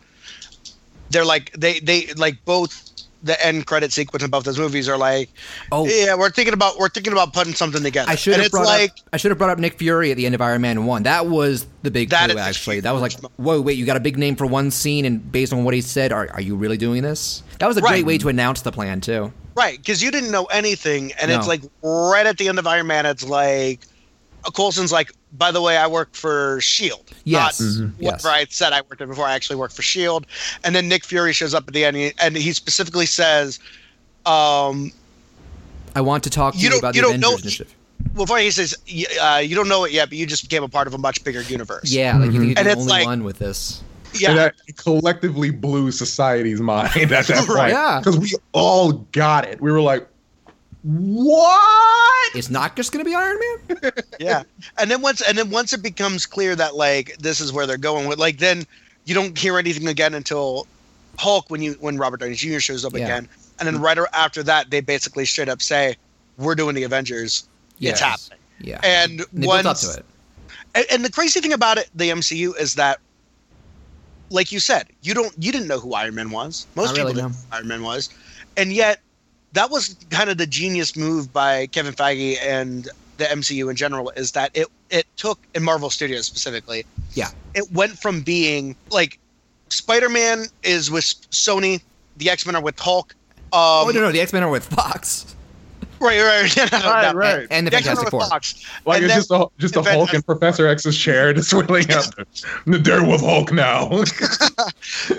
[1.10, 2.90] they're like they they like both
[3.22, 5.28] the end credit sequence in both those movies are like,
[5.70, 8.10] oh yeah, we're thinking about we're thinking about putting something together.
[8.10, 10.26] I should have brought like, up I should have brought up Nick Fury at the
[10.26, 11.04] end of Iron Man one.
[11.04, 12.80] That was the big clue actually.
[12.80, 15.52] That was like, whoa, wait, you got a big name for one scene, and based
[15.52, 17.42] on what he said, are are you really doing this?
[17.58, 17.90] That was a right.
[17.90, 19.32] great way to announce the plan too.
[19.54, 21.38] Right, because you didn't know anything, and no.
[21.38, 23.80] it's like right at the end of Iron Man, it's like
[24.50, 27.10] Coulson's like, by the way, I work for Shield.
[27.24, 28.02] Yes, not mm-hmm.
[28.02, 28.24] yes.
[28.24, 29.26] I said I worked there before.
[29.26, 30.26] I actually worked for Shield,
[30.64, 33.58] and then Nick Fury shows up at the end, and he specifically says,
[34.26, 34.90] um,
[35.94, 37.74] "I want to talk to you, you about you the Avengers know, initiative."
[38.14, 38.76] Before he says,
[39.20, 41.22] uh, "You don't know it yet, but you just became a part of a much
[41.24, 42.42] bigger universe." Yeah, like mm-hmm.
[42.42, 43.82] you are the only like, one with this.
[44.14, 47.70] Yeah, and that collectively blew society's mind at that point.
[47.70, 49.60] yeah, because we all got it.
[49.60, 50.06] We were like,
[50.82, 53.92] "What?" It's not just going to be Iron Man.
[54.20, 54.42] yeah,
[54.78, 57.78] and then once and then once it becomes clear that like this is where they're
[57.78, 58.64] going with, like then
[59.04, 60.66] you don't hear anything again until
[61.18, 62.58] Hulk when you when Robert Downey Jr.
[62.58, 63.04] shows up yeah.
[63.04, 63.84] again, and then mm-hmm.
[63.84, 65.96] right after that they basically straight up say,
[66.38, 67.48] "We're doing the Avengers.
[67.78, 67.92] Yes.
[67.92, 70.04] It's happening." Yeah, and they once, up to it.
[70.74, 73.00] And, and the crazy thing about it, the MCU, is that
[74.32, 76.66] like you said, you don't you didn't know who Iron Man was.
[76.74, 78.10] Most Not people didn't know who Iron Man was,
[78.56, 79.00] and yet
[79.52, 84.10] that was kind of the genius move by Kevin Feige and the MCU in general
[84.16, 86.84] is that it it took in Marvel Studios specifically.
[87.12, 89.18] Yeah, it went from being like
[89.68, 91.82] Spider Man is with Sony,
[92.16, 93.14] the X Men are with Hulk.
[93.52, 95.36] Um, oh no, no, the X Men are with Fox.
[96.02, 97.18] Right, right, no, no, Right, no.
[97.18, 97.46] right.
[97.50, 98.28] And the The Fantastic with Four.
[98.28, 98.64] Fox.
[98.84, 101.90] Like And it's just a just a and Hulk in Professor X's chair, just whittling
[101.92, 102.14] out
[102.66, 103.88] the Darewolf Hulk now.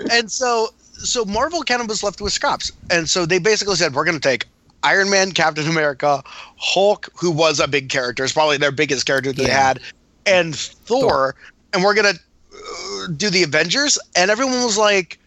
[0.12, 3.94] and so so Marvel kind of was left with scraps, and so they basically said
[3.94, 4.46] we're going to take
[4.82, 6.22] Iron Man, Captain America,
[6.56, 9.80] Hulk, who was a big character, it's probably their biggest character that they had,
[10.26, 11.34] and Thor,
[11.72, 15.18] and we're going to uh, do the Avengers, and everyone was like.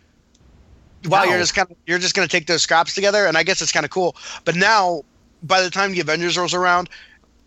[1.06, 1.30] Wow, No.
[1.30, 3.72] you're just kind of you're just gonna take those scraps together, and I guess it's
[3.72, 4.16] kind of cool.
[4.46, 5.04] But now,
[5.48, 6.90] by the time the Avengers rolls around,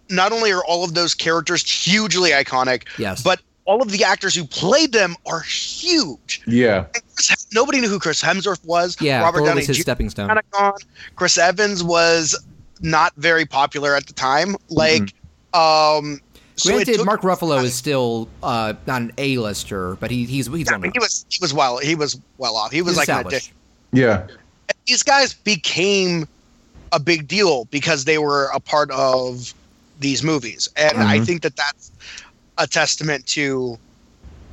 [0.09, 3.23] not only are all of those characters hugely iconic, Yes.
[3.23, 6.43] but all of the actors who played them are huge.
[6.47, 8.97] yeah, Chris, nobody knew who Chris Hemsworth was.
[9.01, 9.83] Yeah, Robert Thor Downey was his Jr.
[9.83, 10.31] stepping stone.
[11.17, 12.37] Chris Evans was
[12.81, 14.57] not very popular at the time.
[14.71, 15.13] Like,
[15.55, 16.21] um,
[16.57, 20.47] so it Granted, took- Mark Ruffalo is still uh, not an A-lister, but he, he's
[20.49, 22.73] he's Yeah, on he was he was well he was well off.
[22.73, 23.53] He was He's like an established.
[23.93, 24.29] addition.
[24.29, 24.37] yeah,
[24.87, 26.27] These guys became
[26.93, 29.55] a big deal because they were a part of
[30.01, 31.27] these movies, and I Mhm.
[31.27, 31.91] think that that's
[32.59, 33.79] a testament to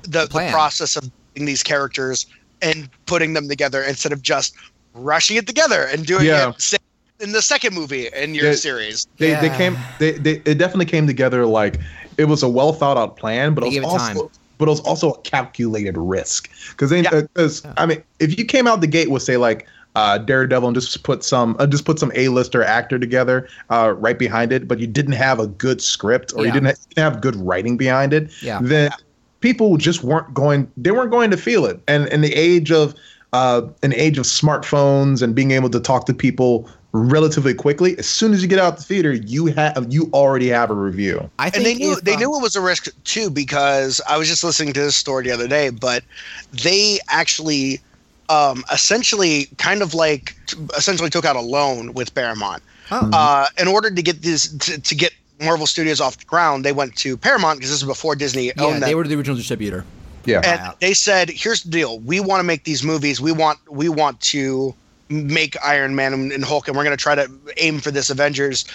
[0.03, 0.51] the, the plan.
[0.51, 2.25] process of doing these characters
[2.61, 4.53] and putting them together instead of just
[4.93, 6.53] rushing it together and doing Yeah.
[6.71, 6.81] it
[7.19, 8.55] in the second movie in your Yeah.
[8.55, 9.07] series.
[9.19, 11.79] they they came they, they it definitely came together like
[12.17, 14.17] it was a well thought out plan, but They it was it also time.
[14.59, 17.21] but it was also a calculated risk because then Yeah.
[17.33, 19.67] because I mean if you came out the gate with say like
[19.97, 24.19] uh, Daredevil and just put some uh, just put some A-lister actor together uh, right
[24.19, 26.47] behind it, but you didn't have a good script or Yeah.
[26.47, 28.59] you didn't, ha- didn't have good writing behind it, Yeah.
[28.61, 28.91] then
[29.39, 31.79] people just weren't going they weren't going to feel it.
[31.87, 32.93] And in the age of
[33.33, 38.05] uh, an age of smartphones and being able to talk to people relatively quickly, as
[38.07, 41.27] soon as you get out the theater, you have you already have a review.
[41.39, 43.99] I think and they knew if, they um, knew it was a risk too because
[44.07, 46.03] I was just listening to this story the other day, but
[46.51, 47.81] they actually
[48.29, 50.35] um, essentially kind of like
[50.75, 53.09] essentially took out a loan with Paramount Oh.
[53.11, 55.11] uh, in order to get this to, to get
[55.41, 56.63] Marvel Studios off the ground.
[56.63, 58.79] They went to Paramount because this was before Disney yeah, them.
[58.79, 59.83] they were the original distributor.
[60.25, 60.41] Yeah.
[60.43, 60.79] and out.
[60.79, 63.19] they said, "Here's the deal: we want to make these movies.
[63.21, 64.73] We want we want to
[65.09, 68.09] make Iron Man and, and Hulk, and we're going to try to aim for this
[68.09, 68.65] Avengers.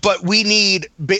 [0.00, 1.18] But we need ba-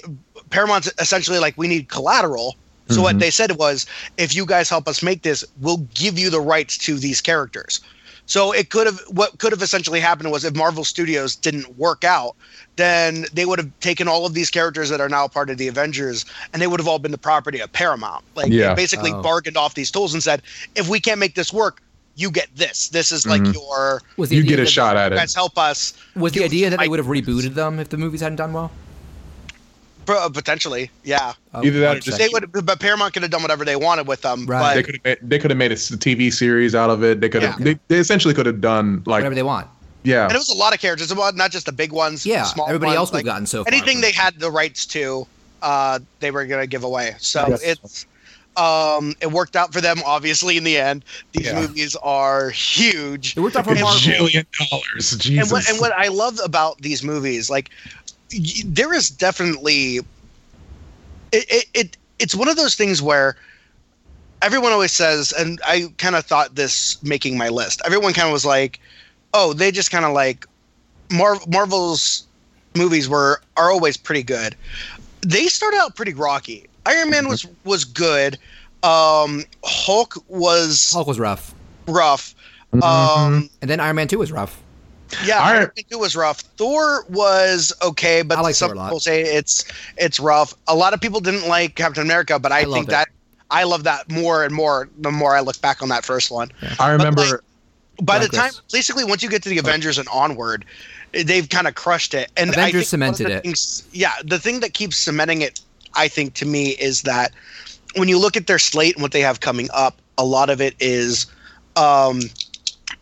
[0.51, 2.57] Paramount's essentially like we need collateral.
[2.91, 3.19] So what mm-hmm.
[3.21, 3.87] they said was,
[4.17, 7.81] if you guys help us make this, we'll give you the rights to these characters.
[8.27, 12.05] So it could have what could have essentially happened was if Marvel Studios didn't work
[12.05, 12.37] out,
[12.77, 15.67] then they would have taken all of these characters that are now part of the
[15.67, 18.25] Avengers, and they would have all been the property of Paramount.
[18.37, 18.75] Like they Yeah.
[18.75, 19.21] basically Oh.
[19.21, 20.43] bargained off these tools and said,
[20.77, 21.83] if we can't make this work,
[22.15, 22.89] you get this.
[22.89, 23.53] This is like mm-hmm.
[23.53, 25.21] your Was You get a shot at you it.
[25.21, 25.95] guys help us.
[26.15, 28.53] Was the idea that they I- would have rebooted them if the movies hadn't done
[28.53, 28.71] well?
[30.11, 31.35] Pro- potentially, yeah.
[31.55, 34.07] Oh, Either that or just- They would, but Paramount could have done whatever they wanted
[34.09, 34.45] with them.
[34.47, 34.75] Right.
[34.75, 37.05] They But could have made, they could have made a s- TV series out of
[37.05, 37.21] it.
[37.21, 37.65] They could have Yeah.
[37.65, 39.67] they, they essentially could have done like whatever they want.
[40.03, 42.25] yeah and it was a lot of characters, about not just the big ones.
[42.27, 43.73] Yeah, small everybody ones, else we've like, gotten so far.
[43.73, 45.27] anything they had the rights to,
[45.63, 47.15] uh, they were gonna give away.
[47.19, 47.61] So Yes.
[47.63, 48.07] it's
[48.57, 49.99] um, it worked out for them.
[50.05, 51.61] Obviously, in the end, these Yeah.
[51.61, 53.35] movies are huge.
[53.37, 54.01] It worked out for And- Marvel.
[54.01, 55.17] Jillion dollars.
[55.17, 55.43] Jesus.
[55.45, 58.00] And what, and what I love about these movies, like, y-
[58.65, 59.99] there is definitely,
[61.33, 63.37] it, it, it it's one of those things where
[64.43, 67.83] everyone always says, and I kind of thought this making my list.
[67.85, 68.81] Everyone kind of was like,
[69.35, 70.47] oh, they just kind of like,
[71.13, 72.27] Mar- Marvel's
[72.77, 74.55] movies were are always pretty good.
[75.23, 76.67] They started out pretty rocky.
[76.87, 78.39] Iron Man was was good.
[78.83, 81.55] Um, Hulk was Hulk was rough,
[81.89, 82.35] rough.
[82.73, 82.83] Mm-hmm.
[82.83, 84.60] Um, and then Iron Man Two was rough.
[85.25, 86.41] Yeah, Iron- Iron Man 2 was rough.
[86.41, 88.87] Thor was okay, but I like some Thor a lot.
[88.87, 89.65] people say it's
[89.97, 90.55] it's rough.
[90.69, 92.93] A lot of people didn't like Captain America, but I, I think loved it.
[92.93, 93.09] that
[93.51, 96.51] I love that more and more the more I look back on that first one.
[96.79, 97.41] I remember like,
[98.03, 98.61] By Like the time, this.
[98.73, 100.65] basically, once you get to the Avengers and onward,
[101.13, 102.31] they've kind of crushed it.
[102.37, 103.43] And I Avengers think one the cemented it.
[103.43, 105.61] things- yeah, the thing that keeps cementing it,
[105.95, 107.33] I think, to me, is that
[107.97, 110.61] when you look at their slate and what they have coming up, a lot of
[110.61, 111.27] it is,
[111.77, 112.21] um,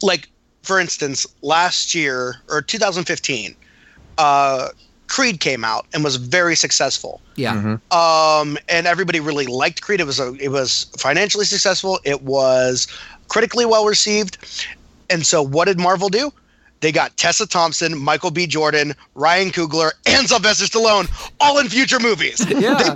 [0.03, 0.29] like
[0.69, 3.57] for instance, last year or 2015,
[4.19, 4.69] uh,
[5.07, 7.23] Creed came out and was very successful.
[7.37, 7.81] Yeah, Mhm.
[7.91, 9.99] Um, and everybody really liked Creed.
[10.01, 11.99] It was a, it was financially successful.
[12.05, 12.87] It was
[13.29, 14.37] critically well received.
[15.09, 16.31] And so, what did Marvel do?
[16.81, 18.47] They got Tessa Thompson, Michael B.
[18.47, 21.11] Jordan, Ryan Coogler, and Sylvester Stallone,
[21.41, 22.45] all in future movies.
[22.49, 22.95] yeah.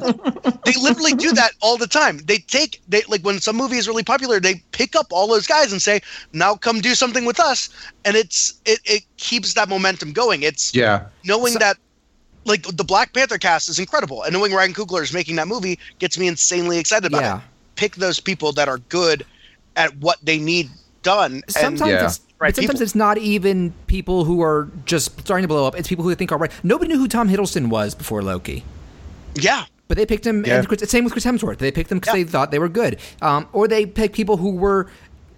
[0.65, 2.19] they literally do that all the time.
[2.19, 5.47] They take they like when some movie is really popular, they pick up all those
[5.47, 6.01] guys and say,
[6.33, 7.69] "Now come do something with us,"
[8.05, 10.43] and it's it it keeps that momentum going.
[10.43, 11.07] It's yeah.
[11.25, 11.77] knowing that
[12.45, 15.79] like the Black Panther cast is incredible, and knowing Ryan Coogler is making that movie
[15.99, 17.37] gets me insanely excited about Yeah.
[17.39, 17.43] it.
[17.77, 19.25] Pick those people that are good
[19.77, 20.71] at what they need
[21.03, 21.43] done.
[21.49, 22.07] Sometimes and Yeah.
[22.07, 22.83] it's right but sometimes people.
[22.83, 25.75] it's not even people who are just starting to blow up.
[25.79, 26.53] It's people who they think are right.
[26.63, 28.65] Nobody knew who Tom Hiddleston was before Loki.
[29.35, 29.65] Yeah.
[29.89, 30.59] But they picked him, Yeah.
[30.59, 31.59] and Chris, same with Chris Hemsworth.
[31.59, 34.51] They picked them because they thought they were good, um, or they picked people who
[34.53, 34.89] were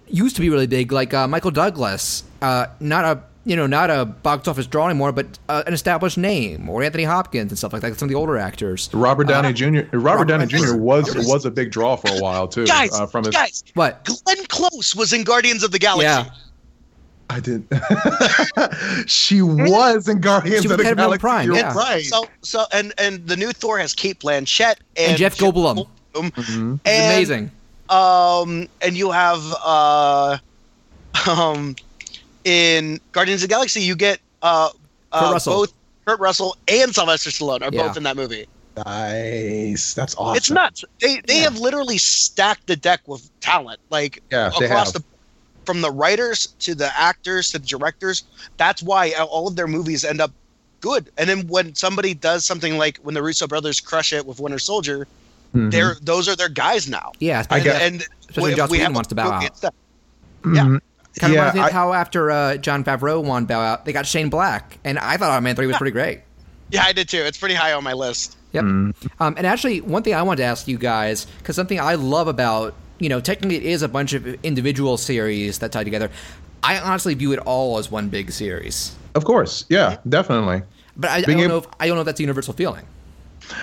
[0.07, 3.89] used to be really big, like uh, Michael Douglas, uh, not a you know not
[3.91, 7.73] a box office draw anymore, but uh, an established name, or Anthony Hopkins and stuff
[7.73, 7.97] like that.
[7.99, 8.89] Some of the older actors.
[8.93, 9.97] Robert Downey Uh, Jr.
[9.97, 10.75] Robert, Downey Jr.
[10.77, 12.65] was was a big draw for a while too.
[12.65, 14.05] Guys, uh, from his, guys, what?
[14.05, 16.05] Glenn Close was in Guardians of the Galaxy.
[16.05, 16.25] Yeah.
[17.29, 17.71] I didn't.
[19.09, 21.19] she was in Guardians She of the Galaxy.
[21.19, 21.73] Prime, You're yeah.
[21.73, 22.03] right.
[22.03, 25.87] So so and and the new Thor has Cate Blanchett and, And Jeff Goldblum.
[26.13, 26.31] Goldblum.
[26.31, 26.75] Mm-hmm.
[26.85, 27.51] And, amazing.
[27.89, 30.37] Um, and you have uh,
[31.29, 31.75] um,
[32.43, 34.69] in Guardians of the Galaxy, you get uh,
[35.11, 35.73] uh Kurt both
[36.05, 37.87] Kurt Russell and Sylvester Stallone are Yeah.
[37.87, 38.47] both in that movie.
[38.85, 39.93] Nice.
[39.93, 40.37] That's awesome.
[40.37, 40.83] It's nuts.
[41.01, 44.93] They they have literally stacked the deck with talent, like Yeah, across have.
[44.93, 45.03] the
[45.65, 48.23] from the writers to the actors to the directors.
[48.57, 50.31] That's why all of their movies end up
[50.81, 51.09] good.
[51.17, 54.59] And then when somebody does something like when the Russo brothers crush it with Winter
[54.59, 55.07] Soldier,
[55.55, 55.71] Mhm.
[55.71, 57.11] they're those are their guys now.
[57.19, 59.43] Yeah, I especially, get- And especially we- Joss Whedon wants to bow out.
[59.45, 59.73] and stuff.
[60.43, 60.53] Mhm.
[60.55, 60.81] Kind of
[61.21, 64.05] Yeah, reminds me of I- how after uh, Jon Favreau won bow out, they got
[64.05, 66.19] Shane Black, and I thought Iron Man three was pretty great.
[66.71, 67.19] Yeah, I did too.
[67.19, 68.35] It's pretty high on my list.
[68.51, 68.63] Yep.
[68.65, 69.07] Mm-hmm.
[69.23, 72.27] Um, and actually, one thing I wanted to ask you guys, because something I love
[72.27, 76.09] about, you know, technically it is a bunch of individual series that tie together.
[76.63, 78.95] I honestly view it all as one big series.
[79.13, 79.65] Of course.
[79.69, 80.63] Yeah, definitely.
[80.97, 82.85] But I, I don't ab- know if I don't know if that's a universal feeling.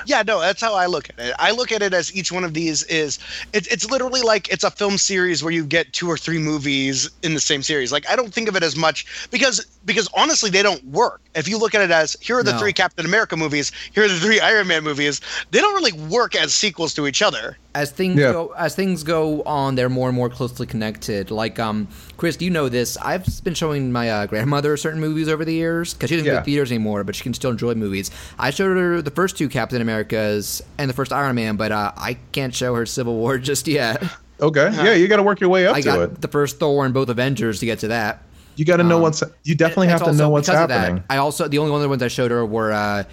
[0.07, 1.35] Yeah, no, that's how I look at it.
[1.41, 3.19] I look at it as each one of these is
[3.53, 7.11] it's it's literally like it's a film series where you get two or three movies
[7.25, 7.91] in the same series.
[7.91, 11.21] Like I don't think of it as much because because honestly they don't work.
[11.35, 12.59] If you look at it as here are the No.
[12.59, 15.21] three Captain America movies, here are the three Iron Man movies,
[15.51, 17.57] they don't really work as sequels to each other.
[17.75, 18.33] As things Yeah.
[18.33, 21.31] go as things go on, they're more and more closely connected.
[21.31, 22.99] Like um, Chris, do you know this?
[22.99, 26.39] I've been showing my uh, grandmother certain movies over the years because she doesn't go
[26.39, 28.11] to theaters anymore, but she can still enjoy movies.
[28.39, 31.93] I showed her the first two Captain Americas and the first Iron Man, but uh,
[31.97, 34.03] I can't show her Civil War just yet.
[34.41, 34.71] Okay.
[34.75, 36.21] Yeah, you got to work your way up I to got it.
[36.21, 38.23] the first Thor and both Avengers to get to that.
[38.57, 39.23] You got to know Um, what's.
[39.45, 41.05] You definitely have to know what's because of that, happening.
[41.09, 43.05] I also the only other ones I showed her were uh,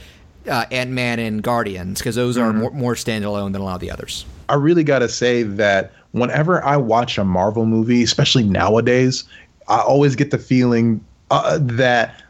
[0.49, 2.43] uh, Ant Man and Guardians because those Mm-hmm.
[2.49, 4.25] are more, more standalone than a lot of the others.
[4.49, 9.23] I really got to say that whenever I watch a Marvel movie, especially nowadays,
[9.67, 12.21] I always get the feeling uh, that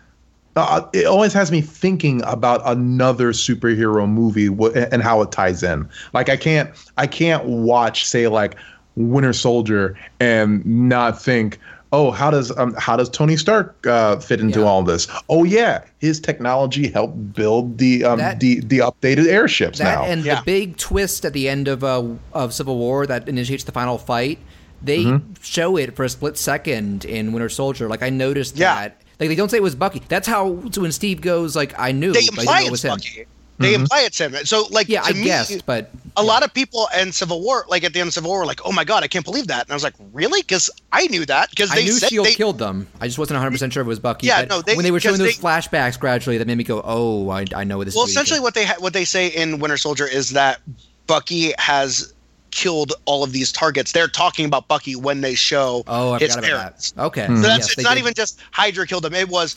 [0.56, 4.48] uh, it always has me thinking about another superhero movie
[4.92, 5.88] and how it ties in.
[6.14, 8.56] Like I can't, I can't watch, say, like
[8.96, 11.60] Winter Soldier and not think.
[11.92, 14.66] Oh, how does um, how does Tony Stark uh, fit into Yeah.
[14.66, 15.08] all this?
[15.28, 20.04] Oh yeah, his technology helped build the um, That- the the updated airships That now.
[20.06, 20.36] and Yeah.
[20.36, 23.98] the big twist at the end of uh, of Civil War that initiates the final
[23.98, 24.38] fight.
[24.84, 25.34] They Mm-hmm.
[25.42, 27.90] show it for a split second in Winter Soldier.
[27.90, 28.76] Like I noticed Yeah.
[28.76, 29.02] that.
[29.20, 30.02] Like they don't say it was Bucky.
[30.08, 32.14] That's how when Steve goes like I knew.
[32.14, 32.82] They but I didn't imply know it it's was
[33.16, 33.26] him.
[33.60, 34.34] They imply it's him.
[34.46, 37.66] So like Yeah, to I me, guessed, but a lot of people in Civil War,
[37.68, 39.48] like at the end of Civil War, were like, "Oh my god, I can't believe
[39.48, 42.26] that!" And I was like, "Really?" Because I knew that because I knew said Shield
[42.26, 42.88] they, killed them.
[43.02, 44.28] I just wasn't 100 percent sure if it was Bucky.
[44.28, 46.64] Yeah, but no, they- when they were showing those they- flashbacks gradually, that made me
[46.64, 49.06] go, "Oh, I, I know what this." Well, is essentially, what they ha- what they
[49.06, 50.62] say in Winter Soldier is that
[51.08, 52.14] Bucky has
[52.52, 53.92] killed all of these targets.
[53.92, 56.92] They're talking about Bucky when they show Oh, I his forgot about parents.
[56.92, 57.04] that.
[57.04, 57.42] Okay, So mm.
[57.44, 58.00] that's Yes, it's not did.
[58.00, 59.14] even just Hydra killed him.
[59.14, 59.56] It was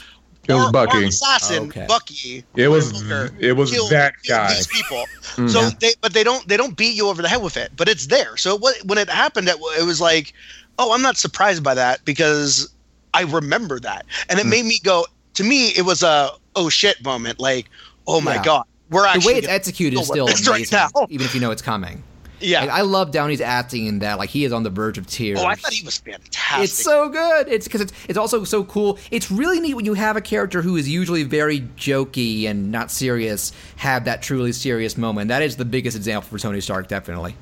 [0.49, 0.97] It was Bucky.
[0.99, 1.87] our assassin Okay.
[1.89, 2.45] Bucky.
[2.57, 4.55] It was- Booker, it was killed- that guy.
[4.55, 5.05] These people.
[5.37, 5.49] Mm.
[5.51, 5.71] So Yeah.
[5.81, 8.07] they but they don't they don't beat you over the head with it, but it's
[8.09, 8.37] there.
[8.37, 10.33] So what, when it happened, it, it was like,
[10.79, 12.69] oh, I'm not surprised by that because
[13.15, 14.43] I remember that, and Mm.
[14.43, 15.07] it made me go.
[15.35, 17.39] To me, it was a oh shit moment.
[17.39, 17.67] Like,
[18.07, 18.43] oh my Yeah.
[18.45, 20.89] god, we're the way it's executed is still amazing, right now.
[21.09, 22.03] even if you know it's coming.
[22.43, 22.63] Yeah.
[22.63, 24.19] Like, I love Downey's acting in that.
[24.19, 25.41] Like he is on the verge of tears.
[25.41, 26.65] Oh, I thought he was fantastic.
[26.65, 27.49] It's so good.
[27.49, 28.99] It's because it's it's also so cool.
[29.11, 32.91] It's really neat when you have a character who is usually very jokey and not
[32.91, 35.29] serious have that truly serious moment.
[35.29, 37.35] That is the biggest example for Tony Stark, definitely.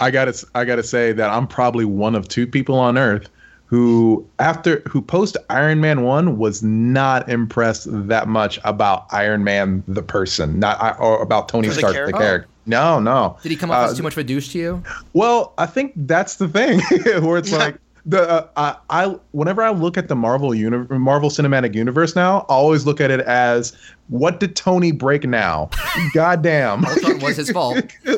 [0.00, 3.28] I gotta I gotta say that I'm probably one of two people on Earth
[3.68, 9.82] who after who post Iron Man one was not impressed that much about Iron Man
[9.86, 12.48] the person, not or about Tony For the Stark the character?
[12.70, 13.00] Character.
[13.00, 13.36] No, no.
[13.42, 14.82] Did he come off Uh, as too much of a douche to you?
[15.12, 16.80] Well, I think that's the thing
[17.24, 21.28] where it's like the uh, I, I whenever I look at the Marvel uni- Marvel
[21.30, 23.76] Cinematic Universe now, I always look at it as
[24.08, 25.68] what did Tony break now?
[26.14, 26.84] Goddamn.
[26.86, 27.76] Ultron was his fault.
[28.06, 28.12] I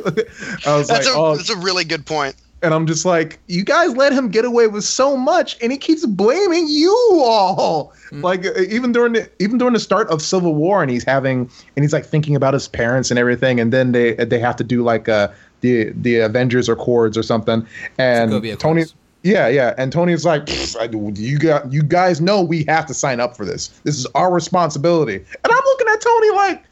[0.77, 2.37] was That's like, a oh, that's a really good point.
[2.63, 5.79] And I'm just like, you guys let him get away with so much, and he
[5.79, 7.93] keeps blaming you all.
[8.11, 8.23] Mm.
[8.23, 11.51] Like uh, even during the even during the start of Civil War, and he's having
[11.77, 14.65] and he's like thinking about his parents and everything, and then they they have to
[14.65, 15.29] do like uh
[15.61, 17.67] the the Avengers Accords or something,
[17.99, 18.51] and Tony.
[18.51, 18.95] Accords.
[19.23, 19.75] Yeah, yeah.
[19.77, 23.69] And Tony's like, you got, you guys know we have to sign up for this.
[23.85, 25.17] This is our responsibility.
[25.17, 26.65] And I'm looking at Tony like,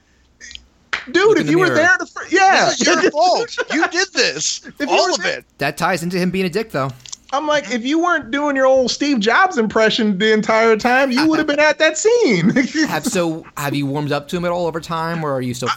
[1.12, 1.70] dude, Look if you mirror.
[1.70, 3.56] were there, the fr- yeah, this is your fault.
[3.72, 4.68] You did this.
[4.88, 5.44] All of it.
[5.58, 6.90] That ties into him being a dick, though.
[7.32, 11.28] I'm like, if you weren't doing your old Steve Jobs impression the entire time, you
[11.28, 12.50] would have been at that scene.
[12.88, 15.52] have, so, have you warmed up to him at all over time, or are you
[15.52, 15.68] still?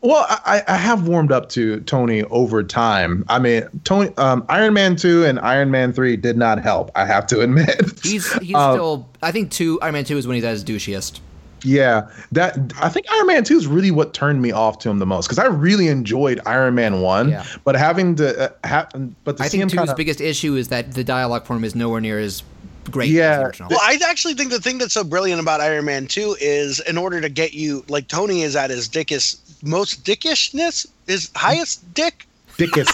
[0.00, 3.24] Well, I, I have warmed up to Tony over time.
[3.28, 6.90] I mean, Tony, um, Iron Man two and Iron Man three did not help.
[6.96, 7.80] I have to admit.
[8.02, 9.08] He's he's um, still.
[9.22, 11.20] I think two Iron Man two is when he's at his douchiest.
[11.64, 14.98] Yeah, that I think Iron Man two is really what turned me off to him
[14.98, 17.44] the most because I really enjoyed Iron Man one, yeah.
[17.64, 18.88] but having to uh, ha-
[19.24, 21.54] but to I see think him two's kinda, biggest issue is that the dialogue for
[21.54, 22.42] him is nowhere near as
[22.90, 23.10] great.
[23.10, 23.50] Yeah.
[23.60, 26.98] Well, I actually think the thing that's so brilliant about Iron Man 2 is in
[26.98, 32.26] order to get you, like, Tony is at his dickest most dickishness, his highest dick.
[32.58, 32.92] Dickest,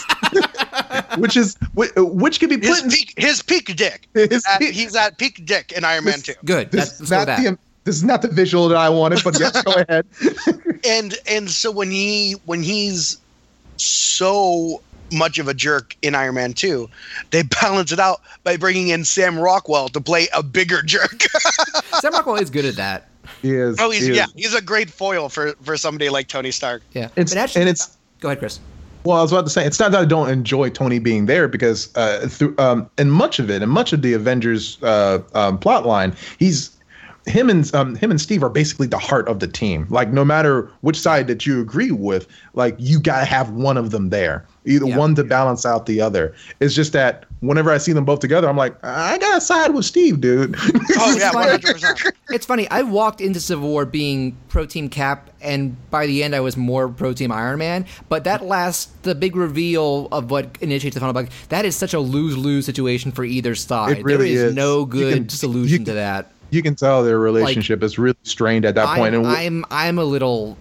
[1.19, 4.07] which is which could be put his in, peak, his peak dick.
[4.15, 4.73] His at, peak.
[4.73, 6.35] He's at peak dick in Iron Man Two.
[6.45, 6.71] Good.
[6.71, 7.59] This, That's, not the,
[7.89, 10.05] this is not the visual that I wanted, but yes, go ahead.
[10.85, 13.17] and and so when he when he's
[13.79, 16.87] so much of a jerk in Iron Man 2,
[17.31, 21.23] they balance it out by bringing in Sam Rockwell to play a bigger jerk.
[22.01, 23.09] Sam Rockwell is good at that.
[23.41, 23.79] He is.
[23.81, 24.33] Oh, he's he yeah, is.
[24.37, 26.83] he's a great foil for for somebody like Tony Stark.
[26.93, 28.61] Yeah, it's, actually, and it's go ahead, Chris.
[29.05, 31.49] Well, I was about to say it's not that I don't enjoy Tony being there
[31.49, 35.59] because uh, through um, in much of it, and much of the Avengers uh, um,
[35.59, 36.77] plot line, he's
[37.29, 39.87] him and um, him and Steve are basically the heart of the team.
[39.91, 43.91] Like no matter which side that you agree with, like you gotta have one of
[43.91, 44.97] them there, either yeah.
[44.97, 46.35] one to balance out the other.
[46.61, 49.85] It's just that whenever I see them both together, I'm like, I gotta side with
[49.85, 50.57] Steve, dude.
[50.59, 52.17] Oh yeah, one hundred percent.
[52.31, 52.69] It's funny.
[52.71, 56.57] I walked into Civil War being pro team Cap, and by the end, I was
[56.57, 57.87] more pro team Iron Man.
[58.09, 61.95] But that last, the big reveal of what initiates the final bug, that is such
[61.95, 63.99] a lose lose situation for either side.
[63.99, 64.55] It really there is, is.
[64.55, 68.65] no good can, solution to that you can tell their relationship like, is really strained
[68.65, 69.15] at that I'm, point.
[69.15, 70.57] And I'm I'm a little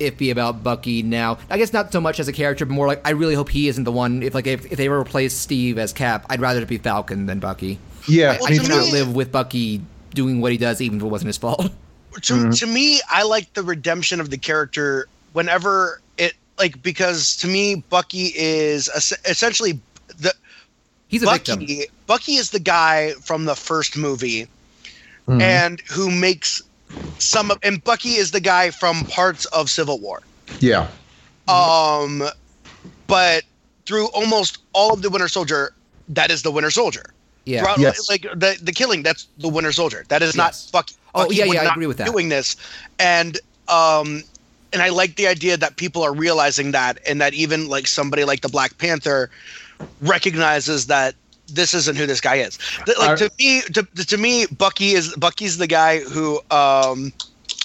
[0.00, 1.38] iffy about Bucky now.
[1.50, 3.68] I guess not so much as a character, but more like I really hope he
[3.68, 4.22] isn't the one.
[4.22, 7.26] If like if, if they ever replace Steve as Cap, I'd rather it be Falcon
[7.26, 7.78] than Bucky.
[8.06, 9.82] Yeah, I, I cannot live with Bucky
[10.14, 11.70] doing what he does, even if it wasn't his fault.
[12.22, 12.50] To, mm-hmm.
[12.50, 17.76] to me, I like the redemption of the character whenever it like because to me,
[17.90, 18.88] Bucky is
[19.24, 19.78] essentially
[20.18, 20.34] the
[21.06, 21.94] he's a Bucky, victim.
[22.08, 24.48] Bucky is the guy from the first movie
[25.28, 25.40] mm-hmm.
[25.40, 26.62] and who makes
[27.18, 30.22] some of and Bucky is the guy from parts of Civil War.
[30.60, 30.88] Yeah.
[31.46, 32.24] Um
[33.06, 33.44] but
[33.86, 35.74] through almost all of the Winter Soldier,
[36.08, 37.14] that is the Winter Soldier.
[37.44, 37.62] Yeah.
[37.62, 38.08] Throughout, yes.
[38.10, 40.04] Like the the killing, that's the Winter Soldier.
[40.08, 40.36] That is yes.
[40.36, 40.94] not Bucky.
[41.14, 42.06] Oh Bucky yeah, yeah, I agree with that.
[42.06, 42.56] Doing this,
[42.98, 44.22] and um,
[44.72, 48.24] and I like the idea that people are realizing that, and that even like somebody
[48.24, 49.30] like the Black Panther
[50.02, 51.14] recognizes that
[51.48, 52.58] this isn't who this guy is.
[52.98, 56.40] Like to me, to, to me, Bucky is Bucky's the guy who.
[56.50, 57.12] Um,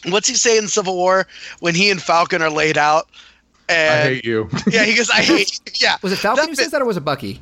[0.07, 1.27] what's he say in Civil War
[1.59, 3.07] when he and Falcon are laid out?
[3.69, 4.49] And, I hate you.
[4.67, 5.59] Yeah, he goes, I hate.
[5.65, 5.71] You.
[5.79, 7.41] Yeah, was it Falcon who says that, or was it Bucky?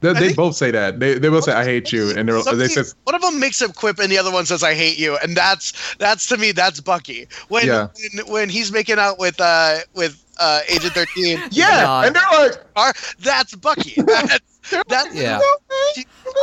[0.00, 1.00] They, they both say that.
[1.00, 3.60] They they both say I hate you, and they're, they says one of them makes
[3.60, 6.52] a quip, and the other one says I hate you, and that's that's to me
[6.52, 7.26] that's Bucky.
[7.48, 7.88] When yeah.
[8.14, 11.40] when, when he's making out with uh with uh Agent Thirteen.
[11.50, 14.00] yeah, and they're like, are, that's Bucky.
[14.06, 14.57] That's,
[14.88, 15.40] that's yeah.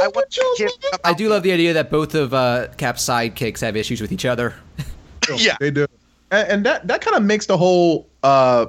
[0.02, 3.76] I want to I do love the idea that both of uh, Cap's sidekicks have
[3.76, 4.56] issues with each other.
[5.38, 5.88] yeah, they do,
[6.32, 8.08] and, and that that kind of makes the whole.
[8.24, 8.68] Uh,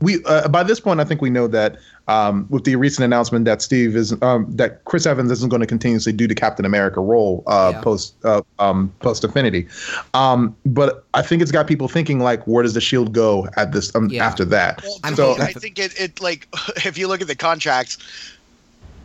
[0.00, 1.78] we uh, by this point, I think we know that
[2.08, 5.66] um, with the recent announcement that Steve is um, that Chris Evans isn't going to
[5.66, 7.80] continuously do the Captain America role uh, yeah.
[7.80, 9.66] post uh, um, post Infinity.
[10.14, 13.72] Um, but I think it's got people thinking like, where does the Shield go at
[13.72, 14.24] this um, yeah.
[14.24, 14.82] after that?
[14.82, 16.48] Well, so I think it, it like
[16.84, 17.98] if you look at the contracts,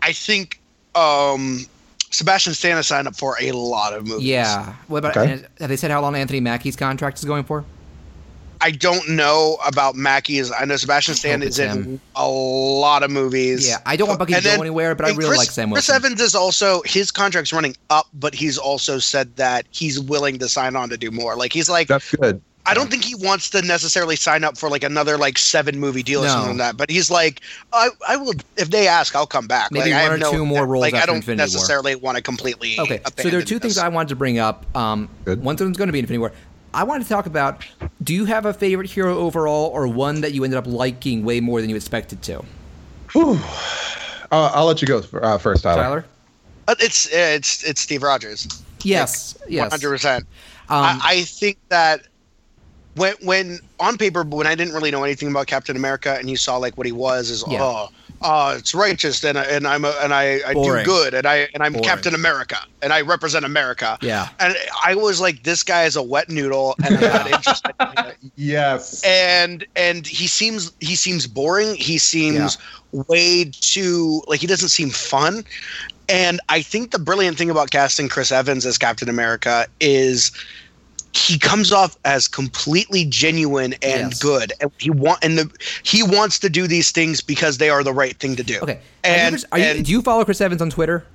[0.02, 0.61] I think
[0.95, 1.65] um,
[2.11, 4.28] Sebastian Stan has signed up for a lot of movies.
[4.28, 4.73] Yeah.
[4.88, 5.44] What about okay.
[5.60, 7.65] have they said how long Anthony Mackie's contract is going for?
[8.64, 10.52] I don't know about Mackie's.
[10.52, 12.02] I know Sebastian Stan is in him.
[12.15, 13.68] a lot of movies.
[13.68, 15.94] Yeah, I don't want Bucky to go anywhere, but I really Chris, like Sam Wilson.
[15.94, 20.38] Chris Evans is also his contract's running up, but he's also said that he's willing
[20.38, 21.36] to sign on to do more.
[21.36, 22.40] Like he's like that's good.
[22.66, 26.04] I don't think he wants to necessarily sign up for like another like seven movie
[26.04, 26.30] deal or no.
[26.30, 26.78] something like that.
[26.78, 27.42] But he's like,
[27.74, 29.72] I, I will if they ask, I'll come back.
[29.72, 30.82] Maybe like, one or no, two more roles.
[30.84, 32.02] Like I don't Infinity necessarily War.
[32.04, 32.80] want to completely.
[32.80, 33.76] Okay, so there are two this.
[33.76, 34.66] things I wanted to bring up.
[34.76, 36.34] Um, one of them's going to be Infinity War.
[36.74, 37.66] I wanted to talk about
[38.04, 41.40] do you have a favorite hero overall or one that you ended up liking way
[41.40, 42.44] more than you expected to?
[43.14, 43.40] Whew.
[44.32, 45.82] Uh, I'll let you go uh, first, Tyler.
[45.82, 46.06] Tyler?
[46.68, 48.64] Uh, it's it's it's Steve Rogers.
[48.84, 50.24] Yes, like, yes, one hundred percent.
[50.70, 52.08] Um, I think that
[52.95, 56.38] when when on paper, when I didn't really know anything about Captain America, and you
[56.38, 57.63] saw like what he was, is yeah.
[57.63, 57.89] oh
[58.22, 61.63] uh, it's righteous and and I'm a, and I, I do good and I and
[61.63, 61.84] I'm Boring.
[61.84, 63.97] Captain America and I represent America.
[64.01, 64.30] Yeah.
[64.39, 64.55] And
[64.85, 67.73] I was like, this guy is a wet noodle, and I'm not interested.
[67.80, 68.18] in it.
[68.35, 69.03] Yes.
[69.03, 71.76] And and he seems he seems boring.
[71.76, 72.57] He seems
[72.91, 75.43] way too like he doesn't seem fun.
[76.07, 80.31] And I think the brilliant thing about casting Chris Evans as Captain America is
[81.14, 84.20] he comes off as completely genuine and Yes.
[84.22, 84.54] good.
[84.62, 85.52] And he want and the
[85.84, 88.60] he wants to do these things because they are the right thing to do.
[88.62, 88.80] Okay.
[89.04, 91.06] And, are you, are you- do you follow Chris Evans on Twitter?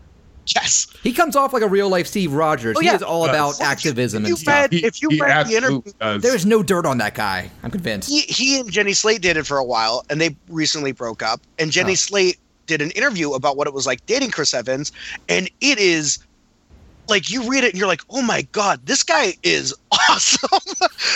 [0.54, 0.86] yes.
[1.02, 2.76] He comes off like a real life Steve Rogers.
[2.76, 4.70] Oh, he is all about activism you and stuff.
[4.70, 6.22] read- if you He read the interview, does.
[6.22, 7.50] There is no dirt on that guy.
[7.64, 8.08] I'm convinced.
[8.08, 11.40] he, he and Jenny Slate dated for a while, and they recently broke up.
[11.58, 11.96] And Jenny Oh.
[11.96, 14.92] Slate did an interview about what it was like dating Chris Evans,
[15.28, 16.18] and it is
[17.08, 19.74] like you read it and you're like, oh my god, this guy is
[20.10, 20.58] awesome.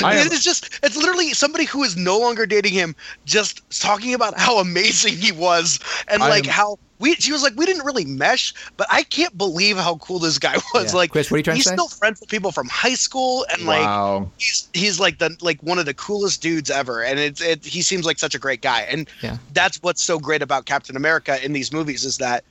[0.03, 2.95] It is just it's literally somebody who is no longer dating him,
[3.25, 7.43] just talking about how amazing he was and I like am- how we she was
[7.43, 10.93] like we didn't really mesh, but I can't believe how cool this guy was.
[10.93, 10.99] Yeah.
[10.99, 11.73] Like Chris, what are you trying to he's say?
[11.73, 14.31] still friends with people from high school and like wow.
[14.39, 17.81] he's he's like the like one of the coolest dudes ever and it's it he
[17.83, 19.39] seems like such a great guy and Yeah.
[19.55, 22.45] that's what's so great about captain america in these movies is that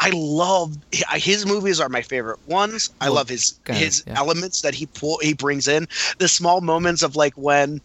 [0.00, 0.76] i love
[1.12, 4.14] his movies are my favorite ones i love his ahead, his yeah.
[4.16, 5.86] elements that he pull he brings in
[6.18, 7.80] the small moments of like when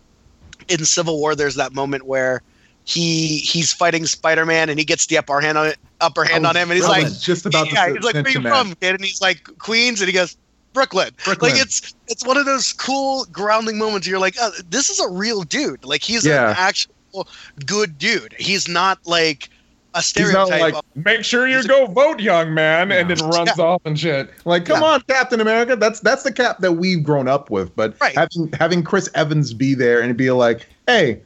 [0.67, 2.41] in civil war there's that moment where
[2.85, 6.49] he he's fighting spider-man and he gets the upper hand on it upper hand I
[6.49, 8.95] on him and he's like just about to yeah, he's like, where you from, kid?
[8.95, 10.37] And he's like, Queens, and he goes,
[10.73, 11.11] Brooklyn.
[11.23, 11.51] Brooklyn.
[11.51, 14.07] Like it's it's one of those cool grounding moments.
[14.07, 15.83] You're like, oh, this is a real dude.
[15.83, 16.51] Like he's Yeah.
[16.51, 17.27] an actual
[17.65, 18.33] good dude.
[18.39, 19.49] He's not like
[19.93, 23.51] a He's not like, of, make sure you go vote, young man, and then runs
[23.57, 23.63] Yeah.
[23.63, 24.29] off and shit.
[24.45, 24.87] Like, come Yeah.
[24.87, 25.75] on, Captain America.
[25.75, 27.75] That's that's the cap that we've grown up with.
[27.75, 28.15] But Right.
[28.15, 31.21] having having Chris Evans be there and be like, hey,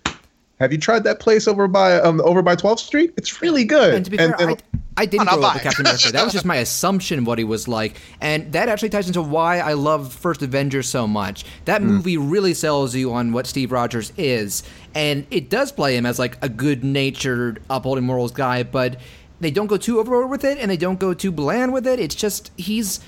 [0.60, 3.14] have you tried that place over by um over by 12th Street?
[3.18, 3.94] It's really good.
[3.96, 4.56] And to be fair, I,
[4.96, 5.64] I didn't grow up with.
[5.64, 6.12] Captain America.
[6.12, 9.22] That was just my assumption of what he was like, and that actually ties into
[9.24, 11.46] why I love First Avengers so much.
[11.66, 11.88] That Hmm.
[11.88, 14.62] movie really sells you on what Steve Rogers is,
[14.94, 18.98] and it does play him as like a good-natured, upholding morals guy, but
[19.42, 22.00] they don't go too overboard with it, and they don't go too bland with it.
[22.00, 23.00] It's just he's.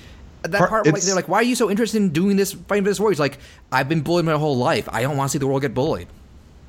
[0.42, 2.84] That Part- part, like, they're like, "Why are you so interested in doing this, fighting
[2.84, 3.38] for this war?" He's like,
[3.72, 4.88] "I've been bullied my whole life.
[4.92, 6.06] I don't want to see the world get bullied."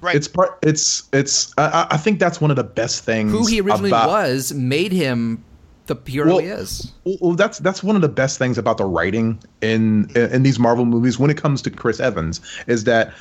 [0.02, 0.15] Right.
[0.15, 0.57] it's part.
[0.64, 1.53] It's it's.
[1.57, 3.32] I, I- I think that's one of the best things.
[3.32, 5.44] Who he originally about- was made him
[5.88, 6.91] the hero Well, he is.
[7.06, 10.60] Well, well, that's that's one of the best things about the writing in in these
[10.60, 13.14] Marvel movies when it comes to Chris Evans is that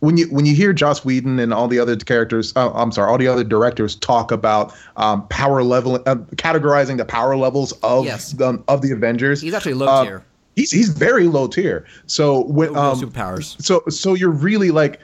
[0.00, 3.10] when you when you hear Joss Whedon and all the other characters, uh, I'm sorry,
[3.10, 8.04] all the other directors talk about um, power level, uh, categorizing the power levels of
[8.06, 8.32] Yes.
[8.32, 9.40] the, of the Avengers.
[9.42, 10.24] He's actually low uh, tier.
[10.56, 11.86] He's he's very low tier.
[12.06, 13.60] So when No um, superpowers.
[13.62, 15.00] so so you're really like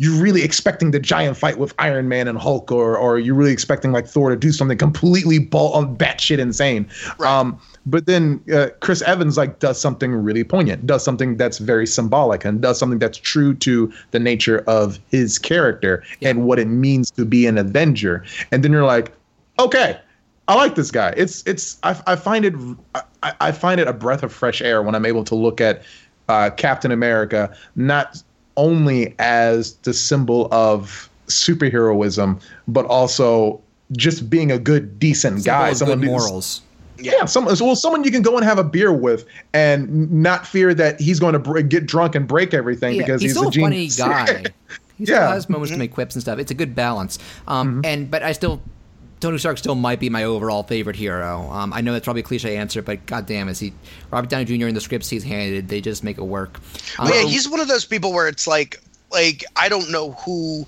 [0.00, 3.52] you're really expecting the giant fight with Iron Man and Hulk, or or you're really
[3.52, 6.88] expecting like Thor to do something completely ball on batshit insane.
[7.18, 11.86] Um, but then uh, Chris Evans like does something really poignant, does something that's very
[11.86, 16.66] symbolic, and does something that's true to the nature of his character and what it
[16.66, 18.24] means to be an Avenger.
[18.52, 19.12] And then you're like,
[19.58, 19.98] okay,
[20.46, 21.12] I like this guy.
[21.16, 22.54] It's it's I, I find it
[22.94, 25.82] I, I find it a breath of fresh air when I'm able to look at
[26.28, 28.22] uh, Captain America not
[28.58, 33.60] only as the symbol of superheroism, but also
[33.92, 35.72] just being a good, decent guy.
[35.72, 36.60] Symbol of good morals.
[37.00, 39.24] Yeah, someone well, someone you can go and have a beer with
[39.54, 43.22] and not fear that he's going to br- get drunk and break everything Yeah, because
[43.22, 43.96] he's, he's, still a a funny genius.
[43.98, 44.42] guy.
[44.98, 45.22] He still Yeah.
[45.22, 45.32] Mm-hmm.
[45.32, 46.40] has moments to make quips and stuff.
[46.40, 47.20] It's a good balance.
[47.46, 48.60] Um, and but I still.
[49.20, 51.50] Tony Stark still might be my overall favorite hero.
[51.50, 53.72] Um, I know that's probably a cliche answer, but goddamn, is he
[54.10, 54.68] Robert Downey Jr.
[54.68, 55.68] in the scripts he's handed?
[55.68, 56.60] They just make it work.
[56.98, 58.80] But yeah, Um, he's one of those people where it's like,
[59.10, 60.66] like I don't know who.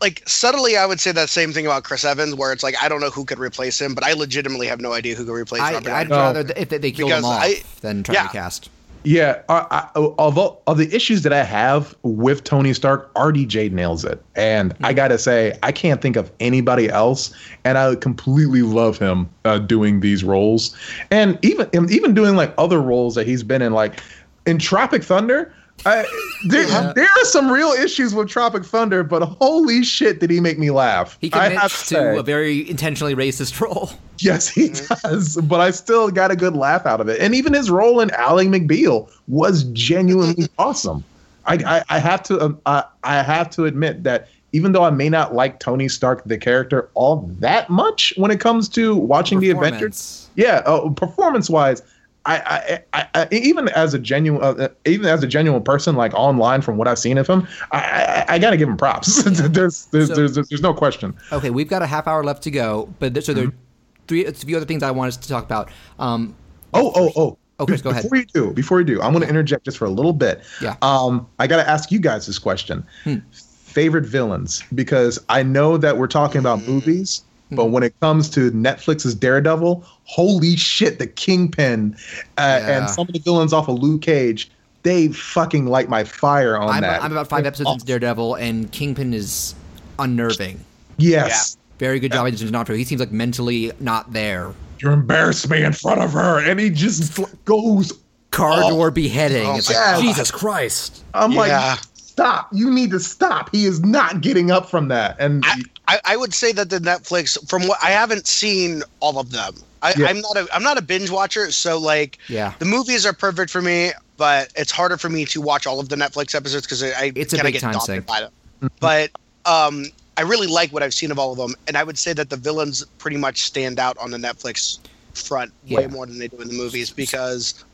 [0.00, 2.88] Like subtly, I would say that same thing about Chris Evans, where it's like I
[2.88, 5.60] don't know who could replace him, but I legitimately have no idea who could replace
[5.60, 5.90] I, Robert.
[5.90, 6.38] I'd Downey.
[6.38, 8.22] rather if they, they killed him off I- than try yeah.
[8.26, 8.70] to cast.
[9.08, 14.04] Yeah, I, I, although of the issues that I have with Tony Stark, RDJ nails
[14.04, 17.32] it, and I gotta say I can't think of anybody else,
[17.64, 20.76] and I completely love him uh, doing these roles,
[21.10, 23.98] and even even doing like other roles that he's been in, like
[24.44, 25.54] in Tropic Thunder.
[25.86, 26.04] I,
[26.46, 30.58] there, there are some real issues with Tropic Thunder, but holy shit, did he make
[30.58, 31.16] me laugh!
[31.20, 32.16] He I commits to say.
[32.18, 33.90] a very intentionally racist role.
[34.18, 35.36] Yes, he does.
[35.36, 37.20] But I still got a good laugh out of it.
[37.20, 41.04] And even his role in Ally McBeal was genuinely awesome.
[41.46, 44.90] I, I, I have to um, I, I have to admit that even though I
[44.90, 49.40] may not like Tony Stark the character all that much when it comes to watching
[49.40, 50.30] the Avengers, Performance.
[50.34, 51.82] yeah, uh, performance wise,
[52.28, 56.60] I, I, I, even as a genuine, uh, even as a genuine person, like online
[56.60, 59.22] from what I've seen of him, I, I, I got to give him props.
[59.24, 61.16] there's, there's, so, there's, there's, no question.
[61.32, 64.06] Okay, we've got a half hour left to go, but there, so there are mm-hmm.
[64.06, 65.70] three, a few other things I wanted to talk about.
[65.98, 66.36] Um,
[66.74, 67.38] oh, oh, oh.
[67.60, 68.04] Okay, go ahead.
[68.04, 70.42] Before you do, before you do, I'm going to interject just for a little bit.
[70.62, 70.76] Yeah.
[70.82, 72.86] Um, I got to ask you guys this question.
[73.02, 73.16] Hmm.
[73.32, 78.50] Favorite villains, because I know that we're talking about movies, but when it comes to
[78.50, 81.96] Netflix's Daredevil, holy shit, the Kingpin
[82.36, 82.78] uh, yeah.
[82.78, 84.50] and some of the villains off of Luke Cage,
[84.82, 87.02] they fucking light my fire on I'm, that.
[87.02, 89.54] I'm about five episodes into Daredevil, and Kingpin is
[89.98, 90.60] unnerving.
[90.98, 91.56] Yes.
[91.56, 91.64] Yeah.
[91.78, 92.76] Very good job by D'Onofrio.
[92.76, 94.52] He seems like mentally not there.
[94.80, 97.92] You embarrass me in front of her, and he just goes
[98.30, 99.46] car door beheading.
[99.46, 101.04] Oh, it's like Jesus Christ.
[101.14, 101.38] I'm yeah.
[101.38, 102.48] like, stop.
[102.52, 103.50] You need to stop.
[103.52, 105.16] He is not getting up from that.
[105.20, 109.18] And I, I, I would say that the Netflix, from what I haven't seen all
[109.18, 109.54] of them.
[109.80, 110.06] I, yeah.
[110.06, 112.52] I'm not a I'm not a binge watcher, so like yeah.
[112.58, 115.88] the movies are perfect for me, but it's harder for me to watch all of
[115.88, 118.32] the Netflix episodes because I it's kind of get daunted by them.
[118.56, 118.66] Mm-hmm.
[118.80, 119.10] But
[119.46, 119.84] um,
[120.16, 122.28] I really like what I've seen of all of them, and I would say that
[122.28, 124.80] the villains pretty much stand out on the Netflix
[125.14, 125.78] front yeah.
[125.78, 127.64] way more than they do in the movies because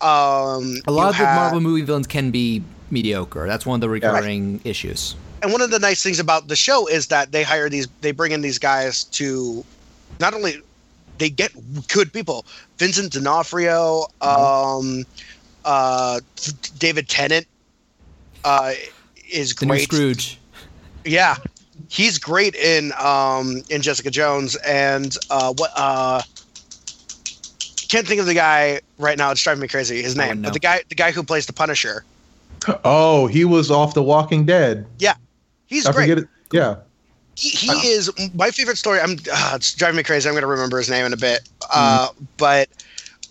[0.00, 3.46] um, a lot of have, the Marvel movie villains can be mediocre.
[3.46, 4.66] That's one of the recurring right.
[4.66, 5.16] issues.
[5.44, 8.12] And one of the nice things about the show is that they hire these, they
[8.12, 9.62] bring in these guys to
[10.18, 10.62] not only
[11.18, 11.52] they get
[11.88, 12.46] good people.
[12.78, 14.98] Vincent D'Onofrio, mm-hmm.
[14.98, 15.04] um,
[15.66, 16.20] uh,
[16.78, 17.46] David Tennant
[18.42, 18.72] uh,
[19.30, 19.80] is the great.
[19.80, 20.38] New Scrooge.
[21.04, 21.36] Yeah,
[21.88, 26.22] he's great in um, in Jessica Jones and uh, what uh,
[27.90, 29.30] can't think of the guy right now.
[29.30, 30.00] It's driving me crazy.
[30.00, 32.02] His name, but the guy the guy who plays the Punisher.
[32.82, 34.86] Oh, he was off The Walking Dead.
[34.98, 35.16] Yeah,
[35.66, 36.08] he's I great.
[36.08, 36.28] Forget it.
[36.52, 36.76] Yeah.
[37.36, 39.00] He, he is my favorite story.
[39.00, 40.28] I'm uh, it's driving me crazy.
[40.28, 41.48] I'm going to remember his name in a bit.
[41.72, 42.26] Uh, mm.
[42.36, 42.68] But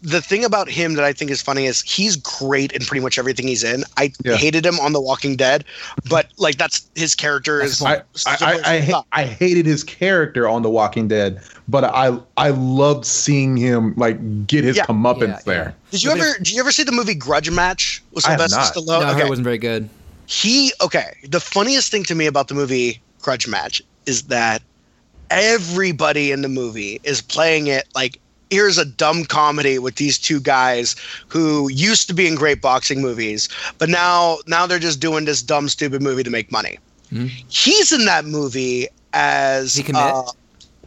[0.03, 3.17] the thing about him that I think is funny is he's great in pretty much
[3.17, 3.85] everything he's in.
[3.95, 4.35] I yeah.
[4.35, 5.63] hated him on The Walking Dead,
[6.09, 7.81] but like that's his character is.
[7.81, 12.49] I I, I, I, I, hated his character on The Walking Dead, but I I
[12.49, 14.85] loved seeing him like get his yeah.
[14.85, 15.75] comeuppance yeah, there.
[15.91, 18.03] Did you ever did you ever see the movie Grudge Match?
[18.11, 19.01] Was Sylvester Stallone?
[19.01, 19.25] No, okay.
[19.25, 19.89] it wasn't very good.
[20.25, 21.17] He okay.
[21.23, 24.61] The funniest thing to me about the movie Grudge Match is that
[25.29, 28.19] everybody in the movie is playing it like
[28.49, 30.95] here's a dumb comedy with these two guys
[31.27, 35.41] who used to be in great boxing movies, but now now they're just doing this
[35.41, 36.77] dumb stupid movie to make money.
[37.11, 37.27] Mm-hmm.
[37.49, 40.23] He's in that movie as uh,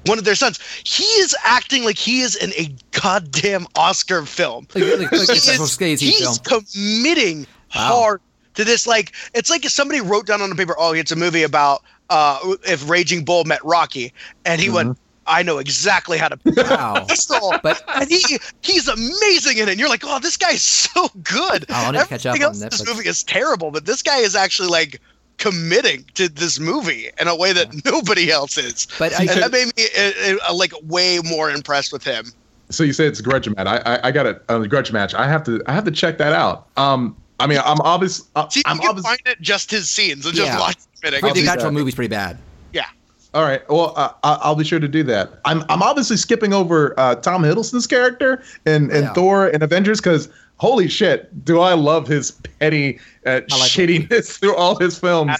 [0.06, 0.58] one of their sons.
[0.84, 4.66] He is acting like he is in a goddamn Oscar film.
[4.74, 6.64] Like, like, like he is, he's film.
[6.72, 7.88] committing wow.
[7.92, 8.20] hard
[8.56, 8.86] to this.
[8.86, 11.82] Like it's like if somebody wrote down on the paper, "Oh, it's a movie about
[12.10, 14.12] uh, if Raging Bull met Rocky,"
[14.44, 14.76] and he mm-hmm.
[14.76, 17.04] went, I know exactly how to wow.
[17.08, 17.54] pistol.
[17.62, 18.22] but and he
[18.62, 19.72] he's amazing in it.
[19.72, 21.66] And you're like, oh, this guy's so good.
[21.68, 24.18] Oh, I want to catch up else on This movie is terrible, but this guy
[24.18, 25.00] is actually like
[25.38, 27.80] committing to this movie in a way that yeah.
[27.84, 28.86] nobody else is.
[28.98, 32.26] But I, and that made me uh, uh, like way more impressed with him.
[32.70, 33.66] So you say it's a grudge match.
[33.66, 35.14] I I, I got a, a grudge match.
[35.14, 36.68] I have to I have to check that out.
[36.76, 38.28] Um, I mean, I'm obviously.
[38.34, 40.58] Uh, See, I'm you can find it just his scenes and just yeah.
[40.58, 41.22] watch it.
[41.22, 42.38] The actual movie's pretty bad.
[42.72, 42.86] Yeah.
[43.34, 43.68] All right.
[43.68, 45.40] Well, uh, I'll be sure to do that.
[45.44, 49.12] I'm I'm obviously skipping over uh, Tom Hiddleston's character and in yeah.
[49.12, 54.24] Thor and Avengers because holy shit, do I love his petty uh, like shittiness it.
[54.26, 55.36] through all his films.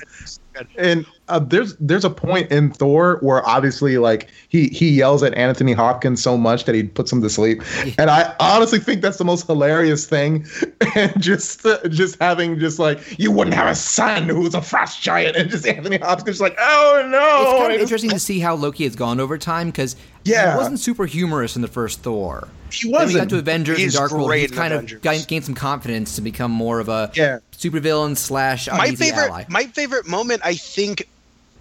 [0.76, 5.34] And uh, there's there's a point in Thor where obviously like he he yells at
[5.34, 7.94] Anthony Hopkins so much that he puts him to sleep, yeah.
[7.98, 10.46] and I honestly think that's the most hilarious thing.
[10.94, 14.62] And just uh, just having just like you wouldn't have a son who was a
[14.62, 17.50] frost giant, and just Anthony Hopkins like oh no.
[17.50, 19.94] It's kind of interesting to see how Loki has gone over time because
[20.24, 22.48] yeah, he wasn't super humorous in the first Thor.
[22.72, 23.08] He wasn't.
[23.08, 24.34] Then we got to Avengers He's and Dark World.
[24.34, 25.04] He's kind Avengers.
[25.04, 27.40] of gained some confidence to become more of a yeah.
[27.52, 29.44] supervillain slash my favorite ally.
[29.48, 31.06] my favorite moment I think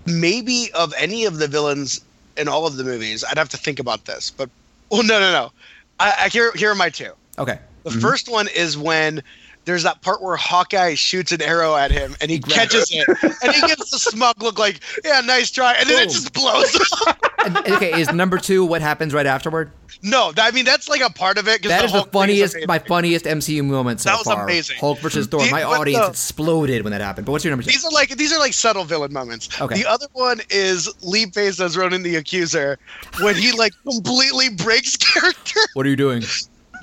[0.06, 2.02] maybe of any of the villains
[2.38, 3.24] in all of the movies.
[3.24, 4.50] I'd have to think about this, but
[4.90, 5.52] well, no, no, no.
[6.00, 7.12] I, I here here are my two.
[7.38, 7.60] Okay.
[7.84, 8.00] The mm-hmm.
[8.00, 9.22] first one is when
[9.66, 13.08] there's that part where Hawkeye shoots an arrow at him and he catches it
[13.44, 16.08] and he gives the smug look like, yeah, nice try, and then Boom.
[16.08, 16.76] it just blows
[17.08, 17.20] up.
[17.70, 19.72] okay, is number two what happens right afterward?
[20.06, 21.64] No, I mean that's like a part of it.
[21.64, 24.44] That the is the funniest, is my funniest MCU moment so That was far.
[24.44, 24.78] amazing.
[24.80, 25.44] Hulk versus Thor.
[25.44, 27.26] The, my audience the, exploded when that happened.
[27.26, 27.72] But what's your number two?
[27.72, 29.50] These are like these are like subtle villain moments.
[29.60, 29.76] Okay.
[29.82, 32.78] The other one is Lee Pace as Ronan the Accuser
[33.22, 35.60] when he like completely breaks character.
[35.74, 36.22] What are you doing?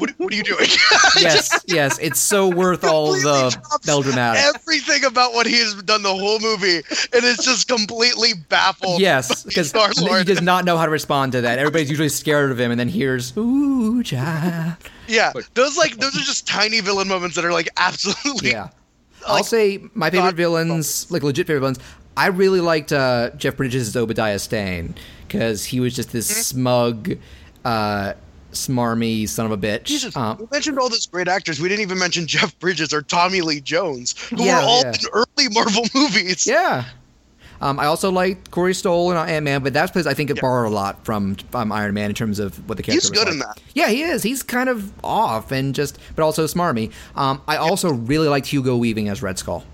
[0.02, 0.68] What, what are you doing?
[1.20, 3.56] yes, yes, it's so worth all the
[3.86, 4.42] melodramatic.
[4.54, 9.00] Everything about what he has done the whole movie, and it's just completely baffled.
[9.00, 11.58] Yes, because he does not know how to respond to that.
[11.58, 14.74] Everybody's usually scared of him, and then hears "Ooh, child."
[15.08, 18.50] Yeah, those like those are just tiny villain moments that are like absolutely.
[18.50, 18.68] Yeah,
[19.26, 21.78] I'll say my favorite villains, like legit favorite villains.
[22.16, 24.94] I really liked uh, Jeff Bridges as Obadiah Stane
[25.26, 26.42] because he was just this Mm-hmm.
[26.42, 27.12] smug,
[27.64, 28.12] uh,
[28.52, 29.84] smarmy son of a bitch.
[29.84, 31.60] Jesus, Um, we mentioned all those great actors.
[31.60, 34.90] We didn't even mention Jeff Bridges or Tommy Lee Jones, who Yeah, were all yeah.
[34.92, 36.46] in early Marvel movies.
[36.46, 36.84] Yeah.
[37.60, 40.40] Um, I also liked Corey Stoll and Ant Man, but that's because I think it
[40.40, 43.04] borrowed a lot from um, Iron Man in terms of what the character is.
[43.04, 43.32] He's was good like.
[43.34, 43.60] in that.
[43.74, 44.24] Yeah, he is.
[44.24, 46.90] He's kind of off and just, but also smarmy.
[47.14, 49.64] Um, I also really liked Hugo Weaving as Red Skull.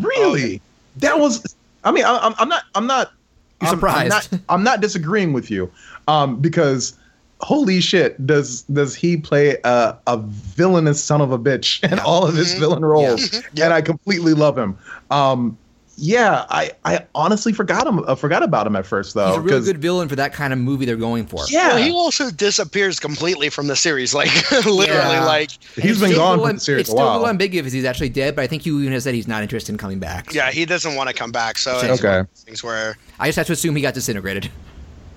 [0.00, 0.60] Really?
[0.96, 1.54] That was.
[1.84, 2.64] I mean, I, I'm, I'm not.
[2.74, 3.12] I'm not.
[3.60, 4.00] You're I'm- surprised.
[4.00, 5.70] I'm not, I'm not disagreeing with you,
[6.08, 6.96] um, because
[7.40, 12.26] holy shit, does does he play a, a villainous son of a bitch in all
[12.26, 13.42] of his villain roles?
[13.60, 14.76] And I completely love him.
[15.10, 15.56] Um,
[16.00, 17.98] yeah, I, I honestly forgot him.
[18.06, 19.26] Uh, forgot about him at first though.
[19.28, 21.44] He's a really 'cause- good villain for that kind of movie they're going for.
[21.48, 21.68] Yeah.
[21.74, 24.14] Well, he also disappears completely from the series.
[24.14, 25.24] Like literally, Yeah.
[25.24, 27.14] like He's been gone little- from the series It's a still a while.
[27.14, 29.72] little ambiguous he's actually dead, but I think Hugh even has said he's not interested
[29.72, 30.32] in coming back.
[30.32, 31.58] yeah, he doesn't want to come back.
[31.58, 31.88] So Okay.
[31.92, 34.50] it's one of those things where I just have to assume he got disintegrated.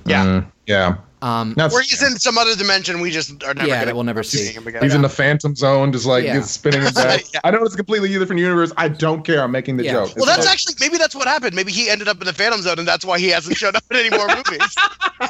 [0.05, 0.25] Yeah.
[0.25, 0.95] Mm, yeah.
[1.23, 3.67] Um, That's- where he's in some other dimension, we just are never.
[3.67, 4.53] Yeah, gonna we'll never see see.
[4.53, 4.81] him again.
[4.81, 6.39] He's in the Phantom Zone, just like Yeah.
[6.39, 7.21] just spinning his back.
[7.43, 8.71] I know it's a completely different universe.
[8.75, 9.43] I don't care.
[9.43, 9.91] I'm making the Yeah.
[9.93, 10.15] joke.
[10.15, 11.55] Well, It's that's like- actually maybe that's what happened.
[11.55, 13.83] Maybe he ended up in the Phantom Zone, and that's why he hasn't shown up
[13.91, 14.75] in any more movies.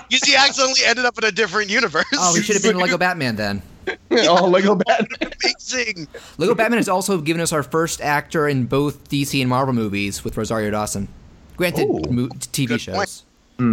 [0.10, 2.06] Because he accidentally ended up in a different universe.
[2.14, 3.62] Oh, he should have been in Lego Batman then.
[4.12, 5.32] oh, Lego Batman.
[5.44, 6.08] amazing.
[6.38, 10.24] Lego Batman has also given us our first actor in both DC and Marvel movies
[10.24, 11.08] with Rosario Dawson.
[11.58, 12.02] Granted, Ooh.
[12.10, 13.22] mo- TV Good shows, point.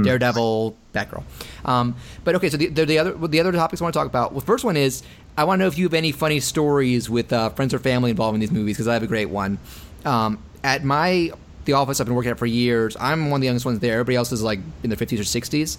[0.03, 1.23] Daredevil, Batgirl.
[1.65, 4.07] Um, but okay, so the, the, the other the other topics I want to talk
[4.07, 4.33] about.
[4.33, 5.03] Well, first one is
[5.37, 8.11] I want to know if you have any funny stories with uh, friends or family
[8.11, 9.59] involved in these movies because I have a great one.
[10.05, 11.33] Um, at my
[11.65, 12.97] the office I've been working at for years.
[12.99, 13.95] I'm one of the youngest ones there.
[13.95, 15.77] Everybody else is like in their 50s or 60s.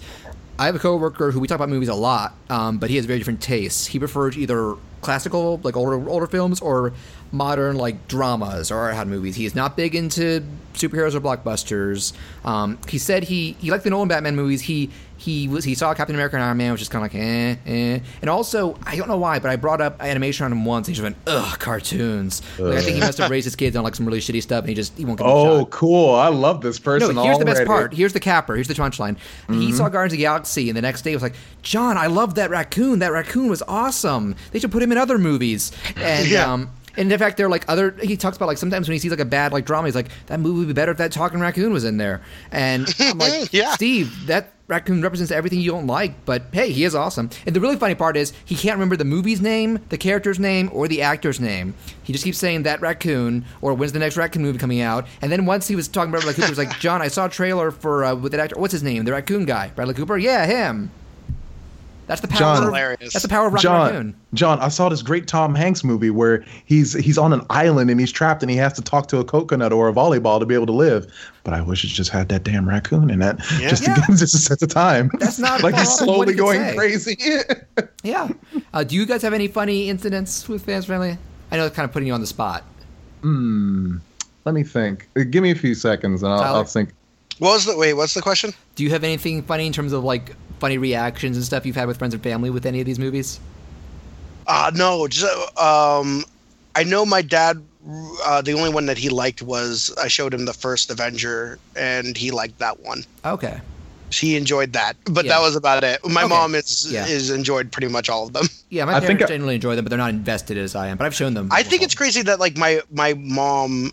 [0.58, 3.06] I have a coworker who we talk about movies a lot, um, but he has
[3.06, 3.86] very different tastes.
[3.86, 6.92] He prefers either classical, like older older films, or
[7.32, 9.36] modern, like dramas or art house movies.
[9.36, 10.42] He is not big into
[10.74, 12.12] superheroes or blockbusters.
[12.44, 14.62] Um, he said he he liked the Nolan Batman movies.
[14.62, 17.20] He he was he saw Captain America and Iron Man, which is kind of like
[17.22, 17.98] eh eh.
[18.22, 20.88] And also, I don't know why, but I brought up animation on him once.
[20.88, 22.40] And he just went ugh cartoons.
[22.58, 24.60] Like, I think he must have raised his kids on like some really shitty stuff,
[24.60, 26.14] and he just he won't get Oh, cool.
[26.14, 27.14] I love this person.
[27.14, 27.92] No, here's the best part.
[27.92, 28.54] Here's the capper.
[28.54, 29.16] Here's the punchline.
[29.48, 29.60] Mm-hmm.
[29.60, 32.36] He saw Guardians of the Galaxy, and the next day was like, "John, I love
[32.36, 33.00] that raccoon.
[33.00, 34.36] That raccoon was awesome.
[34.52, 36.50] They should put him in other movies." And Yeah.
[36.50, 36.70] um,
[37.00, 37.92] and in fact, they're like other.
[38.02, 40.08] He talks about like sometimes when he sees like a bad like drama, he's like,
[40.26, 42.20] "That movie would be better if that talking raccoon was in there."
[42.52, 43.72] And I'm like, Yeah.
[43.72, 47.28] Steve, that raccoon represents everything you don't like, but hey, he is awesome.
[47.44, 50.70] And the really funny part is he can't remember the movie's name, the character's name,
[50.72, 51.74] or the actor's name.
[52.04, 55.08] He just keeps saying that raccoon or when's the next raccoon movie coming out.
[55.22, 57.26] And then once he was talking about Bradley Cooper, he was like, John, I saw
[57.26, 58.60] a trailer for uh, with that actor.
[58.60, 59.04] What's his name?
[59.04, 60.16] The raccoon guy, Bradley Cooper.
[60.18, 60.92] Yeah, him.
[62.10, 62.38] That's the power.
[62.40, 63.12] John- of, Hilarious.
[63.12, 64.16] that's the power of Rocket John, Raccoon.
[64.34, 68.00] John, I saw this great Tom Hanks movie where he's he's on an island and
[68.00, 70.56] he's trapped and he has to talk to a coconut or a volleyball to be
[70.56, 71.06] able to live.
[71.44, 74.04] But I wish it just had that damn raccoon in that, just to Yeah.
[74.08, 75.08] give just a sense of time.
[75.20, 76.74] That's not like he's far slowly he going say.
[76.76, 77.16] crazy.
[78.02, 78.28] Yeah.
[78.74, 81.16] Uh, do you guys have any funny incidents with fans family?
[81.52, 82.64] I know it's kind of putting you on the spot.
[83.22, 83.98] Hmm.
[84.44, 85.08] Let me think.
[85.16, 86.92] Uh, Give me a few seconds and I'll, I'll think.
[87.38, 87.94] What was the wait?
[87.94, 88.52] What's the question?
[88.74, 91.88] Do you have anything funny in terms of like funny reactions and stuff you've had
[91.88, 93.40] with friends and family with any of these movies?
[94.46, 95.24] Uh no, just
[95.58, 96.24] um,
[96.76, 97.62] I know my dad.
[98.26, 102.14] Uh, the only one that he liked was I showed him the first Avenger, and
[102.16, 103.04] he liked that one.
[103.24, 103.58] Okay.
[104.12, 105.32] He enjoyed that, but Yeah.
[105.38, 106.04] that was about it.
[106.04, 106.28] My Okay.
[106.28, 107.06] mom is Yeah.
[107.06, 108.48] is enjoyed pretty much all of them.
[108.70, 110.88] Yeah, my I think parents I- generally enjoy them, but they're not invested as I
[110.88, 110.96] am.
[110.96, 111.48] But I've shown them.
[111.50, 113.92] I think it's crazy that like my my mom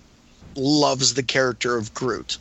[0.56, 2.38] loves the character of Groot.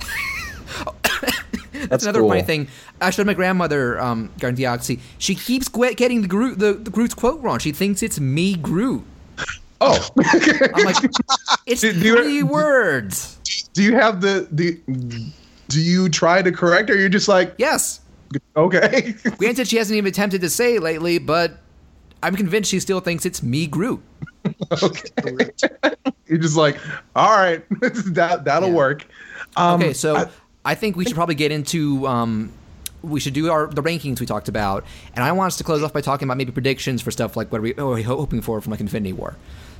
[1.88, 2.28] That's another cool.
[2.30, 2.68] funny thing.
[3.00, 5.00] I showed my grandmother um, the Galaxy.
[5.18, 7.58] She keeps getting the Groot the, the Groot's quote wrong.
[7.58, 9.04] She thinks it's me Groot.
[9.80, 10.08] Oh,
[10.74, 10.96] I'm like,
[11.66, 13.38] it's Do- do you- three words.
[13.72, 14.76] do you have the do?
[15.68, 18.00] Do you try to correct, or you're just like Yes.
[18.56, 19.14] okay?
[19.38, 21.58] Granted, she hasn't even attempted to say it lately, but
[22.22, 24.00] I'm convinced she still thinks it's me Groot.
[24.82, 25.52] okay.
[26.26, 26.78] you're just like,
[27.16, 27.64] all right,
[28.14, 28.74] that that'll Yeah.
[28.74, 29.06] work.
[29.56, 30.26] Um, okay, so I,
[30.64, 32.52] I- think we should probably get into um,
[33.02, 34.84] we should do our the rankings we talked about,
[35.14, 37.50] and I want us to close off by talking about maybe predictions for stuff like
[37.50, 39.36] what are we, what are we hoping for from like Infinity War.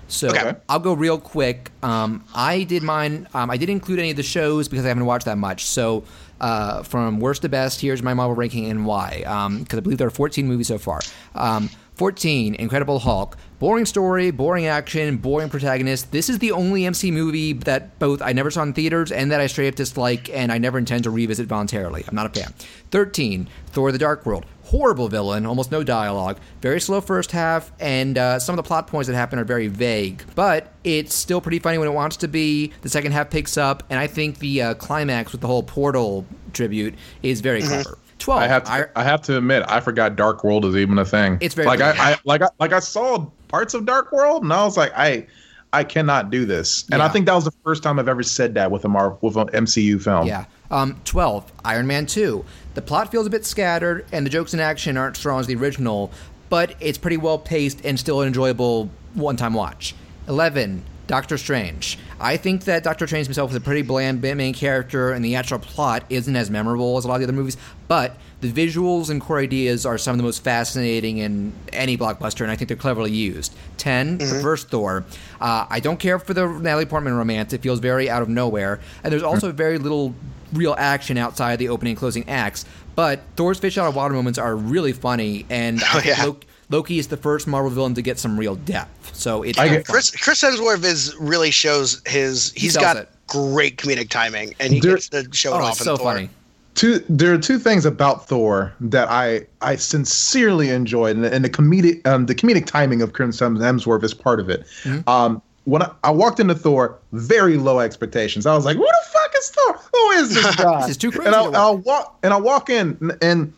[0.08, 0.54] So Okay.
[0.68, 1.70] I'll go real quick.
[1.82, 3.28] Um, I did mine.
[3.32, 5.64] Um, I didn't include any of the shows because I haven't watched that much.
[5.64, 6.04] So
[6.40, 9.18] uh, from worst to best, here's my Marvel ranking and why.
[9.60, 11.00] Because I believe there are 14 movies so far.
[11.34, 13.38] Um, 14, Incredible Hulk.
[13.62, 16.10] Boring story, boring action, boring protagonist.
[16.10, 19.40] This is the only MC movie that both I never saw in theaters and that
[19.40, 22.02] I straight up dislike, and I never intend to revisit voluntarily.
[22.08, 22.52] I'm not a fan.
[22.90, 24.46] 13, Thor the Dark World.
[24.64, 28.88] Horrible villain, almost no dialogue, very slow first half, and uh, some of the plot
[28.88, 30.24] points that happen are very vague.
[30.34, 32.72] But it's still pretty funny when it wants to be.
[32.80, 36.26] The second half picks up, and I think the uh, climax with the whole portal
[36.52, 37.82] tribute is very mm-hmm.
[37.82, 37.98] clever.
[38.18, 38.42] 12.
[38.42, 41.04] I have to, I, I, have to admit, I forgot Dark World is even a
[41.04, 41.38] thing.
[41.40, 44.52] It's very like I, I, like I like I saw parts of Dark World, and
[44.52, 45.26] I was like, I
[45.72, 46.84] I cannot do this.
[46.90, 47.06] And yeah.
[47.06, 49.36] I think that was the first time I've ever said that with a Mar- with
[49.36, 50.26] an MCU film.
[50.26, 50.46] Yeah.
[50.70, 51.52] Um, 12.
[51.66, 52.44] Iron Man 2.
[52.74, 55.54] The plot feels a bit scattered, and the jokes in action aren't strong as the
[55.54, 56.10] original,
[56.48, 59.94] but it's pretty well paced and still an enjoyable one time watch.
[60.28, 60.84] 11.
[61.06, 61.98] Doctor Strange.
[62.20, 65.58] I think that Doctor Strange himself is a pretty bland main character, and the actual
[65.58, 67.56] plot isn't as memorable as a lot of the other movies,
[67.88, 72.40] but the visuals and core ideas are some of the most fascinating in any blockbuster,
[72.40, 73.54] and I think they're cleverly used.
[73.78, 74.36] 10, mm-hmm.
[74.36, 75.04] the first Thor.
[75.40, 78.80] Uh, I don't care for the Natalie Portman romance, it feels very out of nowhere,
[79.04, 80.12] and there's also very little
[80.52, 82.64] real action outside the opening and closing acts.
[82.96, 86.24] But Thor's fish out of water moments are really funny, and oh, yeah.
[86.24, 89.14] Loki, Loki is the first Marvel villain to get some real depth.
[89.14, 89.56] So it's
[89.88, 93.08] Chris Chris Hemsworth is really shows his he's he got it.
[93.28, 95.72] great comedic timing, and he gets to show it oh, off.
[95.72, 96.14] It's so Thor.
[96.14, 96.30] funny.
[96.74, 101.50] Two, there are two things about Thor that I I sincerely enjoyed, and, and the
[101.50, 104.66] comedic um, the comedic timing of Chris Hemsworth is part of it.
[104.84, 105.08] Mm-hmm.
[105.08, 108.46] Um, when I, I, walked into Thor, very low expectations.
[108.46, 109.80] I was like, "Who the fuck is Thor?
[109.92, 111.26] Who is this guy?" this is too crazy.
[111.26, 113.52] And I, I'll walk and I walk in, and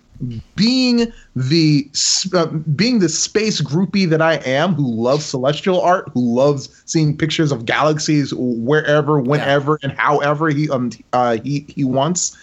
[0.57, 1.89] being the
[2.35, 7.17] uh, being the space groupie that I am, who loves celestial art, who loves seeing
[7.17, 9.91] pictures of galaxies wherever, whenever, yeah.
[9.91, 12.37] and however he um uh, he he wants.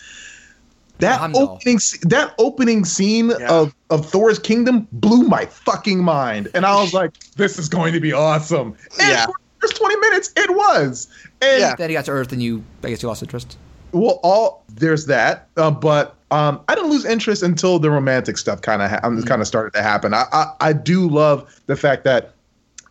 [1.02, 3.52] That opening that opening scene yeah.
[3.52, 7.94] of of Thor's kingdom blew my fucking mind, and I was like, "This is going
[7.94, 9.26] to be awesome." And yeah.
[9.26, 11.08] for the first twenty minutes, it was.
[11.42, 11.76] And yeah.
[11.76, 13.58] Then he got to Earth, and you, I guess, you lost interest.
[13.94, 18.62] Well, all there's that, uh, but um, I didn't lose interest until the romantic stuff
[18.62, 19.24] kind of ha- mm-hmm.
[19.24, 20.14] kind of started to happen.
[20.14, 22.34] I, I, I do love the fact that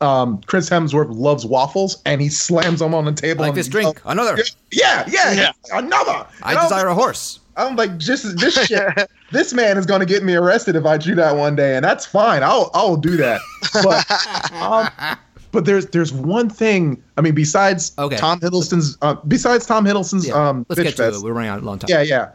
[0.00, 3.44] um, Chris Hemsworth loves waffles and he slams them on the table.
[3.44, 4.04] I like this drink.
[4.04, 4.38] Uh, another.
[4.72, 5.52] Yeah, yeah, yeah.
[5.72, 6.26] another.
[6.42, 7.40] I and desire I a horse.
[7.56, 9.10] I'm like, just this shit.
[9.32, 11.84] this man is going to get me arrested if I do that one day, and
[11.84, 12.42] that's fine.
[12.42, 13.40] I'll I'll do that.
[13.82, 15.18] But um,
[15.52, 17.02] but there's there's one thing.
[17.16, 18.16] I mean, besides okay.
[18.16, 20.34] Tom Hiddleston's uh, besides Tom Hiddleston's yeah.
[20.34, 21.22] um, let's get to it.
[21.22, 21.88] We're running out a long time.
[21.88, 22.30] Yeah, yeah.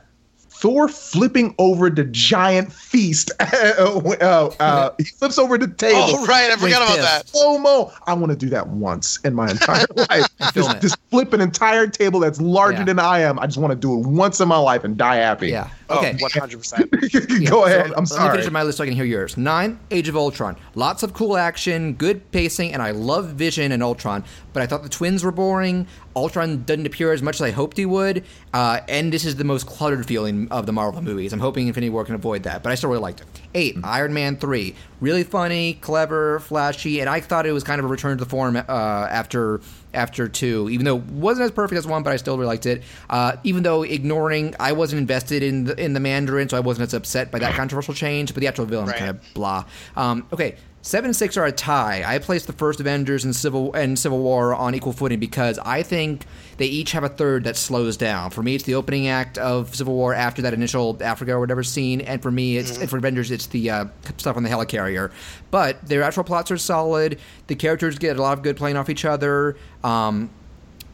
[0.57, 3.31] Thor flipping over the giant feast.
[3.39, 5.99] uh, uh, he flips over the table.
[5.99, 6.49] Oh, right.
[6.49, 7.27] I forgot about that.
[7.27, 7.91] Slow mo.
[8.07, 10.27] I want to do that once in my entire life.
[10.53, 12.85] just, just, flip an entire table that's larger yeah.
[12.85, 13.37] than I am.
[13.39, 15.49] I just want to do it once in my life and die happy.
[15.49, 15.69] Yeah.
[15.89, 16.17] Okay.
[16.21, 17.49] Oh, 100%.
[17.49, 17.91] Go ahead.
[17.95, 18.23] I'm sorry.
[18.23, 19.37] Let me finish my list so I can hear yours.
[19.37, 20.57] Nine, Age of Ultron.
[20.73, 24.83] Lots of cool action, good pacing, and I love Vision and Ultron, but I thought
[24.83, 25.87] the twins were boring.
[26.15, 29.43] Ultron doesn't appear as much as I hoped he would, uh, and this is the
[29.43, 31.33] most cluttered feeling of the Marvel movies.
[31.33, 33.27] I'm hoping Infinity War can avoid that, but I still really liked it.
[33.53, 33.85] 8 mm-hmm.
[33.85, 37.89] Iron Man three, really funny, clever, flashy, and I thought it was kind of a
[37.89, 39.59] return to the form uh, after
[39.95, 42.65] after two, even though it wasn't as perfect as one, but I still really liked
[42.65, 42.83] it.
[43.09, 46.87] Uh, even though ignoring, I wasn't invested in the, in the Mandarin, so I wasn't
[46.87, 48.33] as upset by that controversial change.
[48.33, 48.97] But the actual villain right.
[48.97, 49.65] kind of blah.
[49.95, 52.03] Um, okay, Seven and six are a tie.
[52.05, 55.81] I placed the first Avengers and Civil and Civil War on equal footing because I
[55.81, 58.29] think they each have a third that slows down.
[58.29, 61.63] For me, it's the opening act of Civil War after that initial Africa or whatever
[61.63, 62.85] scene, and for me, it's mm-hmm.
[62.85, 63.85] for Avengers, it's the uh,
[64.17, 65.11] stuff on the helicarrier.
[65.49, 67.19] But their actual plots are solid.
[67.47, 70.29] The characters get a lot of good playing off each other, um,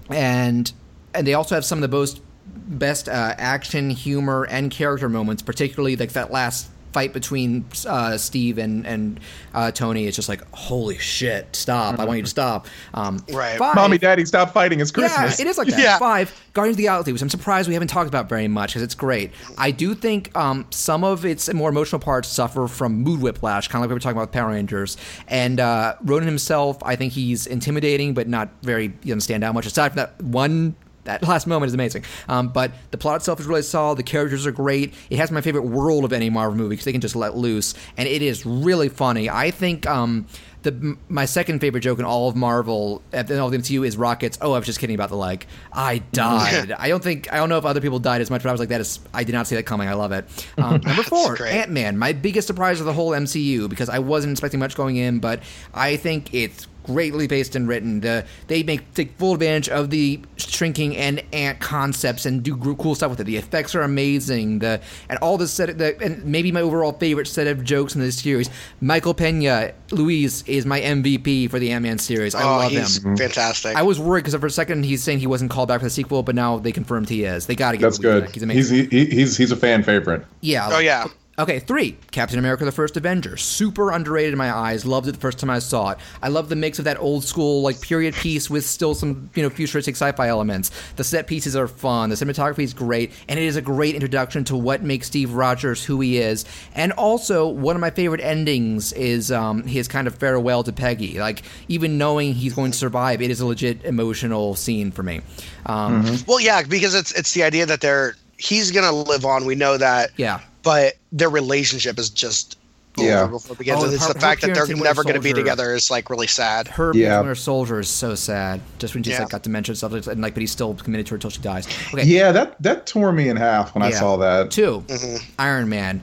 [0.09, 0.72] and
[1.13, 5.41] and they also have some of the most best uh, action, humor, and character moments,
[5.41, 9.19] particularly like that last fight between uh, Steve and and
[9.53, 11.99] uh, Tony it's just like holy shit stop.
[11.99, 12.68] I want you to stop.
[12.93, 13.57] Um, right.
[13.57, 14.80] five, mommy daddy stop fighting.
[14.80, 15.39] It's Christmas.
[15.39, 15.80] yeah it is like that.
[15.81, 15.97] Yeah.
[15.97, 18.84] five Guardians of the Galaxy which I'm surprised we haven't talked about very much because
[18.84, 19.31] it's great.
[19.57, 23.81] I do think um, some of its more emotional parts suffer from mood whiplash kind
[23.84, 24.97] of like we were talking about with Power Rangers.
[25.27, 29.53] And uh, Ronan himself I think he's intimidating but not very you know stand out
[29.53, 32.05] much aside from that one that last moment is amazing.
[32.27, 33.97] Um, but the plot itself is really solid.
[33.97, 34.93] The characters are great.
[35.09, 37.73] It has my favorite world of any Marvel movie because they can just let loose,
[37.97, 39.29] and it is really funny.
[39.29, 39.87] I think.
[39.87, 40.27] Um,
[40.63, 43.97] the, my second favorite joke in all of Marvel, and all of the MCU, is
[43.97, 44.37] Rockets.
[44.41, 45.47] Oh, I was just kidding about the like.
[45.73, 46.71] I died.
[46.71, 48.59] I don't think I don't know if other people died as much, but I was
[48.59, 48.99] like, that is.
[49.13, 49.87] I did not see that coming.
[49.87, 50.25] I love it.
[50.57, 51.97] Um, number four, Ant Man.
[51.97, 55.41] My biggest surprise of the whole MCU because I wasn't expecting much going in, but
[55.73, 58.01] I think it's greatly paced and written.
[58.01, 62.95] The, they make take full advantage of the shrinking and ant concepts and do cool
[62.95, 63.25] stuff with it.
[63.25, 64.59] The effects are amazing.
[64.59, 68.01] The and all the set the and maybe my overall favorite set of jokes in
[68.01, 68.49] this series.
[68.79, 72.35] Michael Pena, Luis is my MVP for the Ant Man series.
[72.35, 73.17] I oh, love he's him.
[73.17, 73.75] fantastic.
[73.75, 75.89] I was worried because for a second he's saying he wasn't called back for the
[75.89, 77.45] sequel, but now they confirmed he is.
[77.45, 78.23] They got to get That's Luis good.
[78.25, 78.33] back.
[78.33, 78.89] He's amazing.
[78.89, 80.25] He's he, he's he's a fan favorite.
[80.41, 80.69] yeah.
[80.71, 81.07] oh yeah.
[81.41, 81.97] Okay, three.
[82.11, 83.35] Captain America: The First Avenger.
[83.35, 84.85] Super underrated in my eyes.
[84.85, 85.97] Loved it the first time I saw it.
[86.22, 89.41] I love the mix of that old school like period piece with still some you
[89.41, 90.69] know futuristic sci-fi elements.
[90.97, 92.11] The set pieces are fun.
[92.11, 95.84] The cinematography is great, and it is a great introduction to what makes Steve Rogers
[95.84, 96.45] who he is.
[96.76, 101.19] And also, one of my favorite endings is um, his kind of farewell to Peggy.
[101.19, 105.22] Like even knowing he's going to survive, it is a legit emotional scene for me.
[105.65, 109.45] Um, Well, yeah, because it's it's the idea that they're he's gonna live on.
[109.45, 110.11] We know that.
[110.18, 110.41] Yeah.
[110.63, 112.57] But their relationship is just
[112.97, 113.21] Yeah.
[113.21, 113.81] over before it begins.
[113.81, 116.09] Oh, and it's her- the fact that they're never going to be together is like
[116.09, 116.67] really sad.
[116.67, 117.17] Her Yeah.
[117.19, 118.59] Winter Soldier is so sad.
[118.79, 119.21] Just when she's Yeah.
[119.21, 121.39] like got dementia and stuff, and like, but he's still committed to her until she
[121.41, 121.67] dies.
[121.93, 124.51] Okay, Yeah, that that tore me in half when I saw that.
[124.51, 125.15] 2 Mm-hmm.
[125.39, 126.01] Iron Man.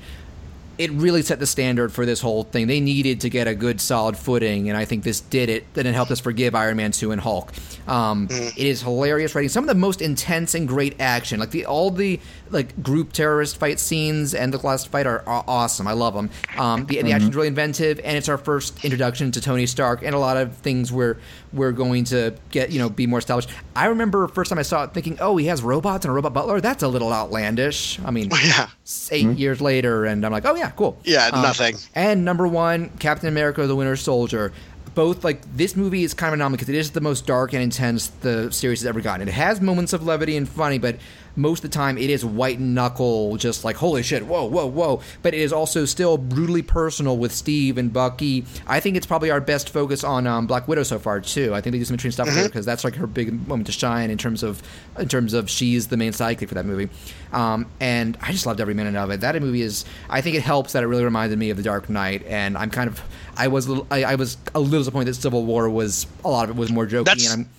[0.78, 2.68] It really set the standard for this whole thing.
[2.68, 5.64] They needed to get a good, solid footing, and I think this did it.
[5.74, 7.52] Then it helped us forgive Iron Man two and Hulk.
[7.88, 8.48] Um, Mm-hmm.
[8.60, 9.48] it is hilarious writing.
[9.48, 13.56] Some of the most intense and great action, like the all the like group terrorist
[13.58, 15.86] fight scenes and the last fight are, awesome.
[15.86, 16.30] I love them.
[16.56, 20.14] Um, the, the action's really inventive, and it's our first introduction to Tony Stark, and
[20.14, 21.16] a lot of things we're
[21.52, 23.48] we're going to get you know be more established.
[23.74, 26.34] I remember first time I saw it, thinking, oh, he has robots and a robot
[26.34, 26.60] butler.
[26.60, 27.98] That's a little outlandish.
[28.04, 28.68] I mean, Yeah.
[28.84, 30.98] s- 8 years later, and I'm like, oh yeah, cool.
[31.04, 31.76] Yeah, Um, nothing.
[31.94, 34.52] And number one, Captain America: The Winter Soldier.
[34.94, 37.52] Both like this movie is kind of an anomaly because it is the most dark
[37.52, 39.28] and intense the series has ever gotten.
[39.28, 40.96] It has moments of levity and funny, but
[41.38, 45.00] most of the time it is white knuckle, just like holy shit, whoa, whoa, whoa.
[45.22, 48.44] But it is also still brutally personal with Steve and Bucky.
[48.66, 51.54] I think it's probably our best focus on um, Black Widow so far too.
[51.54, 53.66] I think they do some interesting stuff with her because that's like her big moment
[53.66, 54.62] to shine in terms of
[54.98, 56.90] in terms of she's the main sidekick for that movie.
[57.32, 59.20] Um, and I just loved every minute of it.
[59.20, 59.84] That movie is.
[60.10, 62.70] I think it helps that it really reminded me of The Dark Knight, and I'm
[62.70, 63.00] kind of.
[63.36, 66.28] I was a little, I, I was a little disappointed that Civil War was a
[66.28, 67.50] lot of it was more jokey, That's- and I'm.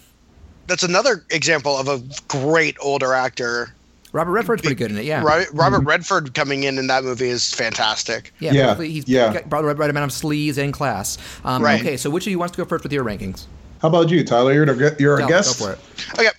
[0.69, 3.73] That's another example of a great older actor.
[4.11, 5.21] Robert Redford's pretty good in it, yeah.
[5.21, 8.31] Ro- Robert Redford coming in in that movie is fantastic.
[8.39, 9.33] Yeah, Yeah, he's yeah.
[9.33, 11.17] got brought the right, right amount of sleaze and class.
[11.43, 11.79] Um, Right.
[11.79, 13.45] Okay, so which of you wants to go first with your rankings?
[13.81, 14.53] How about you, Tyler?
[14.53, 15.59] You're a, you're a Go, guest.
[15.59, 15.79] Go for it.
[16.19, 16.29] Okay.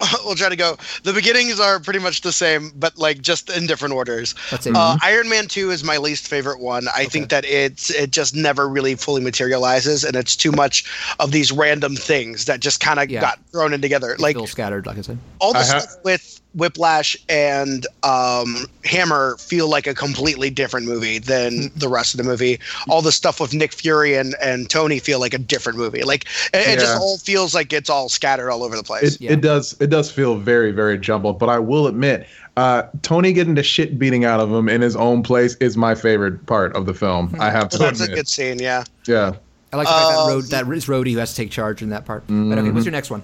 [0.24, 0.76] We'll try to go.
[1.04, 4.34] The beginnings are pretty much the same, but like just in different orders.
[4.52, 6.86] Uh, Iron Man Two is my least favorite one.
[6.94, 10.84] I think that it's it just never really fully materializes, and it's too much
[11.20, 13.20] of these random things that just kind of Yeah.
[13.20, 14.16] got thrown in together.
[14.18, 15.18] Like Still scattered, like I said.
[15.40, 20.86] all the I ha- stuff with Whiplash and um, Hammer feel like a completely different
[20.86, 22.58] movie than the rest of the movie.
[22.88, 26.02] All the stuff with Nick Fury and, and Tony feel like a different movie.
[26.02, 26.24] Like
[26.54, 29.16] it, it just all feels like it's all scattered all over the place.
[29.16, 29.32] It, Yeah.
[29.32, 32.26] it does it does feel very very jumbled, but I will admit,
[32.56, 35.94] uh, Tony getting the shit beating out of him in his own place is my
[35.94, 37.36] favorite part of the film.
[37.38, 38.84] I have to That's a good scene, yeah.
[39.06, 39.34] yeah.
[39.72, 41.82] I like the fact that Um, road that is Rhodey who has to take charge
[41.82, 42.24] in that part.
[42.28, 43.22] But okay, what's your next one?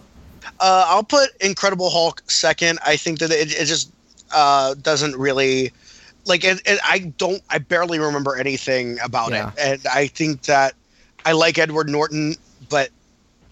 [0.61, 2.79] Uh, I'll put Incredible Hulk second.
[2.87, 3.91] I think that it, it just
[4.33, 5.73] uh, doesn't really
[6.25, 6.79] like it, it.
[6.85, 7.43] I don't.
[7.51, 9.49] I barely remember anything about Yeah.
[9.49, 10.75] it, and I think that
[11.27, 12.37] I like Edward Norton,
[12.69, 12.91] but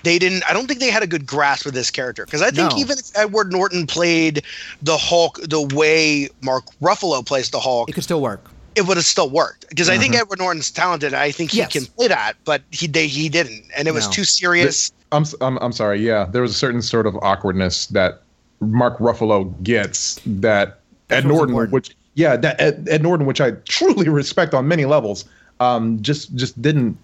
[0.05, 0.49] they didn't.
[0.49, 2.79] I don't think they had a good grasp of this character because I think No.
[2.79, 4.43] even if Edward Norton played
[4.83, 8.51] the Hulk the way Mark Ruffalo plays the Hulk, It could still work.
[8.77, 11.13] it would have still worked because I think Edward Norton's talented.
[11.13, 11.73] I think he Yes.
[11.73, 14.93] can play that, but he they, he didn't, and it was too serious.
[15.13, 16.05] I'm, s- I'm I'm sorry.
[16.05, 18.23] Yeah, there was a certain sort of awkwardness that
[18.61, 21.73] Mark Ruffalo gets that That's Ed Norton, important.
[21.73, 25.25] which yeah, that Ed, Ed Norton, which I truly respect on many levels,
[25.61, 26.97] um, just just didn't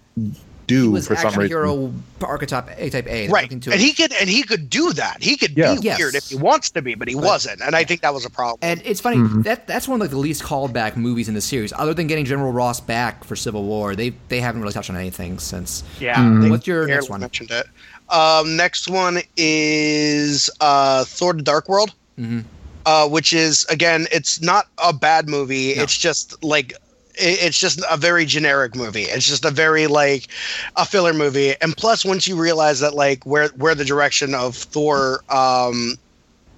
[0.66, 1.46] do He was for some reason.
[1.46, 1.92] hero
[2.22, 3.28] archetype A type A.
[3.28, 3.78] Right to and it.
[3.80, 5.76] he could and he could do that he could Yeah.
[5.76, 5.96] be Yes.
[5.98, 8.30] weird if he wants to be but he wasn't and i think that was a
[8.30, 9.42] problem And it's funny Mm-hmm.
[9.42, 12.08] that that's one of like the least called back movies in the series, other than
[12.08, 13.94] getting General Ross back for Civil War.
[13.94, 15.84] They they haven't really touched on anything since.
[16.00, 16.50] yeah Mm-hmm.
[16.50, 17.20] What's your next one?
[17.20, 17.66] mentioned it
[18.10, 22.40] um, next one is uh, thor the dark world Mm-hmm.
[22.86, 25.82] uh, which is again it's not a bad movie No.
[25.82, 26.72] it's just like
[27.14, 30.28] it- it's just a very generic movie it's just a very like
[30.76, 34.54] a filler movie and plus once you realize that like where where the direction of
[34.56, 35.96] thor um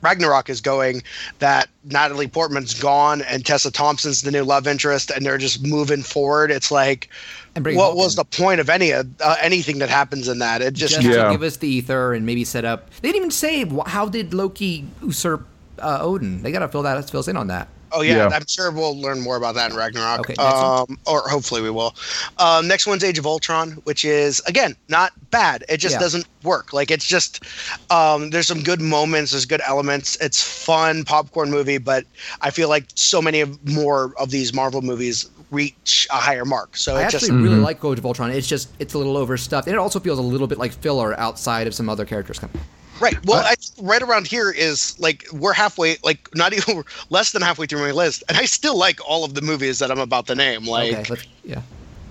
[0.02, 1.02] Ragnarok is going
[1.38, 6.02] that Natalie Portman's gone and Tessa Thompson's the new love interest and they're just moving
[6.02, 6.50] forward.
[6.50, 7.08] It's like,
[7.54, 8.20] what Hulk was in.
[8.20, 10.62] the point of any of uh, anything that happens in that?
[10.62, 11.24] It just, Just Yeah.
[11.24, 12.90] to give us the ether and maybe set up.
[13.00, 15.46] They didn't even say how did Loki usurp
[15.80, 16.42] uh, Odin.
[16.42, 17.68] They got to fill that fill us in on that.
[17.92, 18.28] Oh yeah, Yeah.
[18.34, 20.20] I'm sure we'll learn more about that in Ragnarok.
[20.20, 21.94] Okay, um, or hopefully we will.
[22.38, 25.64] Um, next one's Age of Ultron, which is again not bad.
[25.68, 26.00] It just Yeah.
[26.00, 26.72] doesn't work.
[26.72, 27.44] Like it's just
[27.90, 30.16] um, there's some good moments, there's good elements.
[30.20, 32.04] It's fun popcorn movie, but
[32.40, 36.76] I feel like so many of more of these Marvel movies reach a higher mark.
[36.76, 38.30] So I it actually just really like Age of Ultron.
[38.30, 41.18] It's just it's a little overstuffed, and it also feels a little bit like filler
[41.18, 42.60] outside of some other characters coming.
[43.00, 43.16] Right.
[43.26, 47.66] Well, I, right around here is like we're halfway, like not even less than halfway
[47.66, 50.34] through my list, and I still like all of the movies that I'm about to
[50.34, 50.64] name.
[50.66, 51.62] Like, okay, let's, yeah.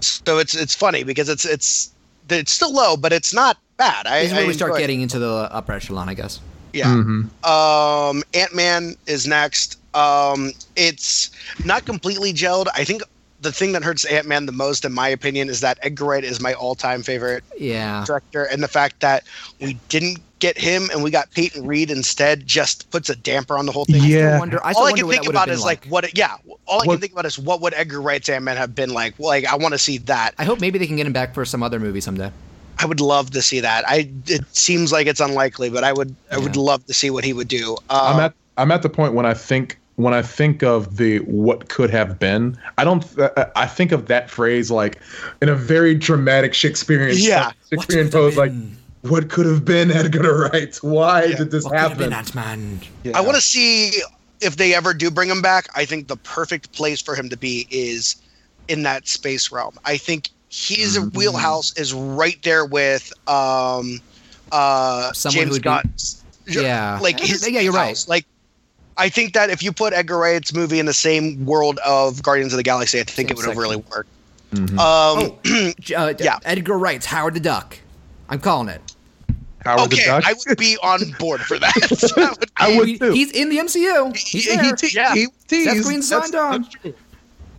[0.02, 1.92] so it's it's funny because it's it's
[2.30, 4.08] it's still low, but it's not bad.
[4.08, 4.82] I, This is where I we start enjoy it.
[4.82, 6.40] getting into the upper echelon, I guess.
[6.74, 6.92] Yeah.
[7.44, 9.80] Um, Ant Man is next.
[9.96, 11.32] Um, it's
[11.66, 12.68] not completely gelled.
[12.76, 13.02] I think
[13.42, 16.24] the thing that hurts Ant Man the most, in my opinion, is that Edgar Wright
[16.24, 18.04] is my all-time favorite Yeah.
[18.06, 19.24] director, and the fact that
[19.62, 23.66] we didn't get him and we got Peyton Reed instead just puts a damper on
[23.66, 24.04] the whole thing.
[24.04, 24.38] Yeah.
[24.40, 26.04] wonder- I still all I can think about is like, what.
[26.06, 26.36] It, yeah,
[26.66, 28.92] all I What- can think about is what would Edgar Wright's Ant Man have been
[28.94, 29.18] like.
[29.20, 30.34] Like, I want to see that.
[30.38, 32.32] I hope maybe they can get him back for some other movie someday.
[32.80, 33.84] I would love to see that.
[33.88, 37.24] I it seems like it's unlikely, but I would I would love to see what
[37.24, 37.76] he would do.
[37.90, 41.18] I'm Um, at I'm at the point when I think when I think of the
[41.22, 42.56] what could have been.
[42.78, 43.04] I don't.
[43.18, 45.00] uh, I think of that phrase like
[45.42, 47.52] in a very dramatic Shakespearean Yeah.
[47.72, 48.52] Shakespearean pose like
[49.02, 50.76] what could have been Edgar Wright?
[50.82, 52.06] Why did this What could have happen?
[52.06, 52.82] been Ant-Man?
[53.14, 54.02] I want to see
[54.42, 55.68] if they ever do bring him back.
[55.76, 58.16] I think the perfect place for him to be is
[58.68, 59.76] in that space realm.
[59.86, 61.18] I think his Mm-hmm.
[61.18, 64.00] wheelhouse is right there with um,
[64.52, 65.94] uh, Someone who James would be- Gunn.
[66.48, 67.00] Yeah.
[67.02, 68.04] like Yeah, his yeah, you're right.
[68.08, 68.26] Like
[68.98, 72.54] I think that if you put Edgar Wright's movie in the same world of Guardians
[72.54, 74.10] of the Galaxy, I think Same it would have really worked.
[74.54, 74.80] Mm-hmm.
[74.80, 76.40] Um, J- Uh, Yeah.
[76.46, 77.78] Edgar Wright's Howard the Duck.
[78.30, 78.82] I'm calling it.
[79.66, 80.24] Howard the okay, Duck?
[80.26, 81.74] I would be on board for that.
[82.16, 83.12] That would I would He- too.
[83.12, 84.16] He's in the MCU.
[84.16, 84.64] He's he, there.
[84.66, 85.84] he, te- yeah, he Seth teased.
[85.86, 86.62] Green's That's- signed on.
[86.62, 86.94] that's true.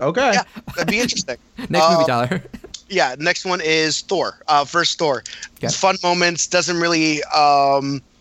[0.01, 0.31] Okay.
[0.33, 0.43] yeah,
[0.77, 1.37] that'd be interesting.
[1.69, 2.43] Next Uh, movie, Tyler.
[2.91, 5.23] yeah next one is thor uh first thor
[5.63, 5.69] Okay.
[5.69, 8.18] fun moments doesn't really um it, it-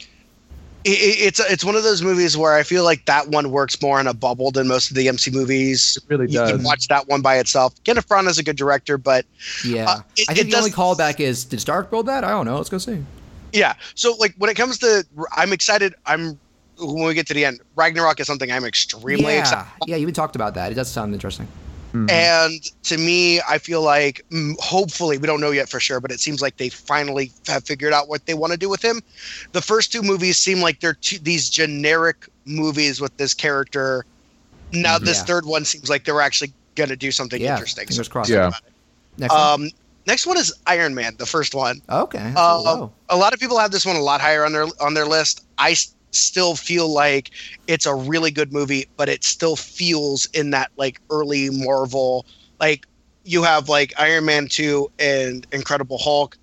[0.89, 4.07] it's it's one of those movies where I feel like that one works more in
[4.07, 5.97] a bubble than most of the MC movies.
[5.97, 6.63] It really You can does.
[6.65, 7.73] watch that one by itself.
[7.83, 9.25] Kenneth Branagh is a good director, but
[9.65, 9.89] Yeah.
[9.89, 12.23] uh, it- I think the only callback is did Stark build that?
[12.23, 12.57] I don't know.
[12.57, 13.03] Let's go see.
[13.53, 13.73] yeah.
[13.95, 15.05] So like when it comes to,
[15.35, 15.93] I'm excited.
[16.05, 16.39] I'm
[16.79, 17.59] when we get to the end.
[17.75, 19.39] Ragnarok is something I'm extremely yeah.
[19.39, 19.65] excited.
[19.87, 20.71] Yeah, you even talked about that.
[20.71, 21.47] It does sound interesting.
[22.09, 26.11] And to me, I feel like mm, hopefully we don't know yet for sure, but
[26.11, 29.01] it seems like they finally have figured out what they want to do with him.
[29.53, 34.05] The first two movies seem like they're two, these generic movies with this character.
[34.71, 35.23] Now this Yeah.
[35.25, 37.53] third one seems like they're actually going to do something Yeah.
[37.53, 37.87] interesting.
[37.87, 38.29] Fingers So- crossed.
[38.29, 38.51] Yeah.
[39.17, 39.61] Next one.
[39.63, 39.69] Um,
[40.05, 41.81] next one is Iron Man, the first one.
[41.89, 42.17] Okay.
[42.19, 44.67] that's a Uh, a lot of people have this one a lot higher on their
[44.79, 45.41] on their list.
[45.57, 47.31] I s- still feel like
[47.67, 52.25] it's a really good movie, but it still feels in that like early Marvel.
[52.59, 52.85] Like
[53.23, 56.37] you have like Iron Man two and Incredible Hulk.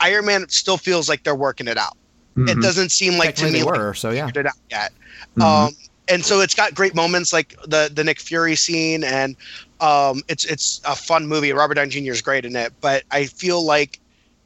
[0.00, 1.96] Iron Man still feels like they're working it out.
[2.36, 2.62] It Mhm.
[2.62, 4.26] doesn't seem like to me they like so yeah.
[4.26, 4.92] figured it out yet.
[5.38, 5.42] Mhm.
[5.42, 5.76] Um,
[6.08, 9.36] and so it's got great moments like the the Nick Fury scene, and
[9.80, 11.52] um, it's it's a fun movie.
[11.52, 12.12] Robert Downey Jr.
[12.12, 14.00] is great in it, but I feel like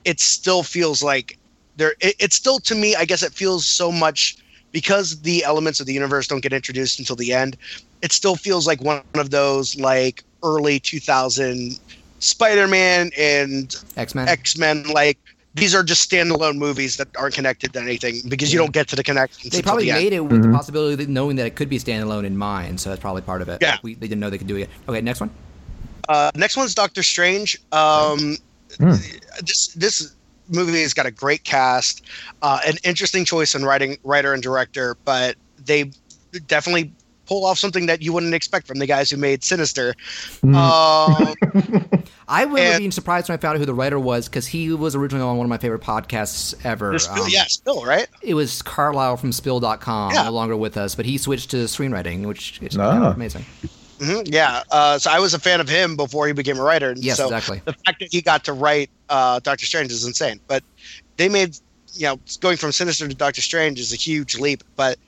[0.05, 1.39] it still feels like
[1.77, 1.95] there.
[2.01, 4.37] It, it's still to me, I guess it feels so much
[4.73, 7.57] because the elements of the universe don't get introduced until the end.
[8.03, 11.79] It still feels like one of those like early 2000
[12.21, 14.29] Spider-Man and X Men.
[14.29, 15.19] X Men like.
[15.57, 18.97] These are just standalone movies that aren't connected to anything because you don't get to
[18.97, 19.53] the connections.
[19.53, 20.03] They probably the end.
[20.03, 20.51] made it with Mhm.
[20.51, 23.41] the possibility that knowing that it could be standalone in mind, so that's probably part
[23.41, 23.59] of it.
[23.63, 23.79] Yeah.
[23.85, 24.69] We, they didn't know they could do it.
[24.89, 25.31] Okay, next one.
[26.09, 27.57] Uh, next one's Doctor Strange.
[27.71, 28.37] Um,
[28.79, 28.95] Hmm.
[29.47, 30.15] This this
[30.49, 32.03] movie has got a great cast,
[32.43, 35.91] uh, an interesting choice in writing, writer and director, but they
[36.47, 36.93] definitely
[37.27, 39.95] pull off something that you wouldn't expect from the guys who made Sinister.
[40.45, 40.53] Um,
[42.27, 44.47] I would have And- been surprised when I found out who the writer was because
[44.47, 46.93] he was originally on one of my favorite podcasts ever.
[46.93, 48.07] this- Um, yeah, Spill, right?
[48.23, 50.23] It was Carlyle from Spill.com, Yeah.
[50.25, 53.13] no longer with us, but he switched to screenwriting, which is Ah.
[53.13, 53.45] amazing.
[54.01, 54.63] Hmm yeah.
[54.71, 56.91] Uh, so I was a fan of him before he became a writer.
[56.91, 57.61] and Yes, so exactly.
[57.65, 60.41] The fact that he got to write uh, Doctor Strange is insane.
[60.49, 60.63] But
[61.17, 61.57] they made,
[61.93, 64.63] you know, going from Sinister to Doctor Strange is a huge leap.
[64.77, 64.99] But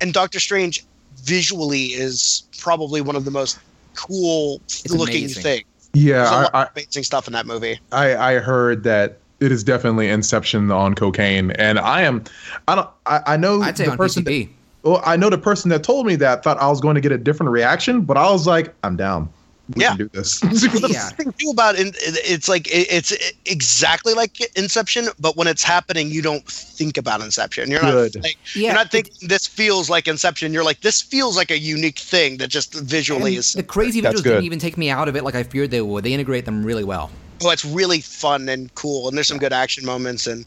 [0.00, 0.80] and Doctor Strange
[1.22, 3.58] visually is probably one of the most
[3.96, 5.42] cool It's looking amazing.
[5.42, 5.64] things.
[5.92, 7.80] There's a Yeah, lot I, of amazing stuff in that movie.
[7.92, 12.24] I, I heard that it is definitely Inception on cocaine, and I am,
[12.68, 14.22] I don't, I, I know I'd say the on person.
[14.22, 14.46] PCP.
[14.46, 17.00] That, well, I know the person that told me that thought I was going to
[17.00, 19.28] get a different reaction, but I was like, I'm down.
[19.76, 19.90] we Yeah.
[19.90, 20.40] can do this.
[20.40, 21.08] the Yeah.
[21.10, 23.12] thing too about it, it's like it's
[23.46, 27.70] exactly like Inception, but when it's happening, you don't think about Inception.
[27.70, 28.14] You're Good.
[28.16, 30.52] not like, Yeah, you're not thinking this feels like Inception.
[30.52, 33.52] You're like this feels like a unique thing that just visually And is.
[33.52, 34.44] the crazy That's visuals didn't good.
[34.44, 36.02] even take me out of it like I feared they would.
[36.04, 37.10] They integrate them really well.
[37.42, 40.44] Oh, it's really fun and cool, and there's some good action moments, and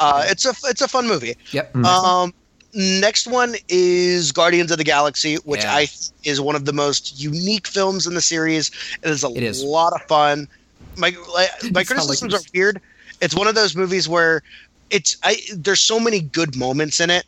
[0.00, 1.34] uh, it's a it's a fun movie.
[1.52, 1.76] Yep.
[1.76, 2.32] Um,
[2.74, 5.74] next one is Guardians of the Galaxy, which Yeah.
[5.74, 8.70] I think is one of the most unique films in the series.
[9.02, 9.62] It is a It is.
[9.62, 10.48] lot of fun.
[10.96, 12.80] My my not like criticisms are weird.
[13.20, 14.42] It's one of those movies where
[14.90, 17.24] it's I there's so many good moments in it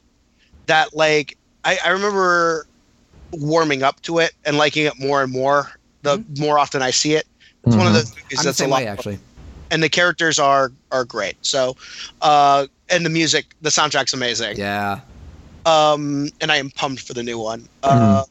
[0.67, 2.67] that like I, I remember
[3.33, 5.71] warming up to it and liking it more and more
[6.03, 7.27] the more often I see it.
[7.67, 8.39] It's one of those movies Mm-hmm.
[8.39, 9.19] I'm the that's a lot way, actually.
[9.71, 11.37] and the characters are are great.
[11.43, 11.77] So,
[12.23, 14.57] uh, and the music, the soundtrack's amazing.
[14.57, 15.01] Yeah.
[15.67, 17.69] Um, and I am pumped for the new one.
[17.83, 18.25] Uh,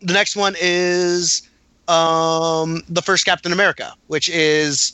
[0.00, 1.42] the next one is
[1.88, 4.92] um the first Captain America, which is,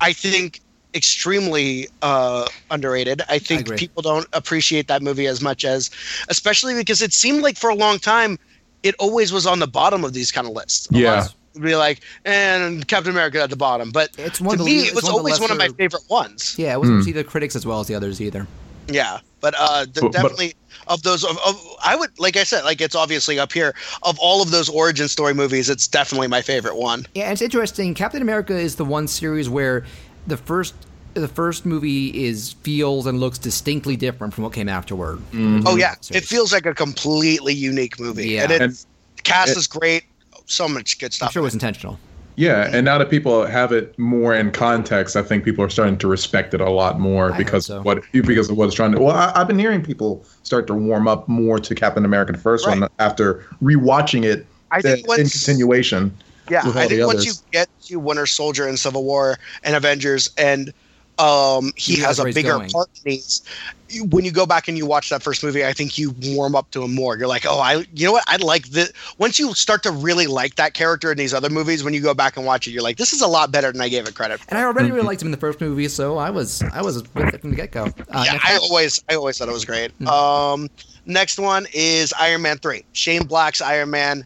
[0.00, 0.60] I think,
[0.94, 3.22] extremely uh underrated.
[3.28, 3.76] I think agree.
[3.78, 5.90] people don't appreciate that movie as much as,
[6.28, 8.38] especially because it seemed like for a long time,
[8.82, 10.88] it always was on the bottom of these kind of lists.
[10.90, 11.20] A lot Yeah.
[11.26, 13.90] of would be like, and Captain America at the bottom.
[13.90, 15.50] But It's one to of the me, le- it was one of the always one
[15.50, 16.54] of my favorite ones.
[16.58, 18.46] Yeah, it wasn't either critics as well as the others either.
[18.88, 20.54] Yeah, but uh, the, But- but- definitely
[20.90, 24.18] of those, of, of I would like I said, like it's obviously up here of
[24.18, 25.70] all of those origin story movies.
[25.70, 27.06] It's definitely my favorite one.
[27.14, 27.94] Yeah, it's interesting.
[27.94, 29.86] Captain America is the one series where
[30.26, 30.74] the first
[31.14, 35.18] the first movie is feels and looks distinctly different from what came afterward.
[35.32, 35.62] Mm-hmm.
[35.66, 38.28] Oh yeah, it feels like a completely unique movie.
[38.30, 38.42] Yeah.
[38.44, 38.84] and, it, And-
[39.24, 40.04] cast it- is great.
[40.46, 41.32] So much good I'm stuff.
[41.32, 41.98] sure it was intentional.
[42.40, 45.98] Yeah, and now that people have it more in context, I think people are starting
[45.98, 47.82] to respect it a lot more I because so.
[47.82, 48.98] what because of what it's trying to.
[49.00, 52.38] Well, I, I've been hearing people start to warm up more to Captain America the
[52.38, 52.80] first Right.
[52.80, 56.16] one after rewatching it I think uh, in once- continuation.
[56.48, 60.72] Yeah, I think once you get to Winter Soldier and Civil War and Avengers, and
[61.18, 62.70] um, he You has a bigger going.
[62.70, 63.42] part in these.
[63.90, 66.54] You- When you go back and you watch that first movie, I think you warm
[66.54, 67.16] up to him more.
[67.16, 68.92] You're like, oh, I, you know what, I like this.
[69.18, 72.14] Once you start to really like that character in these other movies, when you go
[72.14, 74.14] back and watch it, you're like, this is a lot better than I gave it
[74.14, 74.40] credit.
[74.40, 74.46] For.
[74.50, 77.02] And I already really liked him in the first movie, so I was I was
[77.14, 77.84] with it from the get go.
[77.84, 79.90] Uh, yeah, I always, I always thought it was great.
[79.92, 80.06] Hmm.
[80.08, 80.68] Um,
[81.06, 82.84] next one is Iron Man three.
[82.92, 84.24] Shane Black's Iron Man.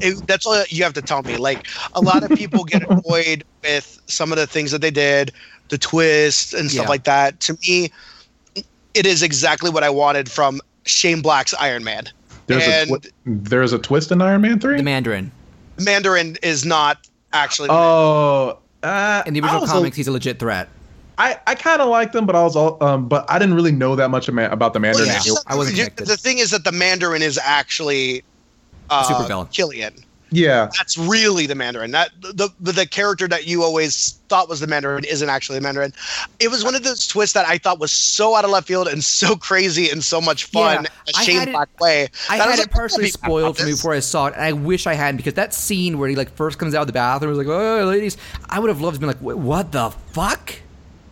[0.00, 1.36] It- that's all you have to tell me.
[1.36, 5.32] Like a lot of people get annoyed with some of the things that they did,
[5.68, 6.88] the twists and stuff Yeah.
[6.88, 7.40] like that.
[7.40, 7.90] To me,
[8.96, 12.08] it is exactly what I wanted from Shane Black's Iron Man.
[12.46, 14.76] There's and a twi- there's a twist in Iron Man three.
[14.78, 15.30] the Mandarin.
[15.78, 17.68] Mandarin is not actually.
[17.70, 20.68] Oh, uh, In the original was a- comics, he's a legit threat.
[21.18, 23.72] I, I kind of liked them, but I was all, um, but I didn't really
[23.72, 25.08] know that much about the Well, Mandarin.
[25.24, 25.32] yeah.
[25.46, 28.22] I wasn't you- the thing is that the Mandarin is actually
[28.90, 29.50] uh, Supervillain.
[29.50, 29.94] Killian.
[30.32, 31.92] Yeah, that's really the Mandarin.
[31.92, 35.62] That the, the the character that you always thought was the Mandarin isn't actually the
[35.62, 35.92] Mandarin.
[36.40, 38.88] It was one of those twists that I thought was so out of left field
[38.88, 40.82] and so crazy and so much fun.
[40.84, 42.08] Yeah, a I Shane had it- Black way.
[42.28, 43.92] I that had was it like, partially "I'll be back on spoiled for me before
[43.94, 46.58] I saw it, and I wish I hadn't because that scene where he like first
[46.58, 48.16] comes out of the bathroom was like, "Oh, ladies,"
[48.48, 50.54] I would have loved to be like, "What the fuck?"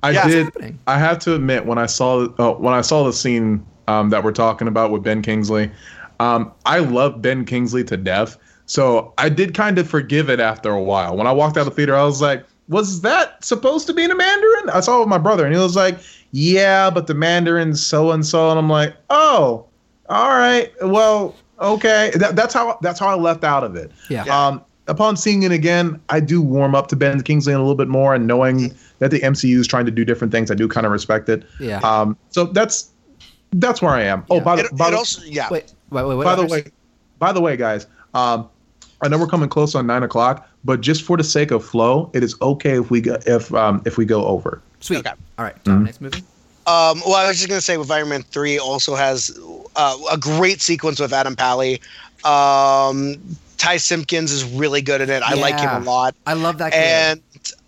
[0.03, 0.27] I Yeah.
[0.27, 0.79] did.
[0.89, 4.25] I have to admit, when I saw uh, when I saw the scene um, that
[4.25, 5.71] we're talking about with Ben Kingsley,
[6.19, 8.39] um, I love Ben Kingsley to death.
[8.67, 11.17] So I did kind of forgive it after a while.
[11.17, 14.05] When I walked out of the theater, I was like, "Was that supposed to be
[14.05, 15.99] in a Mandarin?" I saw it with my brother, and he was like,
[16.33, 19.67] "Yeah, but the Mandarin's so and so," and I'm like, "Oh,
[20.09, 23.93] all right, well, okay." That, that's how that's how I left out of it.
[24.09, 24.25] Yeah.
[24.25, 27.89] Um, upon seeing it again, I do warm up to Ben Kingsley a little bit
[27.89, 30.87] more, and knowing that the MCU is trying to do different things, I do kind
[30.87, 31.45] of respect it.
[31.61, 31.81] Yeah.
[31.81, 32.91] Um, so that's
[33.55, 34.25] that's where I am.
[34.31, 35.49] Oh, by the by the, also yeah.
[35.51, 36.17] Wait, wait, wait.
[36.17, 36.65] wait by the way,
[37.19, 38.49] by the way, guys, um,
[39.03, 42.11] I know we're coming close on nine o'clock, but just for the sake of flow,
[42.15, 44.61] it is okay if we go if um, if we go over.
[44.81, 44.99] sweet.
[44.99, 45.13] Okay.
[45.39, 46.23] All right, Tom, next movie.
[46.67, 49.39] Um, well, I was just gonna say, with Iron Man three, also has
[49.77, 51.81] uh, a great sequence with Adam Pally.
[52.25, 53.17] Um,
[53.59, 55.23] Ty Simpkins is really good in it.
[55.23, 56.15] I like him a lot.
[56.27, 56.73] I love that.
[56.73, 56.79] Kid.
[56.79, 57.21] and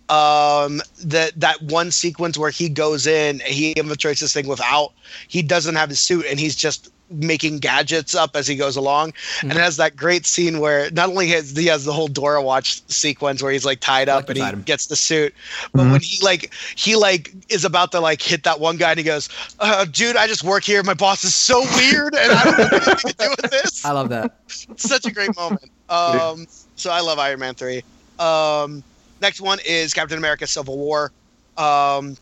[0.09, 4.93] um that that one sequence where he goes in he infiltrates this thing without
[5.27, 9.11] he doesn't have his suit and he's just making gadgets up as he goes along
[9.11, 9.49] Mm-hmm.
[9.51, 12.41] and it has that great scene where not only has he has the whole Dora
[12.41, 14.61] watch sequence where he's like tied up like and he him.
[14.63, 15.33] gets the suit
[15.73, 18.97] but when he like he like is about to like hit that one guy and
[18.99, 19.29] he goes
[19.59, 22.73] uh, dude I just work here my boss is so weird and I don't have
[22.73, 24.35] anything to do with this I love that.
[24.47, 25.69] such a great moment.
[25.89, 27.83] Um, so I love Iron Man three.
[28.19, 28.83] Um,
[29.21, 31.11] next one is Captain America: Civil War.
[31.57, 32.17] Um,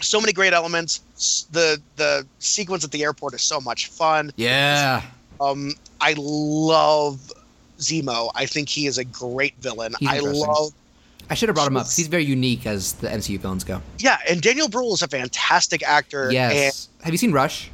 [0.00, 1.00] so many great elements.
[1.52, 4.32] The the sequence at the airport is so much fun.
[4.36, 5.02] Yeah.
[5.40, 7.32] Um, I love
[7.78, 8.30] Zemo.
[8.34, 9.94] I think he is a great villain.
[10.06, 10.72] I love.
[11.30, 11.86] I should have brought him up.
[11.90, 13.80] he's very unique as the MCU villains go.
[13.98, 16.30] Yeah, and Daniel Bruhl is a fantastic actor.
[16.30, 16.88] Yes.
[16.98, 17.70] And Have you seen Rush?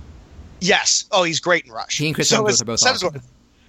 [0.61, 1.05] yes.
[1.11, 1.99] Oh, he's great in Rush.
[1.99, 3.21] He and Chris So Hemsworth are both awesome.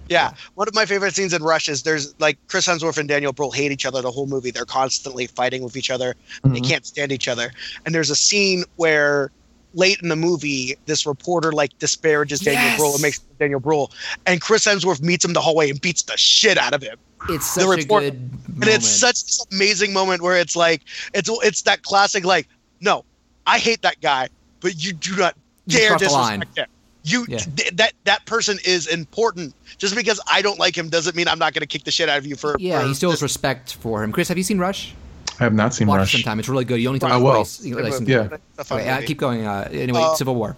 [0.08, 0.34] Yeah.
[0.54, 3.50] one of my favorite scenes in Rush is there's like Chris Hemsworth and Daniel Bruhl
[3.50, 4.50] hate each other the whole movie.
[4.50, 6.14] They're constantly fighting with each other.
[6.44, 6.68] They Mhm.
[6.68, 7.52] can't stand each other.
[7.86, 9.30] And there's a scene where
[9.74, 12.78] late in the movie, this reporter like disparages Daniel Yes.
[12.78, 13.90] Bruhl and makes Daniel Bruhl,
[14.26, 16.98] and Chris Hemsworth meets him in the hallway and beats the shit out of him.
[17.30, 20.82] It's The such a good And it's such this amazing moment where it's like
[21.14, 22.48] it's it's that classic like
[22.82, 23.04] no,
[23.46, 24.28] I hate that guy,
[24.60, 25.36] but you do not
[25.68, 26.40] dare crossed the line.
[26.40, 26.66] disrespect him.
[27.04, 27.38] You Yeah.
[27.38, 29.54] th- that that person is important.
[29.78, 32.08] Just because I don't like him doesn't mean I'm not going to kick the shit
[32.08, 32.56] out of you for.
[32.58, 34.12] yeah, for he still has respect for him.
[34.12, 34.94] Chris, have you seen Rush?
[35.40, 36.14] I have not seen Watch Rush.
[36.14, 36.38] it sometime.
[36.38, 36.76] It's really good.
[36.80, 37.32] You only I time will.
[37.34, 37.60] twice.
[37.64, 37.86] You Yeah.
[37.86, 38.32] it.
[38.34, 39.06] It's a fun Okay, uh, movie.
[39.06, 39.46] keep going.
[39.46, 40.56] Uh, anyway, Uh, Civil War.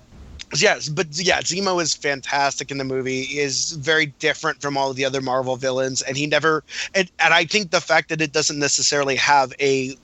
[0.57, 3.25] Yes, but yeah, Zemo is fantastic in the movie.
[3.25, 6.62] He is very different from all of the other Marvel villains, and he never.
[6.95, 9.97] And, and I think the fact that it doesn't necessarily have a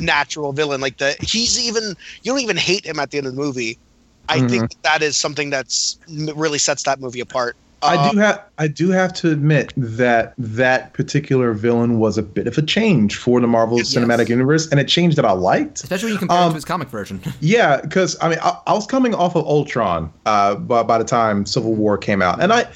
[0.00, 3.34] natural villain like the he's even you don't even hate him at the end of
[3.34, 3.78] the movie.
[4.28, 4.50] I Mhm.
[4.50, 5.96] think that is something that's
[6.34, 7.56] really sets that movie apart.
[7.82, 12.22] I Uh, do have I do have to admit that that particular villain was a
[12.22, 13.94] bit of a change for the Marvel Yes.
[13.94, 15.84] Cinematic Universe, and a change that I liked.
[15.84, 17.20] Especially when you compare it Um, to his comic version.
[17.40, 21.04] Yeah, because I mean, I, I was coming off of Ultron uh, by, by the
[21.04, 22.66] time Civil War came out, and I,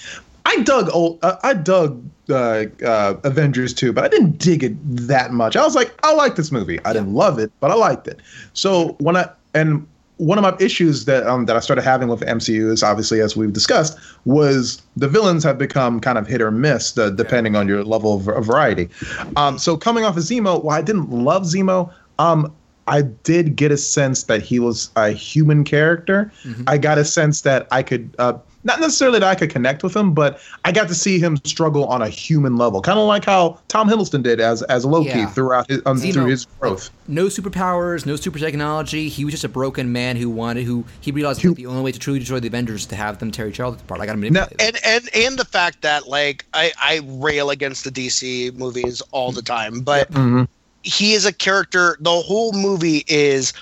[0.44, 4.74] I dug old, uh, I dug uh, uh, Avengers too, but I didn't dig it
[5.08, 5.56] that much.
[5.56, 6.78] I was like, I like this movie.
[6.84, 8.20] I didn't love it, but I liked it.
[8.52, 9.84] So when I and
[10.20, 13.36] one of my issues that um, that I started having with MCU is obviously, as
[13.36, 17.66] we've discussed, was the villains have become kind of hit or miss uh, depending on
[17.66, 18.90] your level of, of variety.
[19.36, 22.52] Um, so coming off of Zemo, while I didn't love Zemo, um,
[22.86, 26.30] I did get a sense that he was a human character.
[26.66, 29.96] I got a sense that I could, uh, not necessarily that I could connect with
[29.96, 33.24] him, but I got to see him struggle on a human level, kind of like
[33.24, 35.26] how Tom Hiddleston did as as Loki Yeah.
[35.28, 36.90] throughout his um, Zemo, through his growth.
[37.08, 39.08] no superpowers, no super technology.
[39.08, 41.92] He was just a broken man who wanted, who he realized that the only way
[41.92, 44.00] to truly destroy the Avengers is to have them tear each other apart.
[44.00, 44.50] I got to manipulate.
[44.50, 44.58] them.
[44.60, 49.32] and and and the fact that like I I rail against the DC movies all
[49.32, 50.44] the time, but Mm-hmm.
[50.82, 51.96] he is a character.
[52.00, 53.52] The whole movie is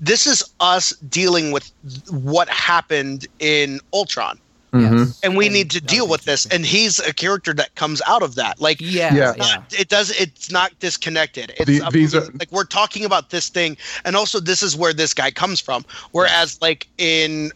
[0.00, 1.70] this is us dealing with
[2.10, 4.38] what happened in Ultron.
[4.80, 5.18] Mhm.
[5.22, 8.34] And we need to deal with this, and he's a character that comes out of
[8.36, 8.60] that.
[8.60, 9.30] Like, Yeah, Yeah.
[9.30, 10.10] it's not- it does.
[10.10, 11.52] It's not disconnected.
[11.56, 14.92] It's The- these are- like we're talking about this thing, and also this is where
[14.92, 15.84] this guy comes from.
[16.12, 17.52] Whereas, like in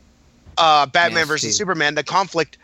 [0.58, 1.58] uh, Batman Yes, versus Steve.
[1.58, 2.58] Superman, the conflict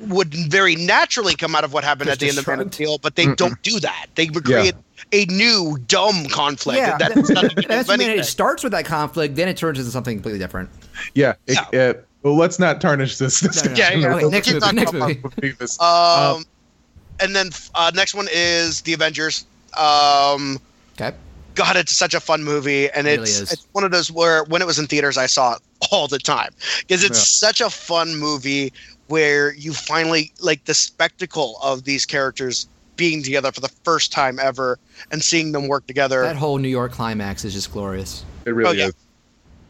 [0.00, 2.74] would very naturally come out of what happened at the end of Man of Just
[2.76, 4.06] Steel, but they don't do that.
[4.14, 4.60] They would Yeah.
[4.60, 4.74] create
[5.12, 8.24] a new dumb conflict yeah, that that- has to do that's with I mean, it
[8.24, 10.70] starts with that conflict, then it turns into something completely different.
[11.14, 11.34] Yeah.
[11.46, 13.40] it- uh, well, let's not tarnish this.
[13.40, 13.78] this No, no, no.
[13.78, 14.28] Yeah, yeah.
[14.28, 14.60] Next Keep movie.
[14.60, 15.52] talking Next about- movie.
[15.52, 15.80] Beavis.
[15.80, 16.44] Um,
[17.20, 19.46] and then uh, next one is the Avengers.
[19.78, 20.58] Um,
[21.00, 21.14] Okay.
[21.56, 23.52] God, it's such a fun movie, and It it's is.
[23.52, 26.18] it's one of those where when it was in theaters, I saw it all the
[26.18, 28.72] time because it's such a fun movie
[29.08, 34.38] where you finally like the spectacle of these characters being together for the first time
[34.40, 34.78] ever
[35.12, 36.22] and seeing them work together.
[36.22, 38.24] That whole New York climax is just glorious.
[38.46, 38.86] it really oh, yeah.
[38.88, 38.94] is.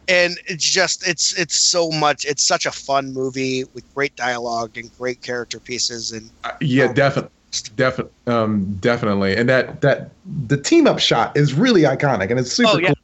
[0.07, 4.77] And it's just it's it's so much it's such a fun movie with great dialogue
[4.77, 7.31] and great character pieces and Uh, yeah, Um, definitely.
[7.77, 10.09] Definitely, um, definitely, and that that
[10.47, 12.87] the team up shot is really iconic, and it's super Oh, yeah.
[12.87, 12.95] cool.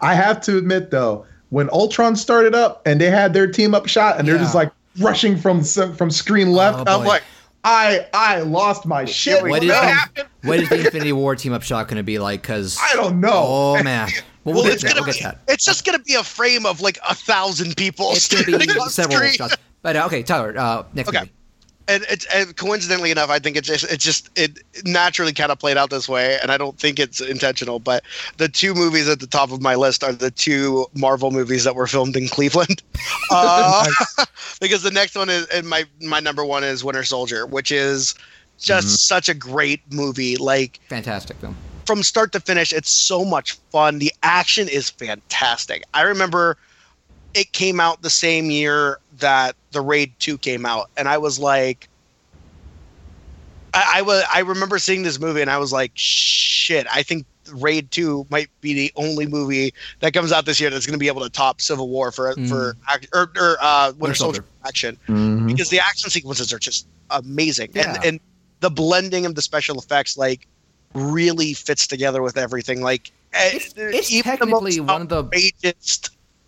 [0.00, 3.88] I have to admit though, when Ultron started up and they had their team up
[3.88, 4.70] shot, and they're just like
[5.00, 7.08] rushing from from screen left, Oh, I'm boy.
[7.08, 7.22] like,
[7.64, 9.42] I I lost my shit.
[9.42, 9.92] What What is, go.
[10.14, 12.42] the, what is the Infinity War team up shot going to be like?
[12.42, 13.32] Because I don't know.
[13.34, 14.08] Oh man,
[14.46, 14.94] well, we'll, get it's that.
[14.94, 15.38] gonna We'll be that.
[15.48, 18.80] it's just gonna be a frame of like a thousand people It's going to be
[18.88, 19.56] several shots.
[19.82, 20.54] But uh, okay, Tyler.
[20.56, 21.18] Uh, next Okay.
[21.20, 21.32] movie.
[21.88, 25.58] and it's and coincidentally enough, I think it's just it's just it naturally kind of
[25.60, 27.78] played out this way, and I don't think it's intentional.
[27.78, 28.02] But
[28.38, 31.76] the two movies at the top of my list are the two Marvel movies that
[31.76, 32.82] were filmed in Cleveland,
[33.30, 33.84] uh,
[34.60, 38.14] because the next one is and my my number one is Winter Soldier, which is
[38.58, 40.36] just such a great movie.
[40.36, 41.56] Like Fantastic film.
[41.86, 43.98] From start to finish, it's so much fun.
[43.98, 45.84] The action is fantastic.
[45.94, 46.56] I remember
[47.34, 51.38] it came out the same year that the Raid 2 came out, and I was
[51.38, 51.88] like,
[53.74, 57.26] I, I was I remember seeing this movie and I was like, shit, I think
[57.52, 60.98] Raid 2 might be the only movie that comes out this year that's going to
[60.98, 62.76] be able to top Civil War for for
[63.12, 64.44] or, or uh, Winter Soldier Soldier.
[64.64, 65.46] action Mhm.
[65.46, 67.94] because the action sequences are just amazing Yeah.
[67.96, 68.20] and and
[68.60, 70.46] the blending of the special effects like
[70.96, 75.08] really fits together with everything like eh, It's, it's even the technically most one of
[75.08, 76.00] the outrageous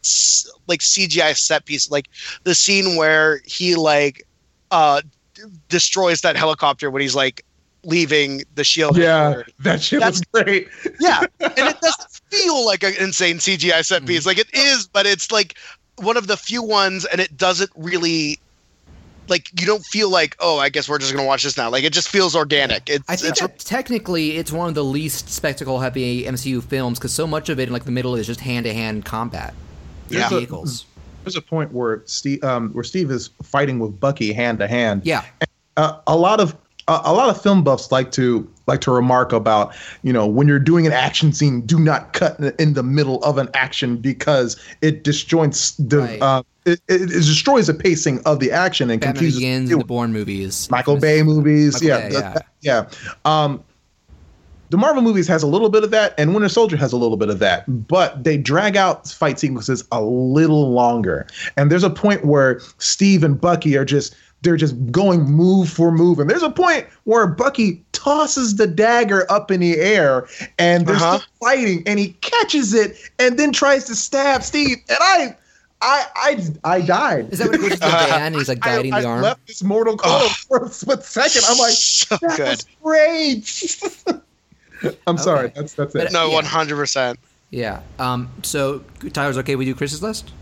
[0.03, 2.09] s- like CGI set piece like
[2.45, 4.27] the scene where he like
[4.71, 5.03] uh
[5.69, 7.45] destroys that helicopter when he's like
[7.85, 8.97] leaving the shield.
[8.97, 10.69] Yeah, that shit That's, was great.
[11.01, 14.27] yeah, and it doesn't feel like an insane CGI set piece.
[14.27, 15.57] Like it is, but it's like
[15.97, 18.39] one of the few ones, and it doesn't really
[19.29, 21.71] like you don't feel like oh I guess we're just gonna watch this now.
[21.71, 22.89] Like it just feels organic.
[22.89, 27.13] It's, I think it's, technically it's one of the least spectacle heavy MCU films because
[27.13, 29.55] so much of it in like the middle is just hand to hand combat.
[30.09, 30.29] Yeah.
[30.29, 30.87] Vehicles.
[31.25, 35.03] There's a point where Steve, um, where Steve is fighting with Bucky hand to hand.
[35.05, 35.25] Yeah.
[35.77, 36.57] Uh, a lot of
[36.89, 40.49] uh, a lot of film buffs like to like to remark about you know when
[40.49, 44.57] you're doing an action scene, do not cut in the middle of an action because
[44.81, 45.99] it disjoints the.
[45.99, 46.23] Right.
[46.23, 50.13] Uh, it, it, destroys the pacing of the action and Batman confuses Begins, the Bourne
[50.13, 52.85] movies, Michael Bay movies, Michael yeah, Bay, yeah.
[52.85, 52.91] yeah.
[53.25, 53.63] Um,
[54.71, 57.17] the Marvel movies has a little bit of that, and Winter Soldier has a little
[57.17, 61.27] bit of that, but they drag out fight sequences a little longer.
[61.57, 65.91] And there's a point where Steve and Bucky are just they're just going move for
[65.91, 66.19] move.
[66.19, 70.29] And there's a point where Bucky tosses the dagger up in the air
[70.59, 71.19] and they're uh-huh.
[71.19, 74.77] still fighting and he catches it and then tries to stab Steve.
[74.89, 75.37] And I
[75.81, 77.33] I I I died.
[77.33, 79.23] Is that what he goes to and he's like guiding I, the I arm?
[79.23, 81.43] left this Mortal Kombat oh, for a split second.
[81.49, 82.49] I'm like, so that good.
[82.49, 84.23] was great.
[85.07, 85.23] I'm okay.
[85.23, 85.53] sorry.
[85.55, 86.13] That's that's it.
[86.13, 87.19] No, one hundred percent.
[87.51, 87.81] Yeah.
[87.99, 88.31] Um.
[88.43, 89.57] So Tyler's okay.
[89.57, 90.33] We do Chris's list.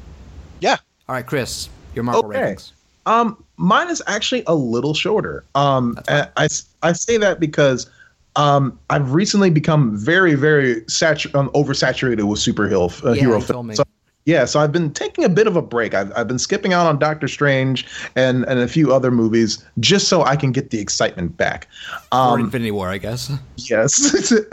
[0.61, 0.77] Yeah.
[1.09, 1.69] All right, Chris.
[1.95, 2.39] Your Marvel okay.
[2.39, 2.73] rankings.
[3.07, 5.45] Um, mine is actually a little shorter.
[5.55, 6.49] Um, I, I,
[6.83, 7.89] I say that because
[8.35, 13.77] um, I've recently become very, very satu- um, oversaturated with superhero uh, yeah, hero films.
[13.77, 13.85] So,
[14.27, 15.95] yeah, so I've been taking a bit of a break.
[15.95, 17.87] I've, I've been skipping out on Doctor Strange
[18.17, 21.69] and, and a few other movies just so I can get the excitement back.
[22.11, 23.33] Um, or Infinity War, I guess.
[23.57, 24.33] Yes.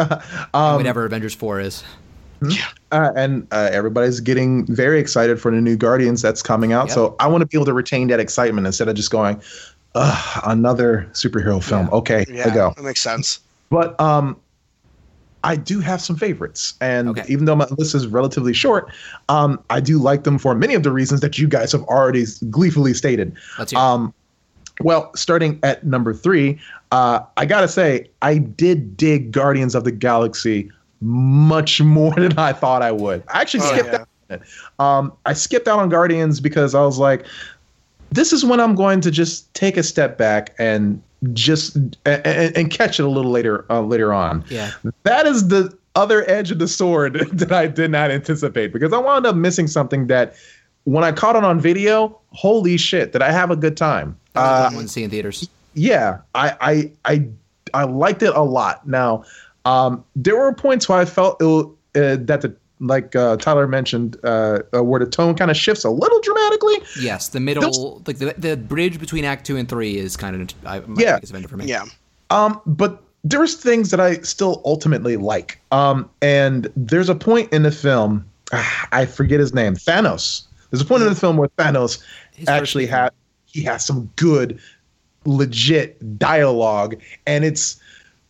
[0.54, 1.84] um, whatever Avengers 4 is.
[2.48, 2.68] Yeah.
[2.92, 6.88] Uh, and uh, everybody's getting very excited for the new Guardians that's coming out.
[6.88, 6.94] Yep.
[6.94, 9.42] So I want to be able to retain that excitement instead of just going,
[9.96, 11.88] another superhero film.
[11.88, 11.94] Yeah.
[11.94, 12.74] Okay, yeah, I go.
[12.76, 13.40] That makes sense.
[13.70, 14.40] But um,
[15.44, 17.26] I do have some favorites, and okay.
[17.28, 18.92] even though my list is relatively short,
[19.30, 22.26] um, I do like them for many of the reasons that you guys have already
[22.50, 23.36] gleefully stated.
[23.76, 24.14] Um,
[24.82, 26.60] well, starting at number three,
[26.92, 30.72] uh, I gotta say I did dig Guardians of the Galaxy
[31.02, 33.24] much more than I thought I would.
[33.34, 34.06] I actually oh, skipped yeah.
[34.30, 34.42] that.
[34.80, 37.26] Um, I skipped out on Guardians because I was like,
[38.12, 41.02] this is when I'm going to just take a step back and
[41.32, 44.44] just and, and catch it a little later uh, later on.
[44.50, 44.72] Yeah,
[45.04, 48.98] that is the other edge of the sword that I did not anticipate because I
[48.98, 50.36] wound up missing something that
[50.86, 54.18] when I caught it on video, holy shit, did I have a good time?
[54.36, 55.48] Uh, one see in theaters.
[55.76, 57.28] Yeah, I I I
[57.74, 58.88] I liked it a lot.
[58.88, 59.24] Now
[59.66, 64.18] um, there were points where I felt it, uh, that the like uh, Tyler mentioned,
[64.24, 66.76] uh, uh, where the tone kind of shifts a little dramatically.
[67.00, 70.56] Yes, the middle, like the the bridge between Act Two and Three is kind of
[70.66, 71.66] I, yeah, for me.
[71.66, 71.86] Yeah.
[72.30, 75.60] Um, but there's things that I still ultimately like.
[75.72, 78.26] Um, and there's a point in the film,
[78.92, 80.44] I forget his name, Thanos.
[80.70, 82.04] There's a point in the film where Thanos
[82.34, 83.12] his actually had
[83.46, 84.60] he has some good,
[85.26, 87.80] legit dialogue, and it's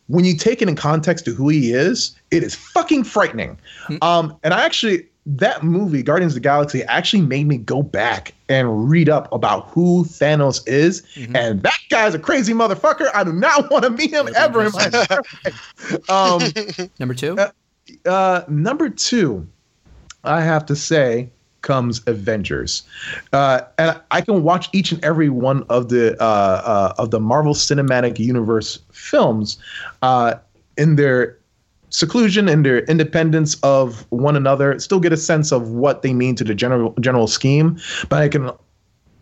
[0.07, 3.57] when you take it in context to who he is, it is fucking frightening.
[3.87, 4.03] Mm-hmm.
[4.03, 8.33] Um, and I actually that movie, Guardians of the Galaxy, actually made me go back
[8.49, 11.01] and read up about who Thanos is.
[11.15, 11.35] Mm-hmm.
[11.35, 13.09] And that guy's a crazy motherfucker.
[13.13, 16.09] I do not want to meet him ever in my life.
[16.09, 17.37] Um, number two?
[17.37, 17.51] Uh,
[18.05, 19.47] uh, number two,
[20.23, 21.29] I have to say,
[21.61, 22.83] comes Avengers,
[23.31, 27.21] uh, and I can watch each and every one of the uh, uh, of the
[27.21, 29.57] Marvel Cinematic Universe films
[30.01, 30.35] uh,
[30.77, 31.37] in their
[31.89, 34.79] seclusion and their independence of one another.
[34.79, 38.29] Still get a sense of what they mean to the general general scheme, but I
[38.29, 38.51] can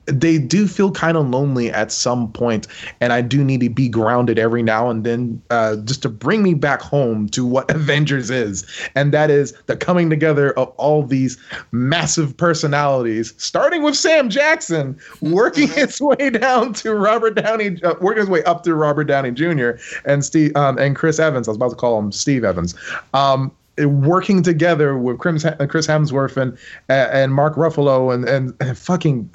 [0.05, 2.67] they do feel kind of lonely at some point
[2.99, 6.43] and i do need to be grounded every now and then uh, just to bring
[6.43, 8.65] me back home to what avengers is
[8.95, 11.37] and that is the coming together of all these
[11.71, 18.21] massive personalities starting with sam jackson working his way down to robert downey uh, working
[18.21, 19.71] his way up to robert downey jr
[20.05, 22.75] and steve um, and chris evans i was about to call him steve evans.
[23.13, 23.51] Um,
[23.85, 26.57] working together with Chris Hemsworth and
[26.89, 29.29] and Mark Ruffalo and and fucking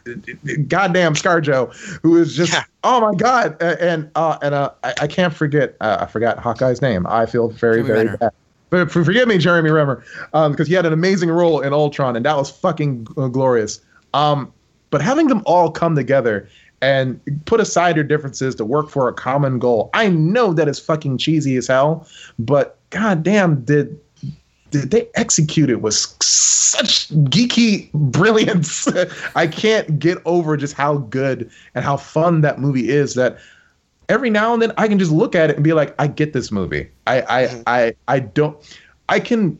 [0.68, 2.64] goddamn ScarJo, who is just yeah.
[2.84, 6.82] oh my god, and uh, and uh, I, I can't forget uh, I forgot Hawkeye's
[6.82, 7.06] name.
[7.06, 8.16] I feel very Jeremy very Renner.
[8.18, 8.32] bad.
[8.68, 12.26] But forgive me, Jeremy Renner, um, because he had an amazing role in Ultron, and
[12.26, 13.80] that was fucking glorious.
[14.12, 14.52] Um,
[14.90, 16.48] but having them all come together
[16.82, 19.90] and put aside their differences to work for a common goal.
[19.94, 22.06] I know that is fucking cheesy as hell,
[22.38, 23.98] but goddamn, did
[24.70, 28.88] they executed with such geeky brilliance.
[29.36, 33.14] I can't get over just how good and how fun that movie is.
[33.14, 33.38] That
[34.08, 36.32] every now and then I can just look at it and be like, I get
[36.32, 36.90] this movie.
[37.06, 37.62] I I mm-hmm.
[37.66, 38.56] I I don't.
[39.08, 39.58] I can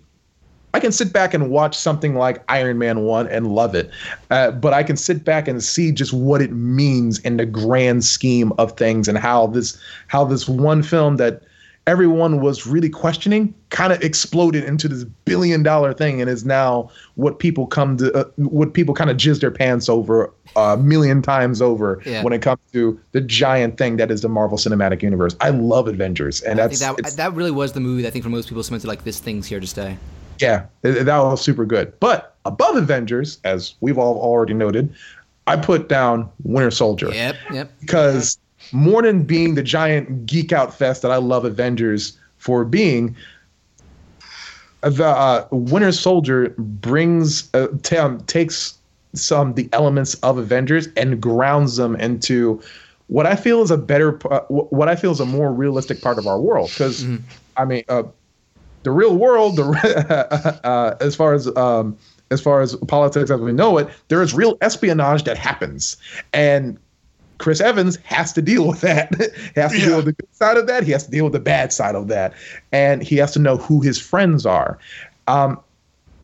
[0.77, 3.91] I can sit back and watch something like Iron Man 1 and love it.
[4.31, 8.05] Uh, but I can sit back and see just what it means in the grand
[8.05, 11.43] scheme of things and how this how this one film that
[11.87, 16.91] everyone was really questioning kind of exploded into this billion dollar thing and is now
[17.15, 21.23] what people come to uh, what people kind of jizz their pants over a million
[21.23, 22.23] times over yeah.
[22.23, 25.37] when it comes to the giant thing that is the Marvel Cinematic Universe.
[25.41, 28.31] I love Avengers and I that's that, that really was the movie I think for
[28.31, 29.97] most people cemented like this thing's here to stay.
[30.41, 31.99] Yeah, that was super good.
[31.99, 34.95] But above Avengers, as we've all already noted,
[35.47, 37.11] I put down Winter Soldier.
[37.11, 37.73] Yep, yep.
[37.81, 38.39] Because
[38.73, 43.17] more than being the giant geek out fest that I love Avengers for being,
[44.83, 48.77] the uh, Winter Soldier brings uh, t- um, takes
[49.15, 52.61] some the elements of Avengers and grounds them into
[53.09, 56.19] what I feel is a better, uh, what I feel is a more realistic part
[56.19, 56.71] of our world.
[56.71, 57.25] Because mm-hmm.
[57.57, 58.05] I mean, uh,
[58.83, 61.97] the real world, the uh, as far as um,
[62.31, 65.97] as far as politics as we know it, there is real espionage that happens,
[66.33, 66.79] and
[67.39, 69.15] Chris Evans has to deal with that.
[69.55, 69.87] he has to yeah.
[69.87, 70.85] deal with the good side of that.
[70.85, 72.33] He has to deal with the bad side of that,
[72.73, 74.79] and he has to know who his friends are.
[75.27, 75.61] Um,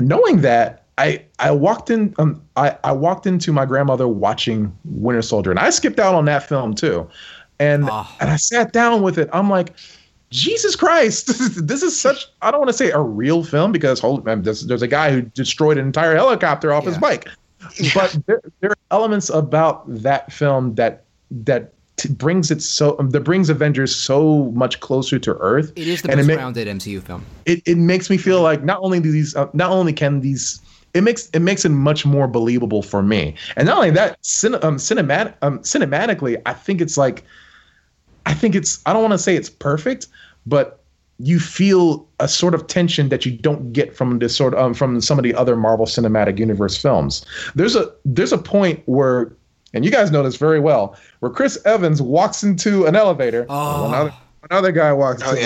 [0.00, 5.22] knowing that, I I walked in um, I I walked into my grandmother watching Winter
[5.22, 7.08] Soldier, and I skipped out on that film too,
[7.58, 8.08] and oh.
[8.20, 9.28] and I sat down with it.
[9.32, 9.74] I'm like
[10.32, 11.26] Jesus Christ,
[11.66, 14.82] this is such, I don't want to say a real film because hold, there's, there's
[14.82, 16.90] a guy who destroyed an entire helicopter off yeah.
[16.90, 17.28] his bike.
[17.94, 23.10] But there, there, are elements about that film that, that t- brings it so, um,
[23.10, 25.72] that brings Avengers so much closer to Earth.
[25.76, 27.24] It is the most ma- grounded MCU film.
[27.46, 30.60] It, it makes me feel like not only do these, uh, not only can these,
[30.94, 33.34] it makes it makes it much more believable for me.
[33.56, 37.24] And not only that, cin- um, cinematic, um, cinematically, I think it's like,
[38.26, 40.08] I think it's I don't want to say it's perfect,
[40.46, 40.81] but
[41.18, 44.74] you feel a sort of tension that you don't get from this sort of um,
[44.74, 47.24] from some of the other Marvel Cinematic Universe films.
[47.54, 49.32] There's a there's a point where,
[49.74, 53.88] and you guys know this very well, where Chris Evans walks into an elevator, oh.
[53.88, 54.14] another,
[54.50, 55.42] another guy walks oh, into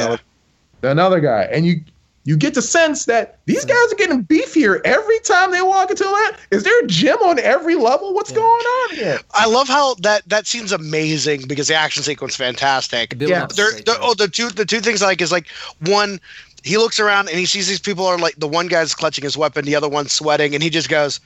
[0.82, 0.90] yeah.
[0.90, 1.80] another guy, and you
[2.27, 6.03] you get the sense that these guys are getting beefier every time they walk into
[6.03, 6.36] that.
[6.51, 8.12] Is there a gym on every level?
[8.12, 8.39] What's yeah.
[8.39, 9.20] going on here?
[9.32, 13.15] I love how that that seems amazing because the action sequence is fantastic.
[13.16, 13.47] Yeah.
[13.47, 15.47] They're, they're, oh, the two the two things I like is like
[15.86, 16.20] one,
[16.65, 19.36] he looks around and he sees these people are like the one guy's clutching his
[19.36, 21.20] weapon, the other one's sweating, and he just goes,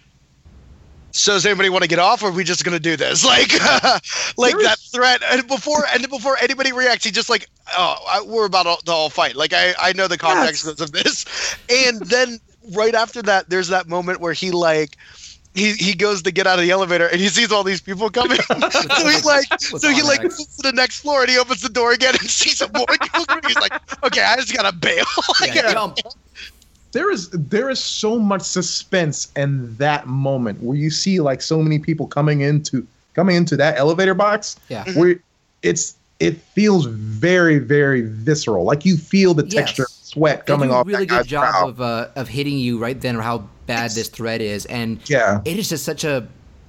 [1.13, 3.25] so does anybody want to get off or are we just going to do this
[3.25, 3.53] like
[4.37, 8.47] like that threat and before and before anybody reacts he just like oh I, we're
[8.47, 10.81] about to all fight like i i know the context yes.
[10.81, 12.39] of this and then
[12.75, 14.97] right after that there's that moment where he like
[15.53, 18.09] he, he goes to get out of the elevator and he sees all these people
[18.09, 18.39] coming.
[18.41, 21.69] so he's like, so he like goes to the next floor and he opens the
[21.69, 23.25] door again and sees some more people.
[23.45, 23.73] He's like,
[24.05, 25.05] okay, I just gotta bail.
[25.41, 25.99] like, yeah, jump
[26.93, 31.63] there is there is so much suspense in that moment where you see like so
[31.63, 34.57] many people coming into coming into that elevator box.
[34.69, 34.85] Yeah.
[34.95, 35.17] Where
[35.63, 38.65] it's it feels very very visceral.
[38.65, 40.01] Like you feel the texture yes.
[40.01, 40.87] of sweat coming off.
[40.87, 41.69] Really good job brow.
[41.69, 45.01] of uh, of hitting you right then, or how bad it's, this threat is, and
[45.09, 46.27] yeah, it is just such a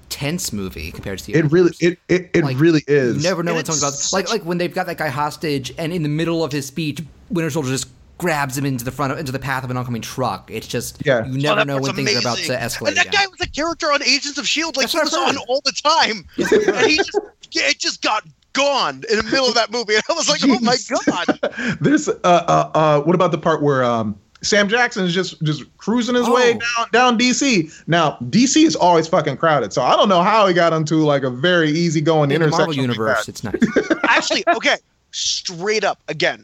[0.10, 3.43] tense movie compared to the it really it it, it like, really is you never
[3.43, 6.10] know what someone's about like like when they've got that guy hostage and in the
[6.10, 7.88] middle of his speech winter soldier just
[8.22, 10.52] grabs him into the front of, into the path of an oncoming truck.
[10.52, 11.26] It's just yeah.
[11.26, 12.06] you never oh, know when amazing.
[12.06, 12.89] things are about to escalate.
[12.89, 13.26] And that again.
[13.26, 15.72] guy was a character on Agents of Shield, like That's he was on all the
[15.84, 17.19] time, and he just
[17.53, 18.23] it just got
[18.53, 19.95] gone in the middle of that movie.
[19.95, 20.56] And I was like, Jeez.
[20.56, 21.77] oh my god.
[21.81, 23.02] This uh uh uh.
[23.02, 24.18] What about the part where um.
[24.43, 26.34] Sam Jackson is just just cruising his oh.
[26.34, 27.88] way down down DC.
[27.88, 31.22] Now DC is always fucking crowded, so I don't know how he got into like
[31.22, 32.65] a very easy going in intersection.
[32.68, 33.61] Marvel universe, it's nice.
[34.03, 34.77] Actually, okay,
[35.11, 36.43] straight up again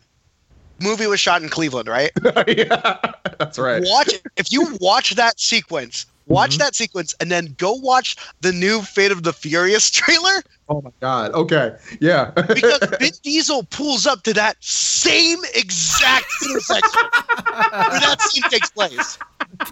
[0.79, 2.11] movie was shot in Cleveland, right?
[2.47, 2.97] yeah,
[3.39, 3.83] that's right.
[3.85, 6.59] Watch if you watch that sequence, watch mm-hmm.
[6.59, 10.43] that sequence, and then go watch the new Fate of the Furious trailer.
[10.69, 11.31] Oh my god!
[11.31, 12.31] Okay, yeah.
[12.31, 19.17] because Vin Diesel pulls up to that same exact intersection where that scene takes place.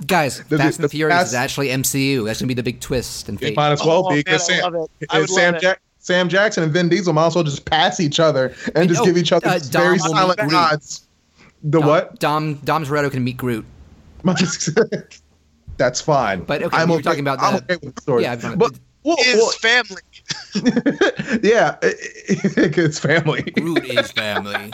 [0.08, 2.26] Guys, the, Fast the, and the Furious Fast, is actually MCU.
[2.26, 3.58] That's gonna be the big twist and fate.
[3.58, 4.88] Might as well oh, be because Sam,
[5.28, 8.88] Sam, Jack, Sam Jackson and Vin Diesel might as well just pass each other and
[8.88, 11.08] just oh, give each other uh, very silent nods.
[11.64, 12.20] The Dom, what?
[12.20, 13.66] Dom Dom Toretto can meet Groot.
[15.78, 16.44] That's fine.
[16.44, 17.46] But okay, I'm okay, talking about that.
[17.46, 18.22] I'm okay with the story.
[18.22, 20.04] Yeah, but well, is well, family.
[21.42, 23.42] yeah, it's family.
[23.42, 24.74] Groot is family.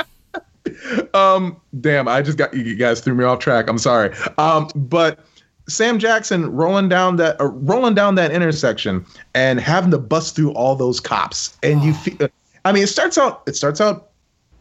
[1.14, 3.70] um, damn, I just got you guys threw me off track.
[3.70, 4.14] I'm sorry.
[4.38, 5.20] Um, but
[5.68, 10.52] Sam Jackson rolling down that uh, rolling down that intersection and having to bust through
[10.52, 11.86] all those cops, and oh.
[11.86, 12.30] you feel
[12.66, 13.44] I mean, it starts out.
[13.48, 14.10] It starts out.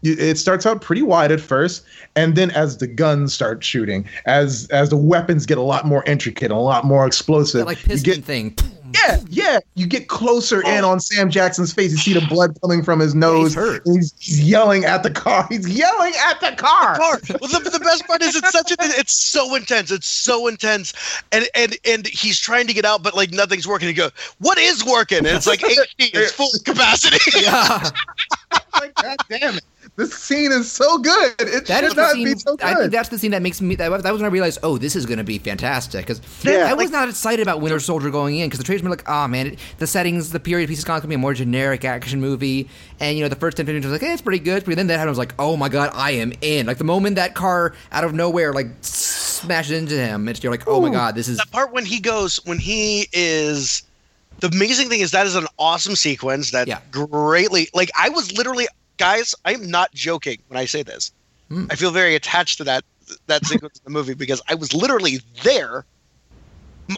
[0.02, 1.84] It starts out pretty wide at first,
[2.16, 6.02] and then as the guns start shooting, as as the weapons get a lot more
[6.04, 8.56] intricate, and a lot more explosive, that, like piston get, thing.
[8.94, 9.60] Yeah, yeah.
[9.74, 10.90] You get closer in oh.
[10.90, 11.92] on Sam Jackson's face.
[11.92, 13.54] You see the blood coming from his nose.
[13.54, 15.46] Yeah, he's, he's, he's, yelling at the car.
[15.48, 16.94] He's yelling at the car.
[16.94, 17.38] The car.
[17.40, 19.90] Well, the, the best part is it's such a it's so intense.
[19.90, 20.92] It's so intense,
[21.32, 23.88] and and and he's trying to get out, but like nothing's working.
[23.88, 26.10] He go, "What is working?" And it's like HD.
[26.14, 27.18] It's full capacity.
[27.40, 27.90] Yeah.
[28.80, 29.64] like, God damn it.
[30.00, 31.34] This scene is so good.
[31.40, 32.66] It that should not scene, be so good.
[32.66, 33.74] I think that's the scene that makes me.
[33.74, 36.06] That, that was when I realized, oh, this is going to be fantastic.
[36.06, 38.82] Because Yeah, I was like- not excited about Winter Soldier going in because the trailers
[38.82, 41.18] were like, oh man, it, the settings, the period piece is going to be a
[41.18, 42.66] more generic action movie.
[42.98, 44.64] And you know, the first 10 minutes was like, eh, it's pretty good.
[44.64, 46.64] But then that happened, I was like, oh my god, I am in.
[46.64, 50.66] Like the moment that car out of nowhere like smashes into him, it's you're like,
[50.66, 53.82] oh my god, this is that part when he goes when he is
[54.38, 56.80] the amazing thing is that is an awesome sequence that yeah.
[56.90, 58.66] greatly like i was literally
[59.00, 61.10] guys i'm not joking when i say this
[61.48, 61.66] Hmm.
[61.70, 62.84] i feel very attached to that
[63.26, 65.84] that sequence in the movie because i was literally there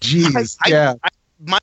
[0.02, 0.94] Jeez, I- yeah.
[1.04, 1.08] I-
[1.46, 1.58] my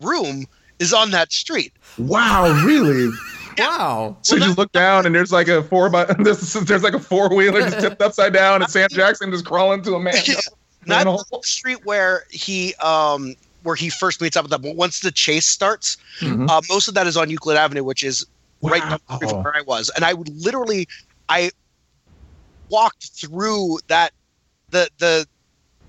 [0.00, 0.46] room
[0.78, 3.10] is on that street Wow, really?
[3.58, 4.16] wow.
[4.22, 7.00] So you just look down and there's like a four by there's, there's like a
[7.00, 10.14] four wheeler just tipped upside down and Sam Jackson just crawling to a man.
[10.86, 15.10] not the street where he um where he first meets up with them once the
[15.10, 16.48] chase starts Mhm.
[16.48, 18.24] uh, most of that is on euclid avenue which is
[18.62, 20.86] right street from where i was and i would literally
[21.28, 21.50] i
[22.68, 24.12] walked through that
[24.70, 25.26] the the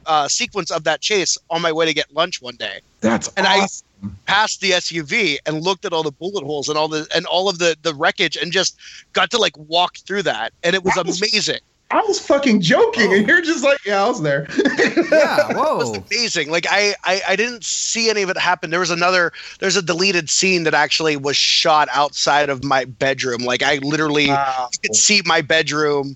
[0.07, 3.45] uh, sequence of that chase on my way to get lunch one day That's and
[3.45, 3.87] awesome.
[4.03, 7.25] I passed the SUV and looked at all the bullet holes and all the and
[7.27, 8.77] all of the the wreckage and just
[9.13, 11.59] got to like walk through that and it was amazing.
[11.91, 13.27] I was fucking joking, and oh.
[13.27, 14.47] you're just like, yeah, I was there.
[15.11, 16.49] yeah, whoa, It was amazing.
[16.49, 18.69] Like I, I I didn't see any of it happen.
[18.69, 23.43] There was another there's a deleted scene that actually was shot outside of my bedroom.
[23.43, 26.15] Like I literally you could see my bedroom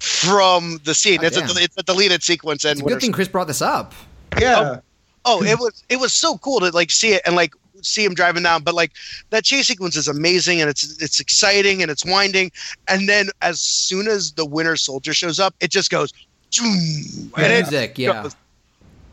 [0.00, 1.20] from the scene.
[1.22, 3.94] Oh, it's a it's a deleted sequence and good thing Chris brought this up.
[4.36, 4.80] Oh, yeah.
[5.24, 7.54] Oh, it was it was so cool to like see it and like
[7.84, 8.62] see him driving down.
[8.62, 8.92] But like
[9.30, 12.50] that chase sequence is amazing and it's it's exciting and it's winding.
[12.88, 16.12] And then as soon as the Winter Soldier shows up, it just goes.
[16.52, 18.22] "Zoom," and it yeah.
[18.22, 18.36] goes-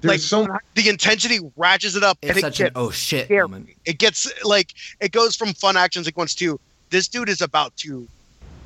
[0.02, 2.92] There's like so the intensity ratchets it up It's and it such an gets oh
[2.92, 3.48] shit scary.
[3.48, 3.70] moment.
[3.86, 6.60] It gets like it goes from fun action sequence to
[6.92, 8.08] this dude is about to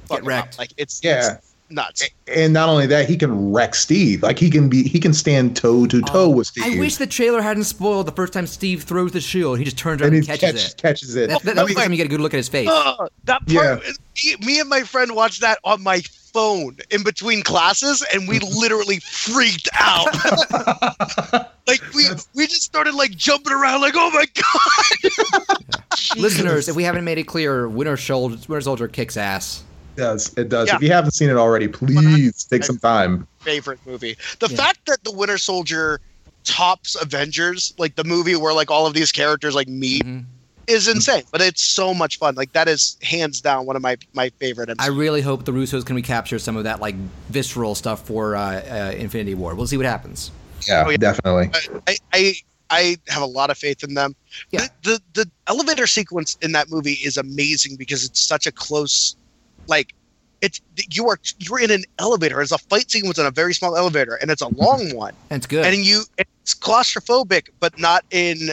[0.08, 0.28] fuck him up.
[0.28, 0.58] wrecked.
[0.58, 1.36] Like it's Yeah.
[1.38, 2.08] it's nuts.
[2.28, 4.24] and not only that, he can wreck Steve.
[4.24, 6.66] Like he can be, he can stand toe to oh, toe with Steve.
[6.66, 9.60] I wish the trailer hadn't spoiled the first time Steve throws the shield.
[9.60, 10.78] He just turns around and and, catches catches, it.
[10.78, 11.30] catches it.
[11.30, 12.70] That, that, I that's mean, the time you get a good look at his face.
[12.72, 13.84] Ugh, that part,
[14.24, 16.02] me, me and my friend watched that on my
[16.36, 18.60] phone in between classes, and we mm-hmm.
[18.60, 20.14] literally freaked out.
[21.68, 25.56] like we we just started like jumping around, like oh my god!
[26.18, 29.64] Listeners, if we haven't made it clear, Winter Soldier, Winter Soldier kicks ass.
[29.96, 30.68] It does it does.
[30.68, 30.76] Yeah.
[30.76, 33.28] If you haven't seen it already, please take some time.
[33.40, 34.18] Favorite movie.
[34.40, 36.02] The fact that the Winter Soldier
[36.44, 40.04] tops Avengers, like the movie where like all of these characters like meet.
[40.68, 42.34] Is insane, but it's so much fun.
[42.34, 44.72] Like that is hands down one of my my favorite.
[44.80, 46.96] I really hope the Russos can recapture some of that like
[47.30, 49.54] visceral stuff for uh, uh, Infinity War.
[49.54, 50.32] We'll see what happens.
[50.68, 50.98] Yeah, Oh, yeah.
[50.98, 51.52] definitely.
[51.88, 52.34] I, I
[52.72, 54.16] I have a lot of faith in them.
[54.50, 59.16] The, the the elevator sequence in that movie is amazing because it's such a close,
[59.68, 59.94] like,
[60.42, 60.62] it's
[60.92, 62.42] you are you're in an elevator.
[62.42, 65.14] It's a fight sequence in a very small elevator, and it's a long one.
[65.30, 65.66] And it's good.
[65.66, 68.50] And you it's claustrophobic, but not in,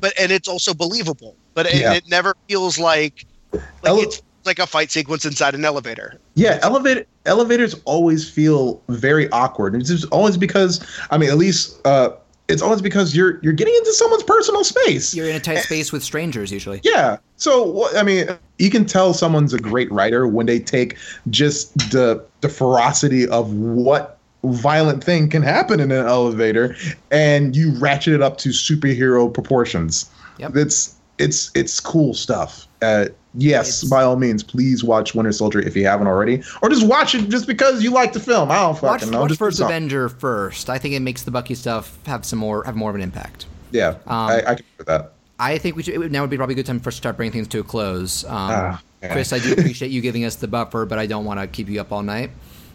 [0.00, 1.36] but and it's also believable.
[1.54, 1.94] But it, Yeah.
[1.94, 6.18] it never feels like like Ele- it's like a fight sequence inside an elevator.
[6.36, 9.74] Yeah, elevator elevators always feel very awkward.
[9.74, 10.80] It's just always because
[11.10, 12.10] I mean, at least uh,
[12.50, 15.14] it's always because you're you're getting into someone's personal space.
[15.14, 16.80] You're in a tight space with strangers usually.
[16.82, 17.18] Yeah.
[17.36, 18.26] So I mean,
[18.58, 20.96] you can tell someone's a great writer when they take
[21.30, 26.74] just the the ferocity of what violent thing can happen in an elevator
[27.10, 30.10] and you ratchet it up to superhero proportions.
[30.38, 30.56] Yep.
[30.56, 32.66] It's it's it's cool stuff.
[32.82, 36.86] Uh, yes, by all means, please watch Winter Soldier if you haven't already, or just
[36.86, 38.50] watch it just because you like the film.
[38.50, 39.20] I don't Watch, fucking know.
[39.20, 39.60] watch Just First.
[39.60, 40.68] Avenger first.
[40.70, 43.46] I think it makes the Bucky stuff have some more have more of an impact.
[43.72, 45.12] Yeah, I, I can do that.
[45.38, 45.96] I think we should.
[45.98, 47.60] Would, now would be probably a good time for us to start bringing things to
[47.60, 48.24] a close.
[48.24, 49.12] Um, Ah, okay.
[49.14, 51.68] Chris, I do appreciate you giving us the buffer, but I don't want to keep
[51.68, 52.30] you up all night.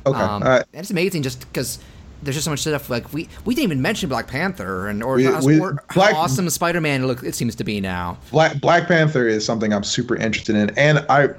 [0.07, 0.65] Okay, Um, all right.
[0.73, 1.80] and it's amazing just because
[2.26, 2.89] there's just so much stuff.
[2.89, 6.14] Like we we didn't even mention Black Panther and or, We- how- we- or Black-
[6.14, 8.18] how awesome Spider Man look it seems to be now.
[8.31, 11.30] Black Black Panther is something I'm super interested in, and I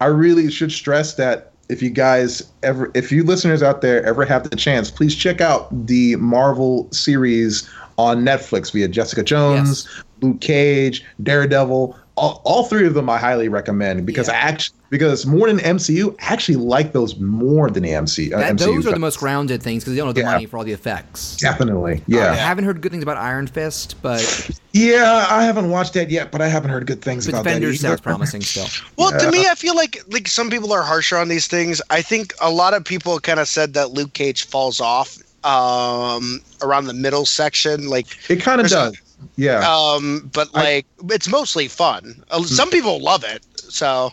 [0.00, 4.24] I really should stress that if you guys ever, if you listeners out there ever
[4.24, 9.86] have the chance, please check out the Marvel series on Netflix via Jessica Jones,
[10.22, 11.96] Luke Cage, Daredevil.
[12.16, 14.34] All, all three of them I highly recommend because yeah.
[14.34, 18.38] I actually because more than MCU, I actually like those more than the MC, uh,
[18.38, 18.58] that, MCU.
[18.58, 18.86] Those films.
[18.88, 20.32] are the most grounded things because they don't have the yeah.
[20.32, 21.36] money for all the effects.
[21.36, 22.26] Definitely, yeah.
[22.26, 26.10] Uh, I haven't heard good things about Iron Fist, but yeah, I haven't watched that
[26.10, 27.88] yet, but I haven't heard good things but about Defenders that.
[27.88, 28.66] sounds promising still.
[28.96, 29.18] Well, yeah.
[29.18, 31.80] to me, I feel like like some people are harsher on these things.
[31.88, 36.40] I think a lot of people kind of said that Luke Cage falls off um
[36.60, 38.94] around the middle section like it kind of does
[39.36, 39.60] yeah.
[39.60, 42.22] Um, but like I, it's mostly fun.
[42.30, 42.44] Uh, hmm.
[42.44, 44.12] Some people love it, so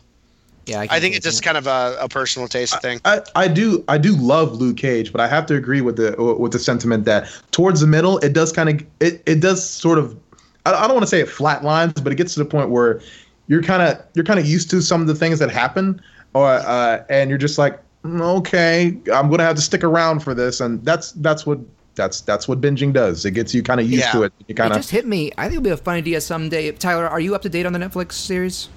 [0.67, 3.01] yeah, I, I think it's just kind of a, a personal taste I, thing.
[3.05, 6.15] I, I do I do love Luke Cage, but I have to agree with the
[6.37, 9.97] with the sentiment that towards the middle it does kind of it, it does sort
[9.97, 10.17] of
[10.65, 13.01] I, I don't want to say it flatlines, but it gets to the point where
[13.47, 16.01] you're kind of you're kind of used to some of the things that happen,
[16.33, 20.33] or uh, and you're just like mm, okay, I'm gonna have to stick around for
[20.33, 21.59] this, and that's that's what
[21.97, 23.25] that's that's what binging does.
[23.25, 24.11] It gets you kind of used yeah.
[24.13, 24.33] to it.
[24.47, 25.31] You kind of just hit me.
[25.37, 26.71] I think it'll be a fun idea someday.
[26.71, 28.69] Tyler, are you up to date on the Netflix series?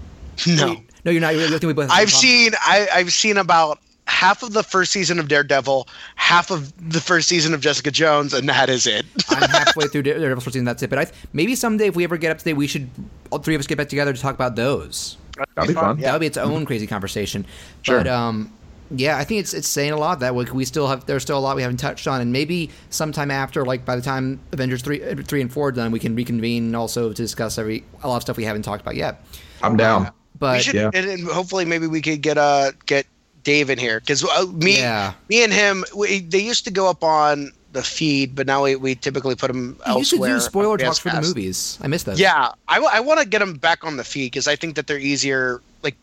[0.47, 1.36] No, no, you're not.
[1.36, 5.86] You're, both I've seen I, I've seen about half of the first season of Daredevil,
[6.16, 9.06] half of the first season of Jessica Jones, and that is it.
[9.28, 10.64] I'm halfway through Daredevil first season.
[10.64, 10.90] That's it.
[10.90, 12.88] But I, maybe someday, if we ever get up to date, we should
[13.30, 15.16] all three of us get back together to talk about those.
[15.55, 16.01] That'd be fun.
[16.01, 17.47] That would be its own crazy conversation.
[17.82, 17.98] Sure.
[17.98, 18.52] But um,
[18.90, 21.38] yeah, I think it's it's saying a lot that we, we still have there's still
[21.38, 24.82] a lot we haven't touched on, and maybe sometime after, like by the time Avengers
[24.82, 28.08] three uh, three and four are done, we can reconvene also to discuss every a
[28.08, 29.24] lot of stuff we haven't talked about yet.
[29.62, 30.06] I'm down.
[30.06, 30.90] Uh, but should, yeah.
[30.94, 33.06] and, and, hopefully maybe we could get uh get
[33.44, 35.12] Dave in here because uh, me yeah.
[35.28, 38.74] me and him we, they used to go up on the feed, but now we,
[38.76, 39.98] we typically put them you elsewhere.
[40.00, 41.78] used to do spoiler talks for the movies.
[41.80, 42.18] I missed those.
[42.18, 44.86] Yeah, I, I want to get them back on the feed because I think that
[44.86, 45.60] they're easier.
[45.82, 45.96] Like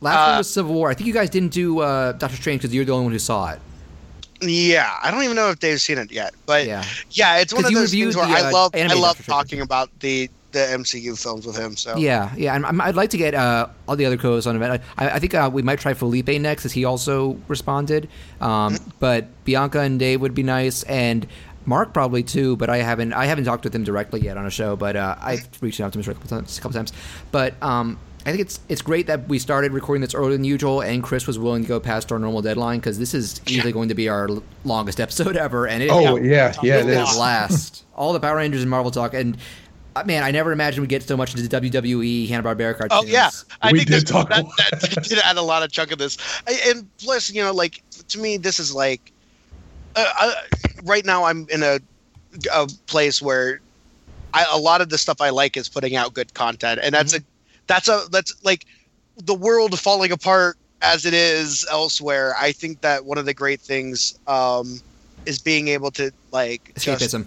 [0.00, 0.90] Last uh, one was Civil War.
[0.90, 3.18] I think you guys didn't do uh, Doctor Strange because you're the only one who
[3.18, 3.60] saw it.
[4.40, 7.64] Yeah, I don't even know if they've seen it yet, but yeah, yeah it's one
[7.64, 11.20] of those things where the, I uh, love I love talking about the the MCU
[11.20, 11.76] films with him.
[11.76, 14.82] So yeah, yeah, and I'd like to get uh, all the other co-hosts on event.
[14.98, 18.08] I, I think uh, we might try Felipe next, as he also responded.
[18.40, 18.90] Um, mm-hmm.
[18.98, 21.26] But Bianca and Dave would be nice, and
[21.64, 22.56] Mark probably too.
[22.56, 25.16] But I haven't I haven't talked with him directly yet on a show, but uh,
[25.20, 25.64] I've mm-hmm.
[25.64, 26.58] reached out to him a couple times.
[26.58, 26.92] A couple times.
[27.32, 30.80] But um, I think it's it's great that we started recording this earlier than usual,
[30.80, 33.88] and Chris was willing to go past our normal deadline because this is easily going
[33.88, 34.28] to be our
[34.64, 35.68] longest episode ever.
[35.68, 37.16] And it, oh yeah, yeah, it, it is.
[37.16, 39.36] Last all the Power Rangers and Marvel talk, and
[39.94, 43.00] uh, man, I never imagined we'd get so much into the WWE Hanna Barbera cartoons.
[43.00, 43.30] Oh yeah,
[43.62, 44.28] I we think did talk.
[44.30, 44.44] That,
[44.80, 46.18] that, did add a lot of chunk of this,
[46.66, 49.12] and plus, you know, like to me, this is like,
[49.94, 50.34] uh, uh,
[50.82, 51.78] right now I'm in a
[52.52, 53.60] a place where
[54.34, 57.14] I, a lot of the stuff I like is putting out good content, and that's
[57.14, 57.22] mm-hmm.
[57.22, 57.35] a
[57.66, 58.66] that's a that's like
[59.16, 62.34] the world falling apart as it is elsewhere.
[62.38, 64.80] I think that one of the great things um,
[65.24, 67.24] is being able to like escapism,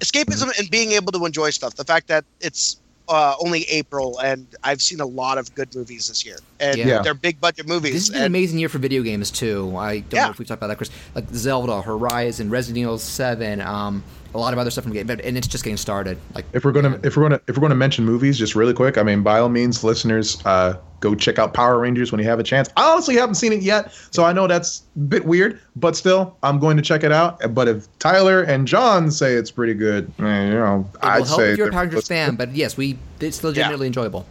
[0.00, 0.60] escapism, mm-hmm.
[0.60, 1.74] and being able to enjoy stuff.
[1.74, 6.08] The fact that it's uh, only April, and I've seen a lot of good movies
[6.08, 7.02] this year, and yeah.
[7.02, 7.92] they're big budget movies.
[7.92, 9.76] This is an amazing year for video games too.
[9.76, 10.24] I don't yeah.
[10.26, 10.90] know if we talked about that, Chris.
[11.14, 13.60] Like Zelda, Horizon, Resident Evil Seven.
[13.60, 14.02] Um,
[14.34, 16.18] a lot of other stuff from game, but and it's just getting started.
[16.34, 18.98] Like if we're gonna if we're gonna if we're gonna mention movies, just really quick.
[18.98, 22.40] I mean, by all means, listeners, uh, go check out Power Rangers when you have
[22.40, 22.68] a chance.
[22.76, 26.36] I honestly haven't seen it yet, so I know that's a bit weird, but still,
[26.42, 27.54] I'm going to check it out.
[27.54, 31.52] But if Tyler and John say it's pretty good, eh, you know, it I'd say
[31.52, 32.36] if you're a Power Rangers fan.
[32.36, 33.88] But yes, we it's legitimately yeah.
[33.88, 34.26] enjoyable.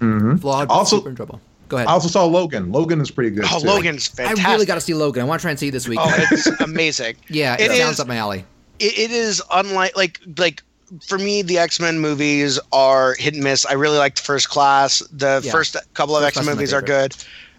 [0.00, 0.36] Mm-hmm.
[0.36, 1.40] Flawed, also super enjoyable.
[1.68, 1.88] Go ahead.
[1.88, 2.72] I also saw Logan.
[2.72, 3.46] Logan is pretty good.
[3.50, 3.66] Oh, too.
[3.66, 4.46] Logan's fantastic.
[4.46, 5.22] I really got to see Logan.
[5.22, 5.98] I want to try and see it this week.
[6.02, 7.16] Oh, it's amazing.
[7.28, 8.44] yeah, it, it sounds is, up my alley
[8.78, 10.62] it, it is unlike like like
[11.02, 13.66] for me the x-men movies are hit and miss.
[13.66, 15.00] I really liked first class.
[15.12, 15.52] The yeah.
[15.52, 17.14] first couple of first x-men movies are good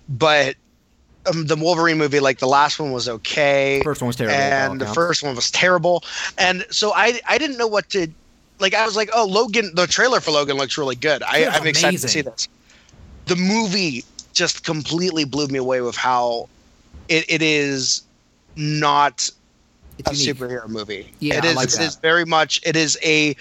[0.07, 0.55] but
[1.27, 3.81] um, the wolverine movie like the last one was okay.
[3.83, 6.03] First one was terrible and the first one was terrible.
[6.37, 8.07] And so i i didn't know what to
[8.59, 11.23] like i was like oh logan the trailer for logan looks really good.
[11.23, 12.47] I, i'm excited to see this.
[13.25, 16.47] The movie just completely blew me away with how
[17.07, 18.01] it, it is
[18.55, 19.29] not
[20.05, 20.35] a unique.
[20.35, 21.11] superhero movie.
[21.19, 21.55] Yeah, it is.
[21.55, 22.61] like it is very much.
[22.65, 23.35] It is a.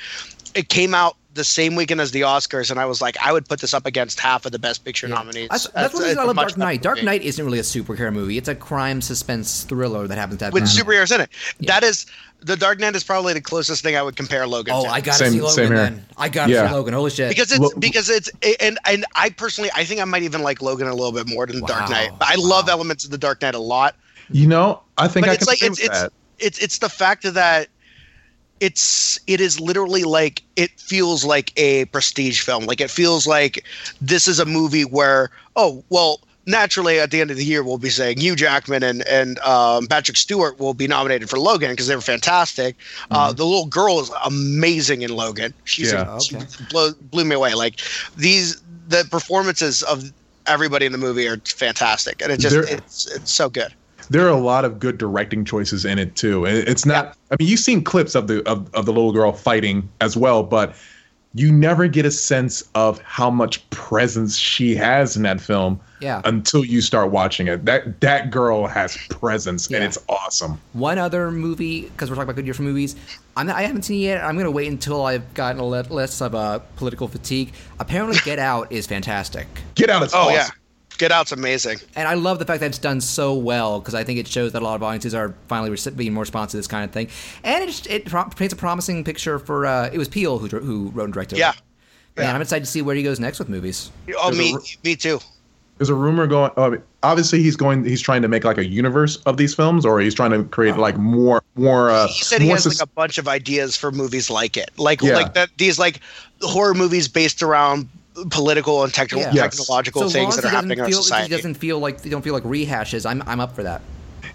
[0.55, 3.49] It came out the same weekend as the Oscars, and I was like, I would
[3.49, 5.17] put this up against half of the Best Picture yeah.
[5.17, 5.49] nominees.
[5.49, 6.83] That's, that's, that's what I love Dark Knight.
[6.83, 10.47] Dark Knight isn't really a superhero movie; it's a crime suspense thriller that happens to
[10.47, 11.31] have with superheroes in it.
[11.59, 11.73] Yeah.
[11.73, 12.07] That is
[12.41, 14.75] the Dark Knight is probably the closest thing I would compare Logan.
[14.77, 14.91] Oh, to.
[14.91, 15.75] I gotta same, see Logan.
[15.75, 16.69] Then I gotta yeah.
[16.69, 16.95] see Logan.
[16.95, 17.31] Holy shit!
[17.31, 20.63] Because it's well, because it's and and I personally I think I might even like
[20.63, 21.69] Logan a little bit more than wow.
[21.69, 22.11] Dark Knight.
[22.21, 22.45] I wow.
[22.45, 23.97] love elements of the Dark Knight a lot.
[24.31, 26.89] You know, I think but I it's can like it's, it's, that it's it's the
[26.89, 27.69] fact that
[28.61, 32.65] it's it is literally like it feels like a prestige film.
[32.67, 33.65] Like it feels like
[34.01, 37.79] this is a movie where oh well naturally at the end of the year we'll
[37.79, 41.87] be saying Hugh Jackman and and um, Patrick Stewart will be nominated for Logan because
[41.89, 42.77] they were fantastic.
[43.11, 43.37] Uh, Mm-hmm.
[43.37, 45.53] the little girl is amazing in Logan.
[45.65, 46.19] She's Yeah.
[46.19, 46.37] she
[46.71, 47.55] blew, blew me away.
[47.55, 47.81] Like
[48.17, 50.13] these the performances of
[50.47, 53.73] everybody in the movie are fantastic, and it just They're- it's it's so good.
[54.11, 56.45] There are a lot of good directing choices in it too.
[56.45, 57.17] It's not.
[57.31, 60.43] I mean, you've seen clips of the of, of the little girl fighting as well,
[60.43, 60.75] but
[61.37, 66.23] you never get a sense of how much presence she has in that film Yeah.
[66.25, 67.65] until you start watching it.
[67.65, 69.79] That that girl has presence, Yeah.
[69.79, 70.61] and it's awesome.
[70.75, 72.95] One other movie, because we're talking about good year for movies,
[73.37, 74.23] I'm not, I haven't seen it yet.
[74.25, 77.53] I'm going to wait until I've gotten a le- less of a political fatigue.
[77.81, 79.49] Apparently, Get Out is fantastic.
[79.75, 80.35] Get Out is Oh awesome.
[80.35, 80.49] yeah,
[80.99, 81.79] Get Out's amazing.
[81.97, 84.53] And I love the fact that it's done so well because I think it shows
[84.53, 86.93] that a lot of audiences are finally rece- being more responsive to this kind of
[86.93, 87.09] thing.
[87.43, 89.67] And it, just- it pro- paints a promising picture for.
[89.67, 91.51] Uh, it was Peele who, who wrote and directed Yeah.
[91.51, 91.57] it.
[92.17, 93.91] Man, I'm excited to see where he goes next with movies.
[94.17, 95.19] Oh There's me r- me too.
[95.79, 96.53] There's a rumor going.
[96.57, 97.85] Uh, obviously, he's going.
[97.85, 100.77] He's trying to make like a universe of these films, or he's trying to create
[100.77, 101.91] like more, more.
[101.91, 104.71] Uh, He said he has sus- like a bunch of ideas for movies like it,
[104.79, 105.15] like Yeah.
[105.17, 105.49] like that.
[105.59, 105.99] These like
[106.43, 107.89] horror movies based around
[108.31, 109.33] political and technical Yeah.
[109.35, 109.57] Yes.
[109.57, 111.31] technological so things as that are he doesn't happening in our feel, society.
[111.31, 113.09] He doesn't feel like they don't feel like rehashes.
[113.09, 113.81] I'm I'm up for that.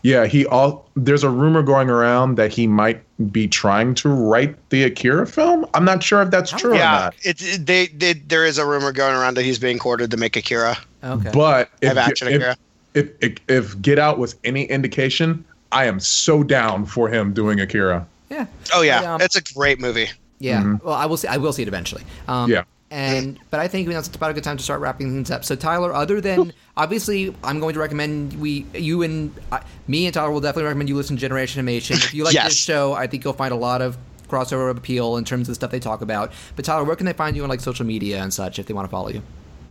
[0.02, 3.02] Yeah, he all there's a rumor going around that he might
[3.32, 5.66] be trying to write the Akira film.
[5.74, 7.16] I'm not sure if that's true or yeah, not.
[7.24, 10.18] it, it- they, they there is a rumor going around that he's being courted to
[10.18, 10.78] make Akira.
[11.04, 11.32] Okay.
[11.34, 12.58] But if, action if, Akira.
[12.94, 17.60] if, if if Get Out was any indication, I am so down for him doing
[17.60, 18.06] Akira.
[18.30, 18.46] yeah.
[18.74, 20.10] Oh yeah, But, um, it's a great movie.
[20.40, 20.78] Yeah.
[20.84, 21.28] Well, I will see.
[21.28, 22.04] I will see it eventually.
[22.30, 22.64] Um, Yeah.
[22.92, 25.46] And but I think it's about a good time to start wrapping things up.
[25.46, 30.14] So Tyler, other than obviously, I'm going to recommend we, you and uh, me and
[30.14, 31.98] Tyler will definitely recommend you listen to Generation Animation.
[31.98, 32.46] If you like Yes.
[32.50, 33.96] this show, I think you'll find a lot of
[34.28, 36.32] crossover appeal in terms of the stuff they talk about.
[36.56, 38.74] But Tyler, where can they find you on like social media and such if they
[38.74, 39.22] want to follow you?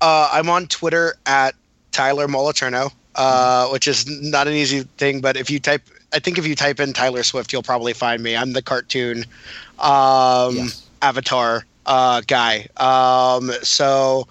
[0.00, 1.56] Uh, I'm on Twitter at
[1.90, 5.82] Tyler Moliterno, uh, which is not an easy thing, but if you type,
[6.12, 8.36] I think if you type in Tyler Swift, you'll probably find me.
[8.36, 9.24] I'm the cartoon
[9.78, 10.86] um, Yes.
[11.02, 12.68] avatar uh, guy.
[12.76, 14.28] Um, so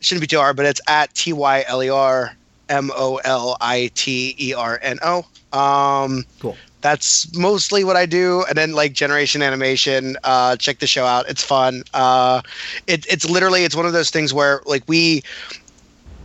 [0.00, 2.36] shouldn't be too hard, but it's at T Y L E R
[2.68, 5.24] M O L I T E R N O.
[5.56, 6.58] Um, Cool.
[6.82, 8.44] that's mostly what I do.
[8.48, 11.28] And then like Generation Animation, uh, check the show out.
[11.28, 11.82] It's fun.
[11.94, 12.42] Uh,
[12.86, 15.22] it, it's literally it's one of those things where like we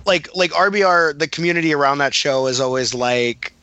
[0.05, 3.53] like like RBR the community around that show is always like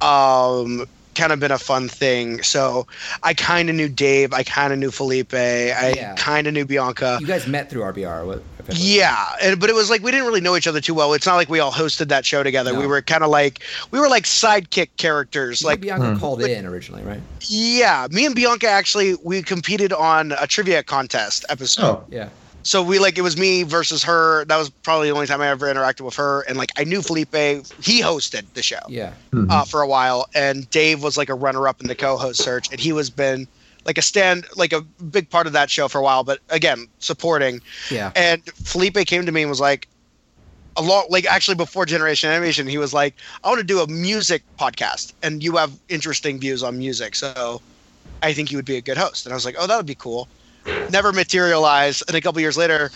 [0.00, 2.42] um kind of been a fun thing.
[2.42, 2.86] So
[3.22, 6.14] I kind of knew Dave, I kind of knew Felipe, I Yeah.
[6.16, 7.18] kind of knew Bianca.
[7.20, 8.24] You guys met through RBR.
[8.26, 11.12] What, Yeah, and, but it was like we didn't really know each other too well.
[11.14, 12.72] It's not like we all hosted that show together.
[12.72, 12.80] No.
[12.80, 13.60] We were kind of like
[13.90, 15.62] we were like sidekick characters.
[15.62, 16.20] Like Like Bianca hmm.
[16.20, 17.20] called in originally, right?
[17.40, 21.84] yeah, me and Bianca actually we competed on a trivia contest episode.
[21.84, 22.28] Oh, Yeah.
[22.64, 24.44] So we like it was me versus her.
[24.44, 26.42] That was probably the only time I ever interacted with her.
[26.42, 27.34] And like I knew Felipe.
[27.34, 29.12] He hosted the show Yeah.
[29.50, 32.78] uh, for a while, and Dave was like a runner-up in the co-host search, and
[32.78, 33.48] he was been
[33.84, 36.22] like a stand like a big part of that show for a while.
[36.22, 37.60] But again, supporting.
[37.90, 38.12] Yeah.
[38.14, 39.88] And Felipe came to me and was like,
[40.76, 43.14] a lot like actually before Generation Animation, he was like,
[43.44, 47.60] I want to do a music podcast, and you have interesting views on music, so
[48.22, 49.26] I think you would be a good host.
[49.26, 50.28] And I was like, oh, that would be cool.
[50.88, 52.02] Never materialized.
[52.08, 52.90] And a couple years later,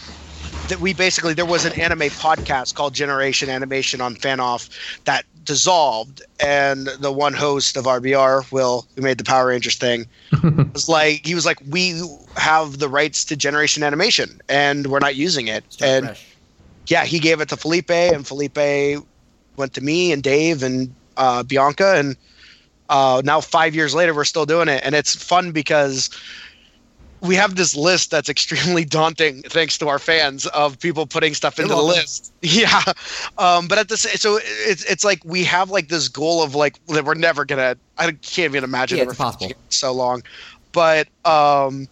[0.68, 4.68] that we basically there was an anime podcast called Generation Animation on Fanoff
[5.04, 10.06] that dissolved, and the one host of RBR, Will, who made the Power Rangers thing,
[10.74, 12.00] was like he was like, we
[12.36, 15.64] have the rights to Generation Animation, and we're not using it.
[15.72, 16.38] Start and fresh.
[16.88, 19.02] yeah, he gave it to Felipe, and Felipe
[19.56, 22.16] went to me and Dave and uh, Bianca, and
[22.88, 26.10] uh, now five years later, we're still doing it, and it's fun because
[27.26, 31.58] we have this list that's extremely daunting, thanks to our fans of people putting stuff
[31.58, 32.32] into the list.
[32.42, 32.82] Yeah,
[33.38, 36.54] um, but at the sa- so it's it's like we have like this goal of
[36.54, 37.76] like that we're never gonna.
[37.98, 40.22] I can't even imagine Yeah, it's it so long,
[40.72, 41.88] but um,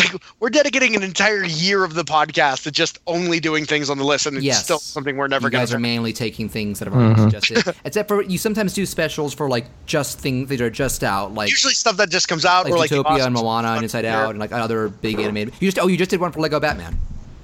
[0.00, 3.98] like we're dedicating an entire year of the podcast to just only doing things on
[3.98, 4.64] the list, and it's Yes.
[4.64, 5.62] still something we're never you gonna.
[5.62, 5.82] guys are finish.
[5.82, 7.74] mainly taking things that have already suggested.
[7.84, 11.50] Except for you sometimes do specials for like just things that are just out, like
[11.50, 14.04] Usually stuff that just comes out, like or like Utopia awesome and Moana and Inside
[14.04, 14.14] here.
[14.14, 15.54] Out and like other big animated.
[15.60, 16.98] You just oh you just did one for Lego Batman.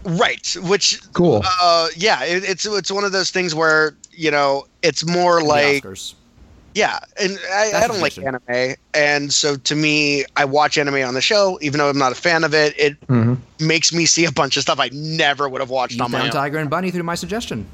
[0.05, 0.57] right?
[0.63, 1.43] Which cool.
[1.61, 5.47] uh, yeah, it, it's it's one of those things where you know it's more The
[5.47, 6.15] like Oscars.
[6.77, 11.15] Yeah, and I, I don't like anime, and so to me, I watch anime on
[11.15, 12.79] the show, even though I'm not a fan of it.
[12.79, 13.67] It Mm-hmm.
[13.67, 16.19] makes me see a bunch of stuff I never would have watched You on my
[16.19, 16.33] found own.
[16.35, 17.67] Tiger and Bunny through my suggestion.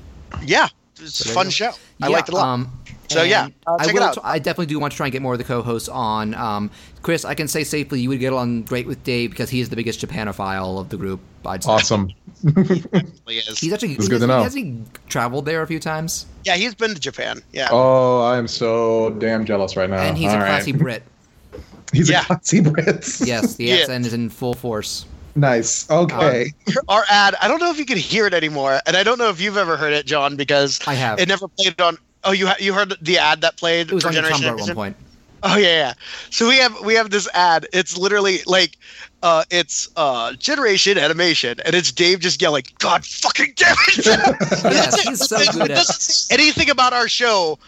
[0.44, 0.68] Yeah,
[1.00, 1.50] it's a fun you go.
[1.50, 1.70] show.
[2.00, 2.46] I Yeah, liked it a lot.
[2.48, 2.72] Um,
[3.08, 4.02] So, yeah, and uh, I check it will.
[4.04, 4.14] out.
[4.14, 6.34] t- I definitely do want to try and get more of the co-hosts on.
[6.34, 6.70] Um,
[7.02, 9.68] Chris, I can say safely you would get along great with Dave because he is
[9.68, 11.20] the biggest Japanophile of the group.
[11.44, 11.70] I'd say.
[11.72, 12.12] Awesome.
[12.42, 13.58] He is.
[13.58, 14.42] He's actually It's good to know.
[14.42, 16.26] Has he traveled there a few times?
[16.44, 17.40] Yeah, he's been to Japan.
[17.52, 17.68] Yeah.
[17.70, 19.98] Oh, I am so damn jealous right now.
[20.02, 20.46] and he's All a right.
[20.46, 21.02] classy Brit.
[21.92, 22.22] He's Yeah.
[22.22, 22.86] a classy Brit.
[23.20, 23.74] Yes, the Yeah.
[23.76, 25.04] accent is in full force.
[25.34, 25.88] nice.
[25.90, 26.52] Okay.
[26.68, 27.34] Um, our ad.
[27.40, 29.56] I don't know if you can hear it anymore, and I don't know if you've
[29.56, 31.18] ever heard it, John, because I have.
[31.20, 31.96] it never played on.
[32.24, 34.60] Oh, you ha- you heard the ad that played It was for on Generation Tumblr
[34.60, 34.96] at one point.
[35.42, 35.92] Oh yeah, yeah.
[36.30, 37.66] So we have we have this ad.
[37.72, 38.76] It's literally like,
[39.22, 44.06] uh, it's uh Generation Animation, and it's Dave just yelling, "God fucking damn it!"
[44.64, 45.76] Yes, he's so good at.
[45.76, 47.58] doesn't say anything about our show,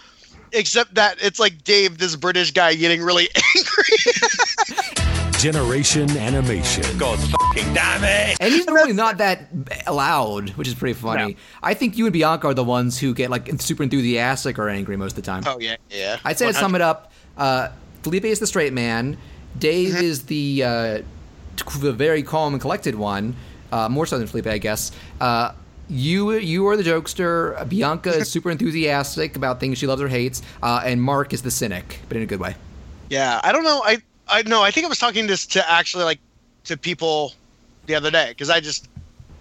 [0.52, 4.84] except that it's like Dave, this British guy, getting really angry.
[5.38, 6.84] Generation Animation.
[6.96, 8.36] God fucking damn it!
[8.40, 9.46] And he's normally not that
[9.92, 11.36] loud, which is pretty funny.
[11.62, 14.96] I think you and Bianca are the ones who get like super enthusiastic or angry
[14.96, 15.42] most of the time.
[15.46, 16.18] oh yeah, yeah.
[16.24, 17.68] I'd say to sum it up, uh,
[18.02, 19.18] Felipe is the straight man.
[19.58, 20.04] Dave Mm-hmm.
[20.04, 21.02] is the uh,
[21.80, 23.36] the very calm and collected one,
[23.72, 24.92] uh, more so than Felipe, I guess.
[25.20, 25.52] Uh,
[25.88, 27.68] you you are the jokester.
[27.68, 31.50] Bianca is super enthusiastic about things she loves or hates, uh, and Mark is the
[31.50, 32.54] cynic, but in a good way.
[33.10, 33.82] Yeah, I don't know.
[33.84, 33.98] I
[34.28, 34.62] I know.
[34.62, 36.20] I think I was talking this to actually like
[36.64, 37.34] to people
[37.86, 38.88] the other day because I just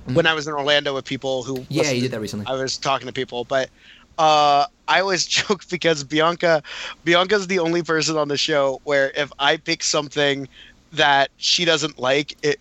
[0.06, 1.74] when I was in Orlando with people who Mm-hmm.
[1.74, 2.46] Yeah, you did that recently.
[2.48, 3.70] I was talking to people, but
[4.18, 6.62] uh, I always joke because Bianca
[7.04, 10.48] Bianca's the only person on the show where if I pick something
[10.94, 12.60] that she doesn't like, it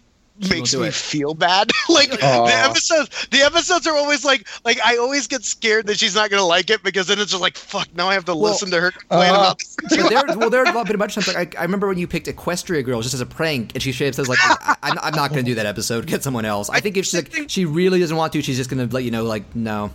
[0.49, 0.95] makes me it.
[0.95, 1.71] feel bad.
[1.89, 2.47] like Aw.
[2.47, 6.31] the episodes, the episodes are always like, like I always get scared that she's not
[6.31, 7.89] gonna like it because then it's just like, fuck.
[7.95, 9.59] Now I have to Well, listen to her complain uh, about.
[9.89, 10.01] This.
[10.03, 11.37] But there, well, there have been a bunch of times.
[11.37, 13.93] Like, I, I remember when you picked Equestria Girls just as a prank, and she
[13.93, 16.07] straight says like, I, "I'm, I'm not going to do that episode.
[16.07, 18.71] Get someone else." I think if she's like, she really doesn't want to, she's just
[18.71, 19.91] going to let you know, like, no.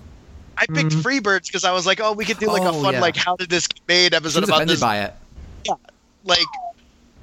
[0.58, 2.76] I picked Freebirds because I was like, oh, we could do like Mm-hmm.
[2.76, 3.02] Oh, a fun yeah.
[3.02, 4.82] like how did this get made She episode was about offended this.
[4.82, 5.14] by it.
[5.66, 5.74] Yeah,
[6.24, 6.46] Like,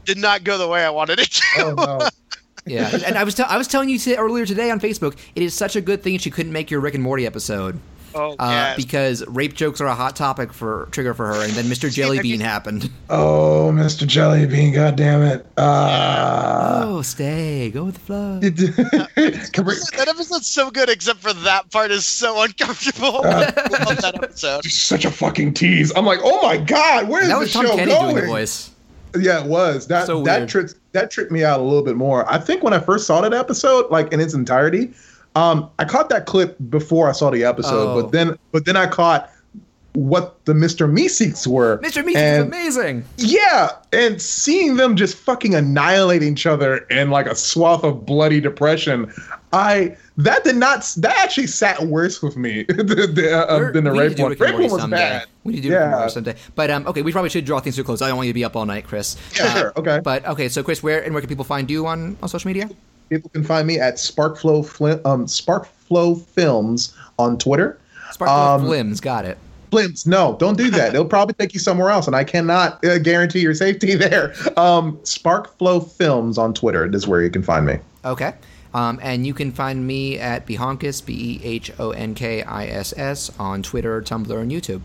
[0.04, 1.42] did not go the way I wanted it to.
[1.58, 2.08] Oh, no.
[2.66, 5.42] Yeah, and I was tell I was telling you to, earlier today on Facebook, it
[5.42, 7.78] is such a good thing she couldn't make your Rick and Morty episode.
[8.14, 8.76] Oh, Uh, yes.
[8.78, 11.90] because rape jokes are a hot topic for trigger for her, and then Mr.
[11.90, 12.88] Jellybean happened.
[13.10, 14.06] Oh, Mr.
[14.06, 15.44] Jellybean, God damn it.
[15.58, 18.40] Uh, Oh, stay, go with the flow.
[19.52, 23.20] Can we- that episode's so good, except for that part is so uncomfortable.
[23.26, 24.64] I love that episode.
[24.64, 25.92] such a fucking tease.
[25.94, 28.14] I'm like, oh my god, where is That the was Tom show Kenny going?
[28.14, 28.70] doing the voice.
[29.18, 29.86] Yeah, it was.
[29.88, 32.30] That So that tripped that tripped me out a little bit more.
[32.30, 34.92] I think when I first saw that episode, like in its entirety,
[35.36, 38.02] um, I caught that clip before I saw the episode, Oh.
[38.02, 39.30] but then but then I caught
[39.94, 40.90] what the Mr.
[40.90, 41.78] Meeseeks were.
[41.78, 42.02] Mr.
[42.04, 43.04] Meeseeks And- amazing.
[43.16, 48.40] Yeah, and seeing them just fucking annihilate each other in like a swath of bloody
[48.40, 49.12] depression,
[49.52, 53.90] I that did not that actually sat worse with me than the, uh, than the
[53.92, 54.32] rape one.
[54.32, 54.96] Rape one was someday.
[54.96, 55.26] bad.
[55.42, 56.06] We need to do Yeah.
[56.06, 56.36] Someday.
[56.54, 58.00] But um, okay, we probably should draw things to a close.
[58.00, 59.16] I don't want you to be up all night, Chris.
[59.36, 59.72] Yeah, sure.
[59.76, 60.00] Okay.
[60.02, 62.70] But okay, so Chris, where and where can people find you on, on social media?
[63.10, 67.78] People can find me at Sparkflow Flim, um, Sparkflow Films on Twitter.
[68.12, 69.36] Sparkle Um, Flims, got it.
[69.70, 70.92] Flims, no, don't do that.
[70.92, 74.32] They'll probably take you somewhere else, and I cannot uh, guarantee your safety there.
[74.56, 77.78] Um, Sparkflow Films on Twitter is where you can find me.
[78.04, 78.32] Okay.
[78.74, 82.66] Um, and you can find me at Behonkiss, B E H O N K I
[82.66, 84.82] S S, on Twitter, Tumblr, and YouTube.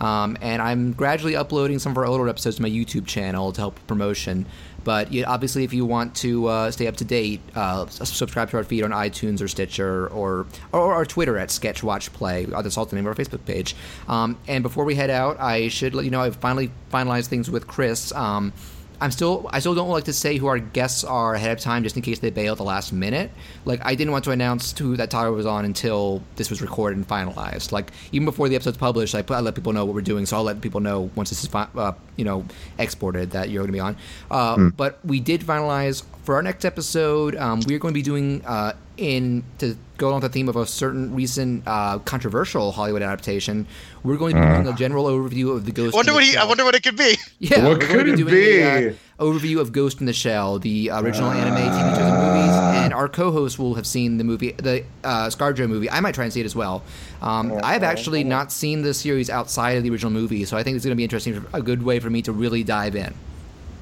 [0.00, 3.60] Um, and I'm gradually uploading some of our older episodes to my YouTube channel to
[3.60, 4.46] help promotion.
[4.82, 8.56] But you, obviously, if you want to uh, stay up to date, uh, subscribe to
[8.56, 11.82] our feed on iTunes or Stitcher or or our Twitter at SketchWatchPlay.
[11.82, 12.46] Watch Play.
[12.46, 13.76] Uh, That's also the name of our Facebook page.
[14.08, 17.50] Um, and before we head out, I should let you know I've finally finalized things
[17.50, 18.10] with Chris.
[18.12, 18.54] Um,
[19.00, 21.82] I'm still I still don't like to say who our guests are ahead of time
[21.82, 23.30] just in case they bail at the last minute.
[23.64, 26.96] Like I didn't want to announce who that Tyler was on until this was recorded
[26.98, 27.72] and finalized.
[27.72, 30.26] Like even before the episode's published, I, put, I let people know what we're doing.
[30.26, 32.44] So I'll let people know once this is fi- uh, you know
[32.78, 33.96] exported that you're going to be on.
[34.30, 37.36] Uh, But we did finalize for our next episode.
[37.36, 40.56] Um, we're going to be doing uh, in to go along with the theme of
[40.56, 43.66] a certain recent uh, controversial Hollywood adaptation.
[44.02, 45.94] We're going to be doing a general overview of the Ghost.
[45.94, 46.36] I wonder in what the he.
[46.36, 46.48] I Shell.
[46.48, 47.16] wonder what it could be.
[47.38, 50.06] Yeah, What we're could going to it be doing a uh, overview of Ghost in
[50.06, 52.54] the Shell, the original anime TV shows and movies,
[52.84, 55.90] and our co-host will have seen the movie, the uh, ScarJo movie.
[55.90, 56.82] I might try and see it as well.
[57.22, 60.62] Um, I have actually not seen the series outside of the original movie, so I
[60.62, 63.14] think it's going to be interesting, a good way for me to really dive in.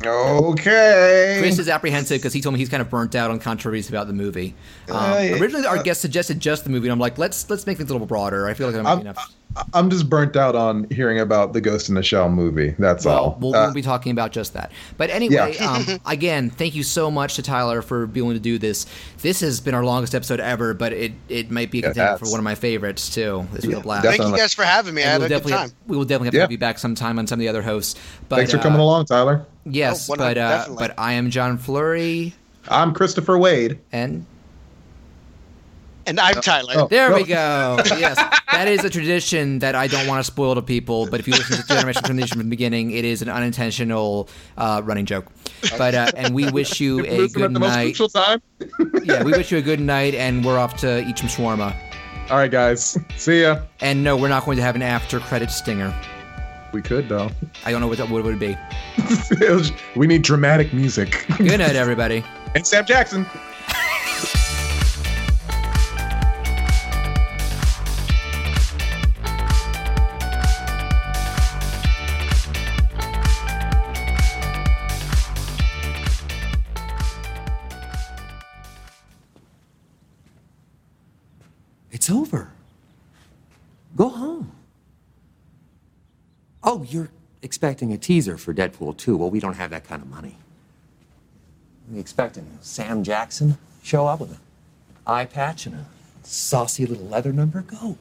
[0.04, 1.36] Okay.
[1.40, 4.06] Chris is apprehensive because he told me he's kind of burnt out on controversies about
[4.06, 4.54] the movie.
[4.88, 7.78] Um, Uh, originally, our guest suggested just the movie, and I'm like, let's let's make
[7.78, 8.46] things a little broader.
[8.46, 9.34] I feel like I'm, I'm, enough.
[9.74, 12.74] I'm just burnt out on hearing about the Ghost in the Shell movie.
[12.78, 13.38] That's Well, all.
[13.40, 14.70] we'll, Uh, we'll be talking about just that.
[14.96, 15.70] But anyway, Yeah.
[15.72, 18.86] um, again, thank you so much to Tyler for being able to do this.
[19.22, 22.18] This has been our longest episode ever, but it, it might be a Yeah, contender
[22.18, 23.46] for one of my favorites too.
[23.52, 24.04] This was a blast.
[24.06, 25.02] Thank you guys for having me.
[25.02, 25.70] I had we'll a good definitely time.
[25.86, 26.38] we will definitely have Yeah.
[26.40, 27.94] to have you back sometime on some of the other hosts.
[28.28, 29.44] But, Thanks for uh, coming along, Tyler.
[29.64, 32.34] Yes, Oh, one- but uh, but I am John Flurry,
[32.68, 33.78] I'm Christopher Wade.
[33.92, 34.24] and
[36.08, 36.72] And I'm Tyler.
[36.74, 37.76] Oh, there we go.
[37.84, 38.16] yes,
[38.50, 41.06] that is a tradition that I don't want to spoil to people.
[41.06, 44.80] But if you listen to Generation Transition from the beginning, it is an unintentional uh,
[44.84, 45.26] running joke.
[45.76, 48.00] But uh, and we wish you a good night.
[49.04, 51.76] yeah, we wish you a good night, and we're off to eat some shawarma.
[52.30, 52.96] All right, guys.
[53.16, 53.60] See ya.
[53.80, 55.94] And no, we're not going to have an after credit stinger.
[56.72, 57.30] We could though.
[57.66, 58.56] I don't know what that what would be.
[59.94, 61.26] we need dramatic music.
[61.36, 62.24] Good night, everybody.
[62.54, 63.26] and Sam Jackson.
[82.08, 82.50] It's over.
[83.94, 84.52] Go home.
[86.62, 87.10] Oh, you're
[87.42, 89.18] expecting a teaser for Deadpool 2.
[89.18, 90.38] Well, we don't have that kind of money.
[91.92, 94.38] We expecting Sam Jackson show up with an
[95.06, 95.84] eye patch and a
[96.22, 97.60] saucy little leather number?
[97.60, 97.98] Go.